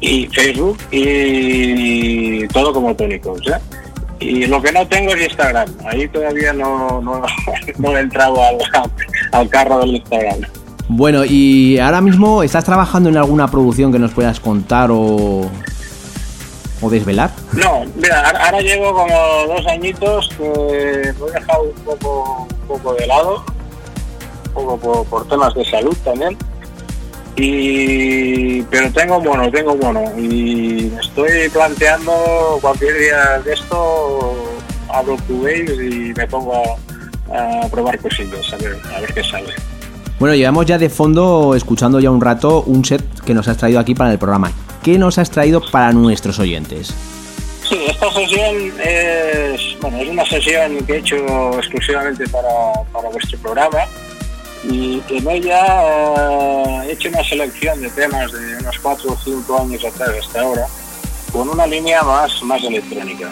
y 0.00 0.26
Facebook 0.26 0.78
y 0.90 2.46
todo 2.48 2.72
como 2.72 2.94
Tony 2.94 3.18
Cox, 3.18 3.46
¿eh? 3.48 3.60
Y 4.20 4.46
lo 4.46 4.62
que 4.62 4.72
no 4.72 4.86
tengo 4.86 5.12
es 5.14 5.22
Instagram. 5.22 5.68
Ahí 5.86 6.08
todavía 6.08 6.52
no, 6.52 7.00
no, 7.00 7.96
he 7.96 8.00
entrado 8.00 8.38
al 9.32 9.48
carro 9.50 9.80
del 9.80 9.96
Instagram. 9.96 10.40
Bueno, 10.88 11.24
y 11.24 11.78
ahora 11.78 12.00
mismo 12.00 12.42
estás 12.42 12.64
trabajando 12.64 13.08
en 13.08 13.16
alguna 13.16 13.48
producción 13.48 13.90
que 13.90 13.98
nos 13.98 14.12
puedas 14.12 14.38
contar 14.38 14.90
o, 14.90 15.50
o 16.80 16.90
desvelar. 16.90 17.30
No, 17.52 17.84
mira, 17.96 18.28
ahora 18.30 18.60
llevo 18.60 18.92
como 18.92 19.16
dos 19.48 19.66
añitos 19.66 20.28
que 20.36 21.14
lo 21.18 21.28
he 21.28 21.32
dejado 21.32 21.62
un 21.62 21.84
poco, 21.84 22.48
un 22.50 22.68
poco 22.68 22.94
de 22.94 23.06
lado, 23.06 23.44
un 24.48 24.52
poco 24.52 24.78
por, 24.78 25.06
por 25.06 25.28
temas 25.28 25.54
de 25.54 25.64
salud 25.64 25.96
también. 26.04 26.36
Y 27.36 28.62
pero 28.64 28.92
tengo 28.92 29.20
mono, 29.20 29.50
tengo 29.50 29.74
mono 29.76 30.04
y 30.16 30.92
estoy 31.00 31.48
planteando 31.48 32.58
cualquier 32.60 32.96
día 32.96 33.40
de 33.44 33.54
esto 33.54 34.36
abro 34.88 35.16
Cubase 35.26 35.74
y 35.74 36.12
me 36.14 36.26
pongo 36.28 36.54
a, 37.32 37.64
a 37.64 37.68
probar 37.68 37.98
cosillas, 37.98 38.52
a 38.52 38.56
ver, 38.58 38.78
a 38.94 39.00
ver 39.00 39.14
qué 39.14 39.24
sale. 39.24 39.52
Bueno, 40.24 40.36
llevamos 40.36 40.64
ya 40.64 40.78
de 40.78 40.88
fondo, 40.88 41.54
escuchando 41.54 42.00
ya 42.00 42.10
un 42.10 42.18
rato, 42.18 42.62
un 42.62 42.82
set 42.82 43.04
que 43.26 43.34
nos 43.34 43.46
has 43.46 43.58
traído 43.58 43.78
aquí 43.78 43.94
para 43.94 44.10
el 44.10 44.18
programa. 44.18 44.50
¿Qué 44.82 44.96
nos 44.96 45.18
has 45.18 45.30
traído 45.30 45.60
para 45.70 45.92
nuestros 45.92 46.38
oyentes? 46.38 46.94
Sí, 47.68 47.78
esta 47.86 48.10
sesión 48.10 48.72
es, 48.82 49.78
bueno, 49.82 49.98
es 49.98 50.08
una 50.08 50.24
sesión 50.24 50.78
que 50.86 50.94
he 50.94 50.98
hecho 51.00 51.16
exclusivamente 51.58 52.26
para, 52.28 52.48
para 52.90 53.10
vuestro 53.10 53.38
programa 53.40 53.80
y 54.66 55.02
en 55.10 55.28
ella 55.28 55.62
eh, 55.82 56.88
he 56.88 56.92
hecho 56.92 57.10
una 57.10 57.22
selección 57.22 57.82
de 57.82 57.90
temas 57.90 58.32
de 58.32 58.56
unos 58.60 58.78
4 58.78 59.12
o 59.12 59.16
5 59.22 59.60
años 59.60 59.84
atrás 59.84 60.08
hasta 60.22 60.40
ahora 60.40 60.66
con 61.32 61.50
una 61.50 61.66
línea 61.66 62.02
más, 62.02 62.42
más 62.44 62.64
electrónica. 62.64 63.28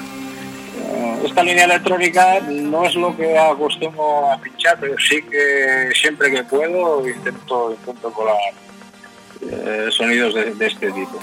Eh, 0.93 1.23
esta 1.25 1.43
línea 1.43 1.65
electrónica 1.65 2.41
no 2.41 2.85
es 2.85 2.95
lo 2.95 3.17
que 3.17 3.39
acostumbro 3.39 4.31
a 4.31 4.39
pinchar, 4.39 4.77
pero 4.79 4.95
sí 4.99 5.23
que 5.23 5.91
siempre 5.95 6.31
que 6.31 6.43
puedo 6.45 7.09
intento, 7.09 7.73
intento 7.73 8.13
colar 8.13 8.37
eh, 9.51 9.89
sonidos 9.91 10.35
de, 10.35 10.67
este 10.67 10.93
tipo. 10.93 11.19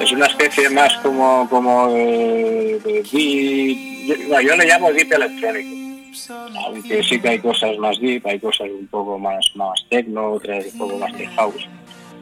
Es 0.00 0.10
una 0.10 0.26
especie 0.26 0.68
más 0.70 0.96
como, 0.98 1.48
como 1.48 1.92
de, 1.92 2.80
de 2.84 3.02
deep, 3.02 4.28
yo, 4.28 4.40
yo 4.40 4.56
le 4.56 4.66
llamo 4.66 4.92
deep 4.92 5.12
electrónico, 5.12 6.34
aunque 6.66 7.02
sí 7.04 7.20
que 7.20 7.28
hay 7.28 7.38
cosas 7.38 7.76
más 7.78 8.00
deep, 8.00 8.26
hay 8.26 8.40
cosas 8.40 8.68
un 8.70 8.88
poco 8.88 9.18
más, 9.18 9.52
más 9.54 9.84
techno, 9.88 10.32
otras 10.32 10.66
un 10.72 10.78
poco 10.78 10.98
más 10.98 11.16
de 11.16 11.26
house, 11.28 11.68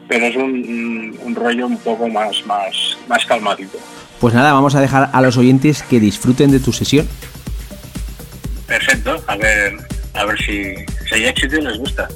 pero 0.07 0.25
es 0.27 0.35
un, 0.35 1.17
un 1.23 1.35
rollo 1.35 1.65
un 1.65 1.77
poco 1.77 2.07
más, 2.07 2.45
más, 2.45 2.97
más 3.07 3.25
calmadito. 3.25 3.79
Pues 4.21 4.35
nada, 4.35 4.53
vamos 4.53 4.75
a 4.75 4.79
dejar 4.79 5.09
a 5.11 5.21
los 5.21 5.35
oyentes 5.35 5.81
que 5.81 5.99
disfruten 5.99 6.51
de 6.51 6.59
tu 6.59 6.71
sesión. 6.71 7.09
Perfecto, 8.67 9.21
a 9.25 9.35
ver, 9.35 9.73
a 10.13 10.25
ver 10.25 10.37
si, 10.37 10.75
si 11.09 11.15
hay 11.15 11.25
éxito 11.25 11.55
y 11.57 11.61
les 11.61 11.77
gusta. 11.79 12.07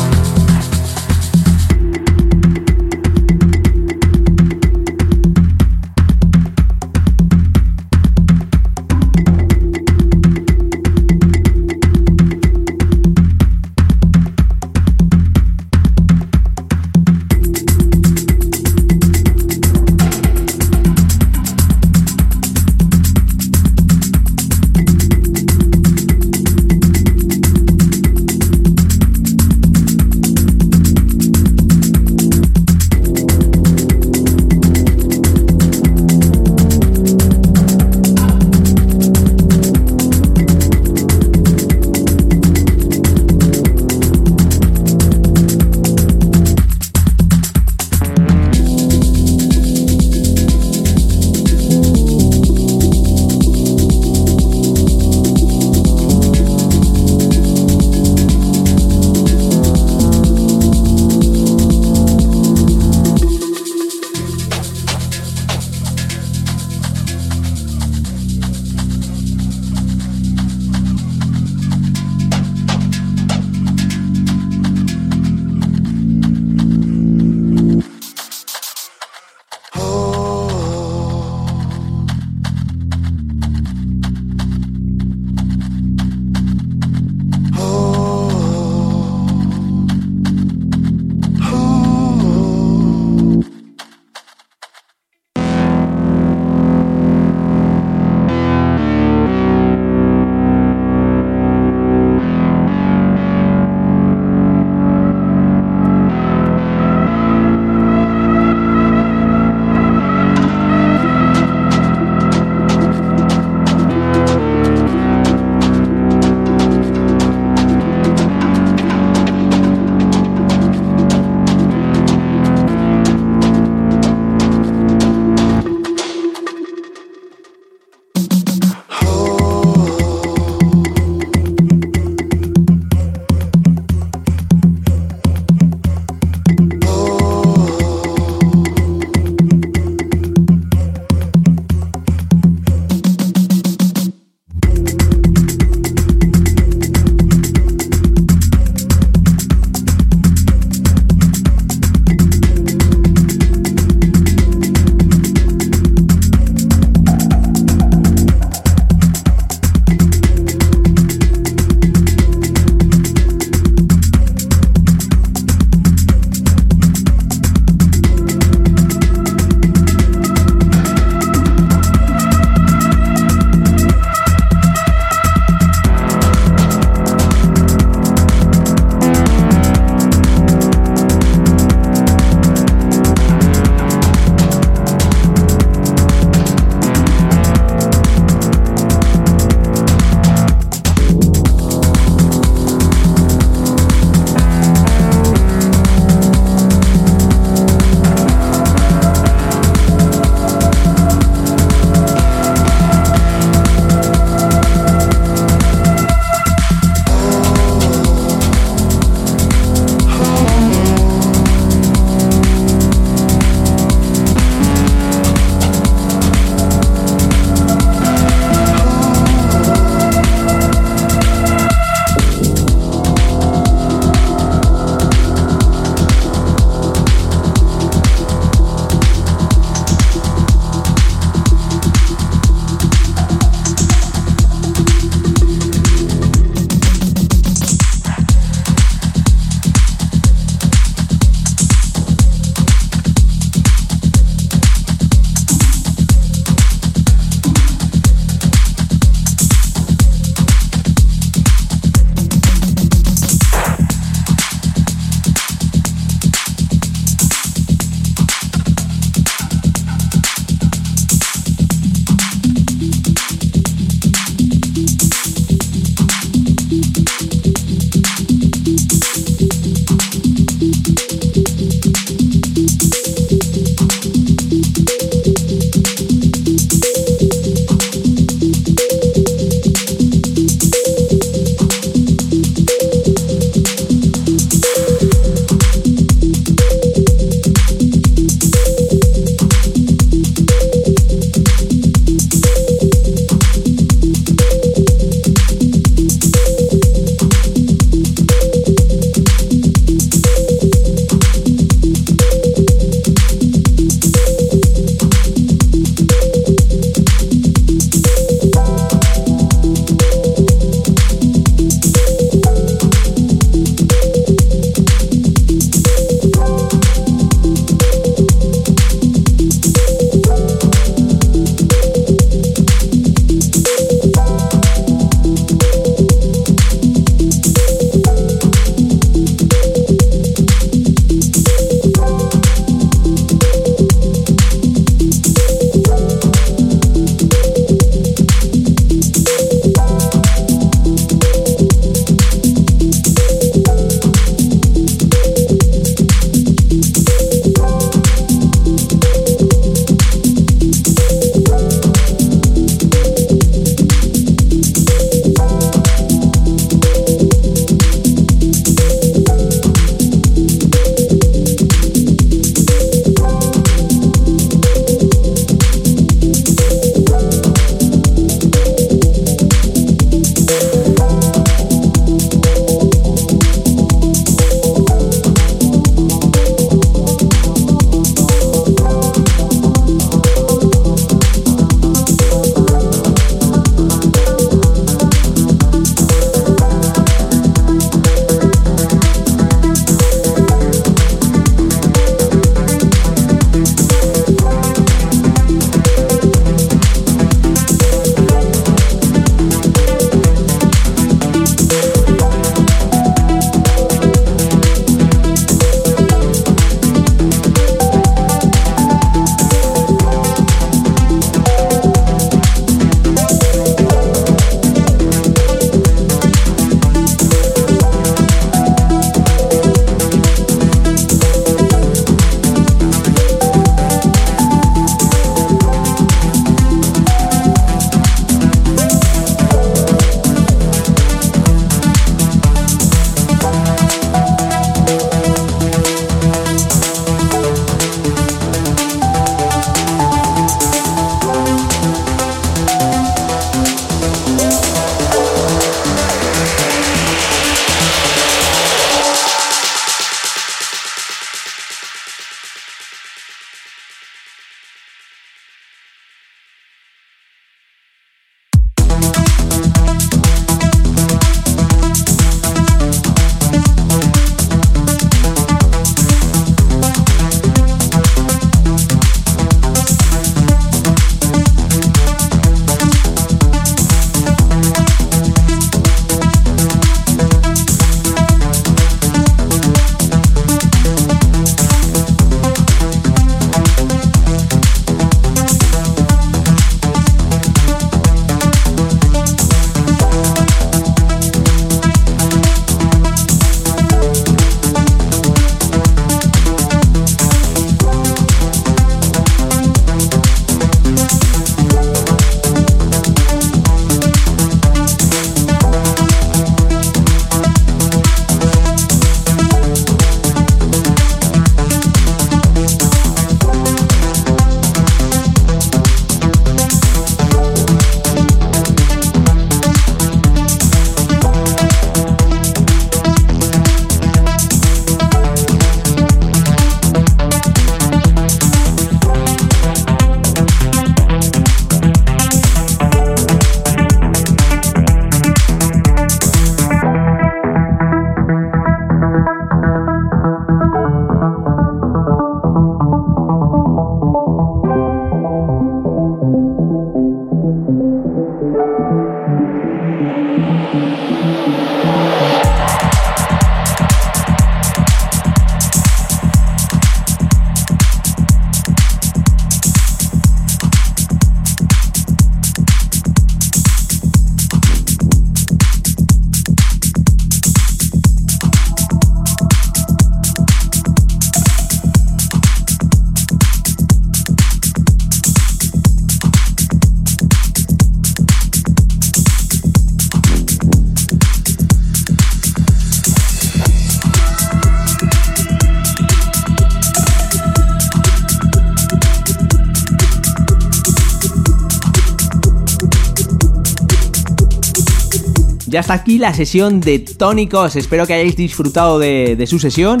Ya 595.74 595.80
está 595.80 595.94
aquí 595.94 596.18
la 596.18 596.32
sesión 596.32 596.80
de 596.80 597.00
Tónicos. 597.00 597.74
Espero 597.74 598.06
que 598.06 598.14
hayáis 598.14 598.36
disfrutado 598.36 599.00
de, 599.00 599.44
su 599.48 599.58
sesión. 599.58 600.00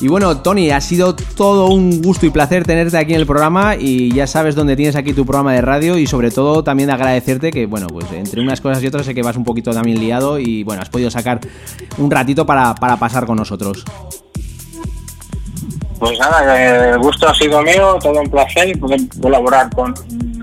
Y 0.00 0.08
bueno, 0.08 0.38
Tony, 0.38 0.72
ha 0.72 0.80
sido 0.80 1.14
todo 1.14 1.68
un 1.68 2.02
gusto 2.02 2.26
y 2.26 2.30
placer 2.30 2.64
tenerte 2.64 2.98
aquí 2.98 3.14
en 3.14 3.20
el 3.20 3.26
programa 3.26 3.76
y 3.78 4.12
ya 4.12 4.26
sabes 4.26 4.56
dónde 4.56 4.74
tienes 4.74 4.96
aquí 4.96 5.12
tu 5.12 5.24
programa 5.24 5.52
de 5.52 5.60
radio 5.60 5.96
y 5.96 6.08
sobre 6.08 6.32
todo 6.32 6.64
también 6.64 6.90
agradecerte 6.90 7.52
que, 7.52 7.66
bueno, 7.66 7.86
pues 7.86 8.10
entre 8.10 8.40
unas 8.40 8.60
cosas 8.60 8.82
y 8.82 8.88
otras 8.88 9.06
sé 9.06 9.14
que 9.14 9.22
vas 9.22 9.36
un 9.36 9.44
poquito 9.44 9.70
también 9.70 10.00
liado 10.00 10.40
y 10.40 10.64
bueno, 10.64 10.82
has 10.82 10.88
podido 10.88 11.08
sacar 11.08 11.38
un 11.98 12.10
ratito 12.10 12.44
para, 12.44 12.74
pasar 12.74 13.24
con 13.24 13.36
nosotros. 13.36 13.84
Pues 16.00 16.18
nada, 16.18 16.90
el 16.90 16.98
gusto 16.98 17.28
ha 17.28 17.34
sido 17.36 17.62
mío, 17.62 17.96
todo 18.02 18.20
un 18.20 18.28
placer 18.28 18.76
poder 18.80 18.98
colaborar 19.20 19.70
con, 19.70 19.94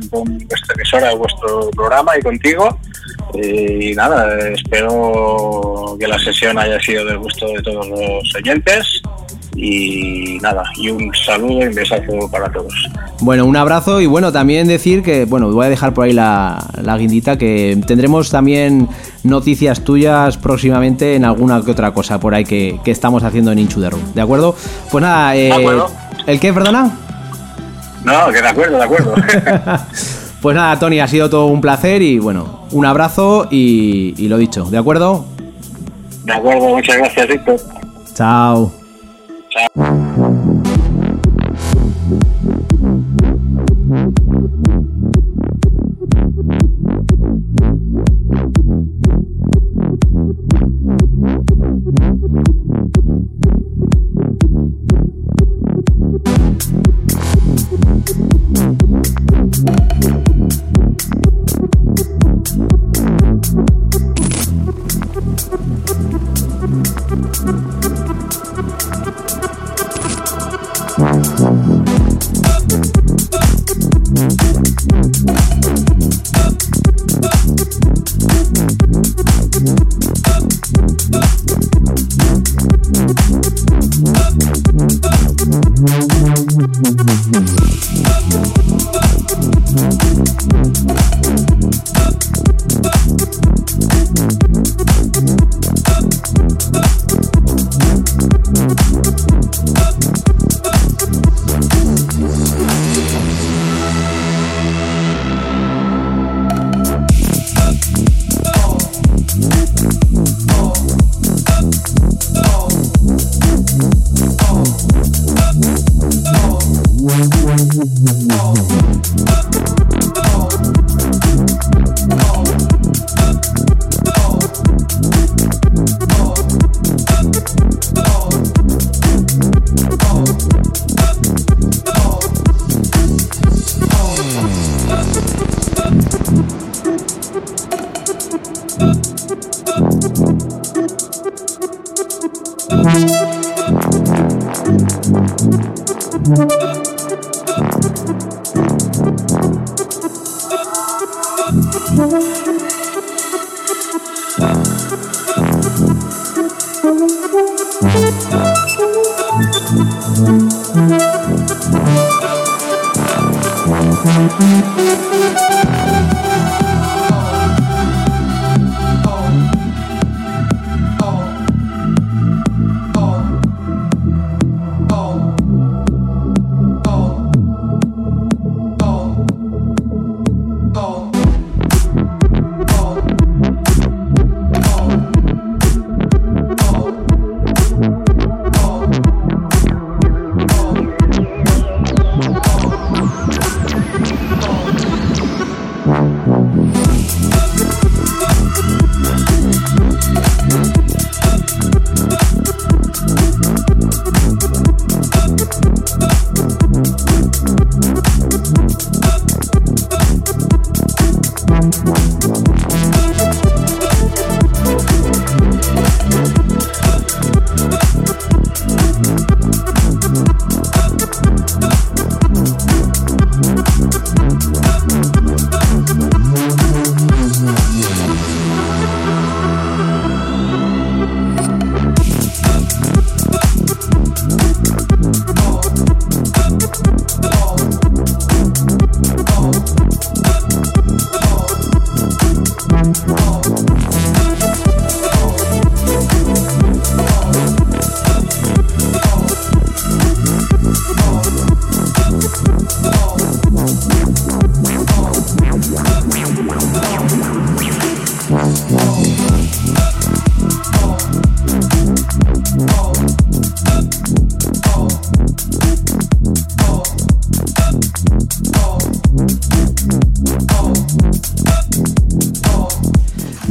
con 0.10 0.38
vuestra 0.48 0.74
emisora, 0.74 1.14
vuestro 1.16 1.70
programa 1.72 2.18
y 2.18 2.22
contigo. 2.22 2.80
Y 3.42 3.94
nada, 3.96 4.38
espero 4.50 5.96
que 6.00 6.08
la 6.08 6.20
sesión 6.20 6.58
haya 6.58 6.80
sido 6.80 7.06
del 7.06 7.20
gusto 7.20 7.48
de 7.48 7.62
todos 7.62 7.88
los 7.88 8.36
oyentes. 8.36 9.02
Y 9.56 10.38
nada, 10.42 10.64
y 10.78 10.90
un 10.90 11.12
saludo 11.14 11.64
y 11.64 11.68
un 11.68 11.76
besazo 11.76 12.30
para 12.32 12.50
todos. 12.52 12.74
Bueno, 13.20 13.46
un 13.46 13.58
abrazo 13.58 14.00
y 14.00 14.06
bueno, 14.06 14.32
también 14.32 14.68
decir 14.68 15.04
que, 15.04 15.26
bueno, 15.26 15.52
voy 15.52 15.66
a 15.66 15.70
dejar 15.70 15.94
por 15.94 16.06
ahí 16.06 16.14
la, 16.14 16.58
guindita, 16.98 17.38
que 17.38 17.78
tendremos 17.86 18.30
también 18.30 18.88
noticias 19.24 19.84
tuyas 19.84 20.38
próximamente 20.38 21.16
en 21.16 21.26
alguna 21.26 21.62
que 21.62 21.72
otra 21.72 21.92
cosa 21.92 22.20
por 22.20 22.36
ahí 22.36 22.46
que, 22.46 22.80
estamos 22.86 23.24
haciendo 23.24 23.52
en 23.52 23.60
Inchu 23.60 23.82
de 23.82 23.90
¿de 24.16 24.22
acuerdo? 24.22 24.56
Pues 24.92 25.02
nada, 25.02 25.36
eh, 25.36 25.52
¿el 26.28 26.40
qué, 26.40 26.54
perdona? 26.54 26.98
No, 28.04 28.32
que 28.32 28.42
de 28.42 28.48
acuerdo, 28.48 28.78
de 28.78 28.84
acuerdo. 28.84 29.16
Pues 30.42 30.56
nada, 30.56 30.80
Tony, 30.80 31.02
ha 31.02 31.08
sido 31.08 31.30
todo 31.30 31.48
un 31.48 31.60
placer 31.60 32.02
y 32.02 32.18
bueno, 32.18 32.59
un 32.72 32.86
abrazo 32.86 33.48
y, 33.50 34.14
y 34.18 34.28
lo 34.28 34.38
dicho, 34.38 34.66
¿de 34.66 34.78
acuerdo? 34.78 35.26
De 36.24 36.34
acuerdo, 36.34 36.70
muchas 36.70 36.98
gracias, 36.98 37.28
Víctor. 37.28 37.60
Chao. 38.14 38.72
Chao. 39.50 39.99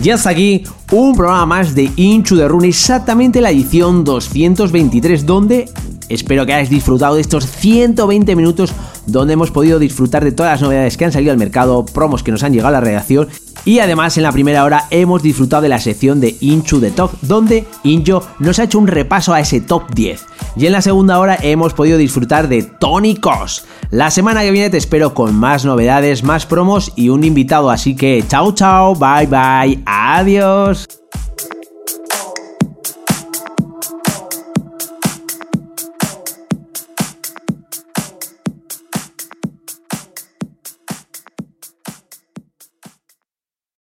Y 0.09 0.10
hasta 0.10 0.30
aquí 0.30 0.64
un 0.90 1.14
programa 1.14 1.44
más 1.44 1.74
de 1.74 1.90
Inchu 1.97 2.35
de 2.35 2.48
Rune, 2.48 2.68
exactamente 2.68 3.43
la 3.43 3.51
edición 3.51 4.05
223, 4.05 5.26
donde 5.26 5.68
espero 6.09 6.47
que 6.47 6.55
hayáis 6.55 6.70
disfrutado 6.70 7.16
de 7.16 7.20
estos 7.20 7.44
120 7.44 8.35
minutos 8.35 8.72
donde 9.05 9.35
hemos 9.35 9.51
podido 9.51 9.78
disfrutar 9.78 10.24
de 10.24 10.32
todas 10.32 10.52
las 10.52 10.62
novedades 10.62 10.97
que 10.97 11.05
han 11.05 11.12
salido 11.12 11.32
al 11.32 11.36
mercado, 11.36 11.85
promos 11.85 12.22
que 12.22 12.30
nos 12.30 12.43
han 12.43 12.55
llegado 12.55 12.68
a 12.68 12.80
la 12.80 12.80
redacción 12.80 13.28
y 13.66 13.80
además 13.80 14.16
en 14.16 14.22
la 14.22 14.32
primera 14.32 14.64
hora 14.64 14.86
hemos 14.90 15.22
disfrutado 15.22 15.60
de 15.60 15.68
la 15.68 15.78
sección 15.78 16.22
de 16.22 16.39
Inchu 16.40 16.80
de 16.80 16.90
Top, 16.90 17.10
donde 17.20 17.66
Injo 17.82 18.22
nos 18.39 18.59
ha 18.59 18.64
hecho 18.64 18.78
un 18.78 18.86
repaso 18.86 19.35
a 19.35 19.40
ese 19.40 19.60
top 19.60 19.90
10. 19.94 20.24
Y 20.59 20.66
en 20.66 20.72
la 20.72 20.82
segunda 20.82 21.20
hora 21.20 21.39
hemos 21.40 21.72
podido 21.72 21.98
disfrutar 21.98 22.48
de 22.48 22.64
Tony 22.64 23.14
Cos. 23.14 23.64
La 23.90 24.10
semana 24.10 24.43
que 24.43 24.51
viene 24.51 24.70
te 24.70 24.76
espero 24.76 25.14
con 25.14 25.36
más 25.36 25.64
novedades, 25.64 26.24
más 26.24 26.47
promos 26.47 26.93
y 26.97 27.10
un 27.10 27.22
invitado, 27.22 27.70
así 27.70 27.94
que 27.94 28.24
chao 28.26 28.52
chao, 28.52 28.94
bye 28.97 29.28
bye, 29.28 29.80
adiós. 29.86 30.85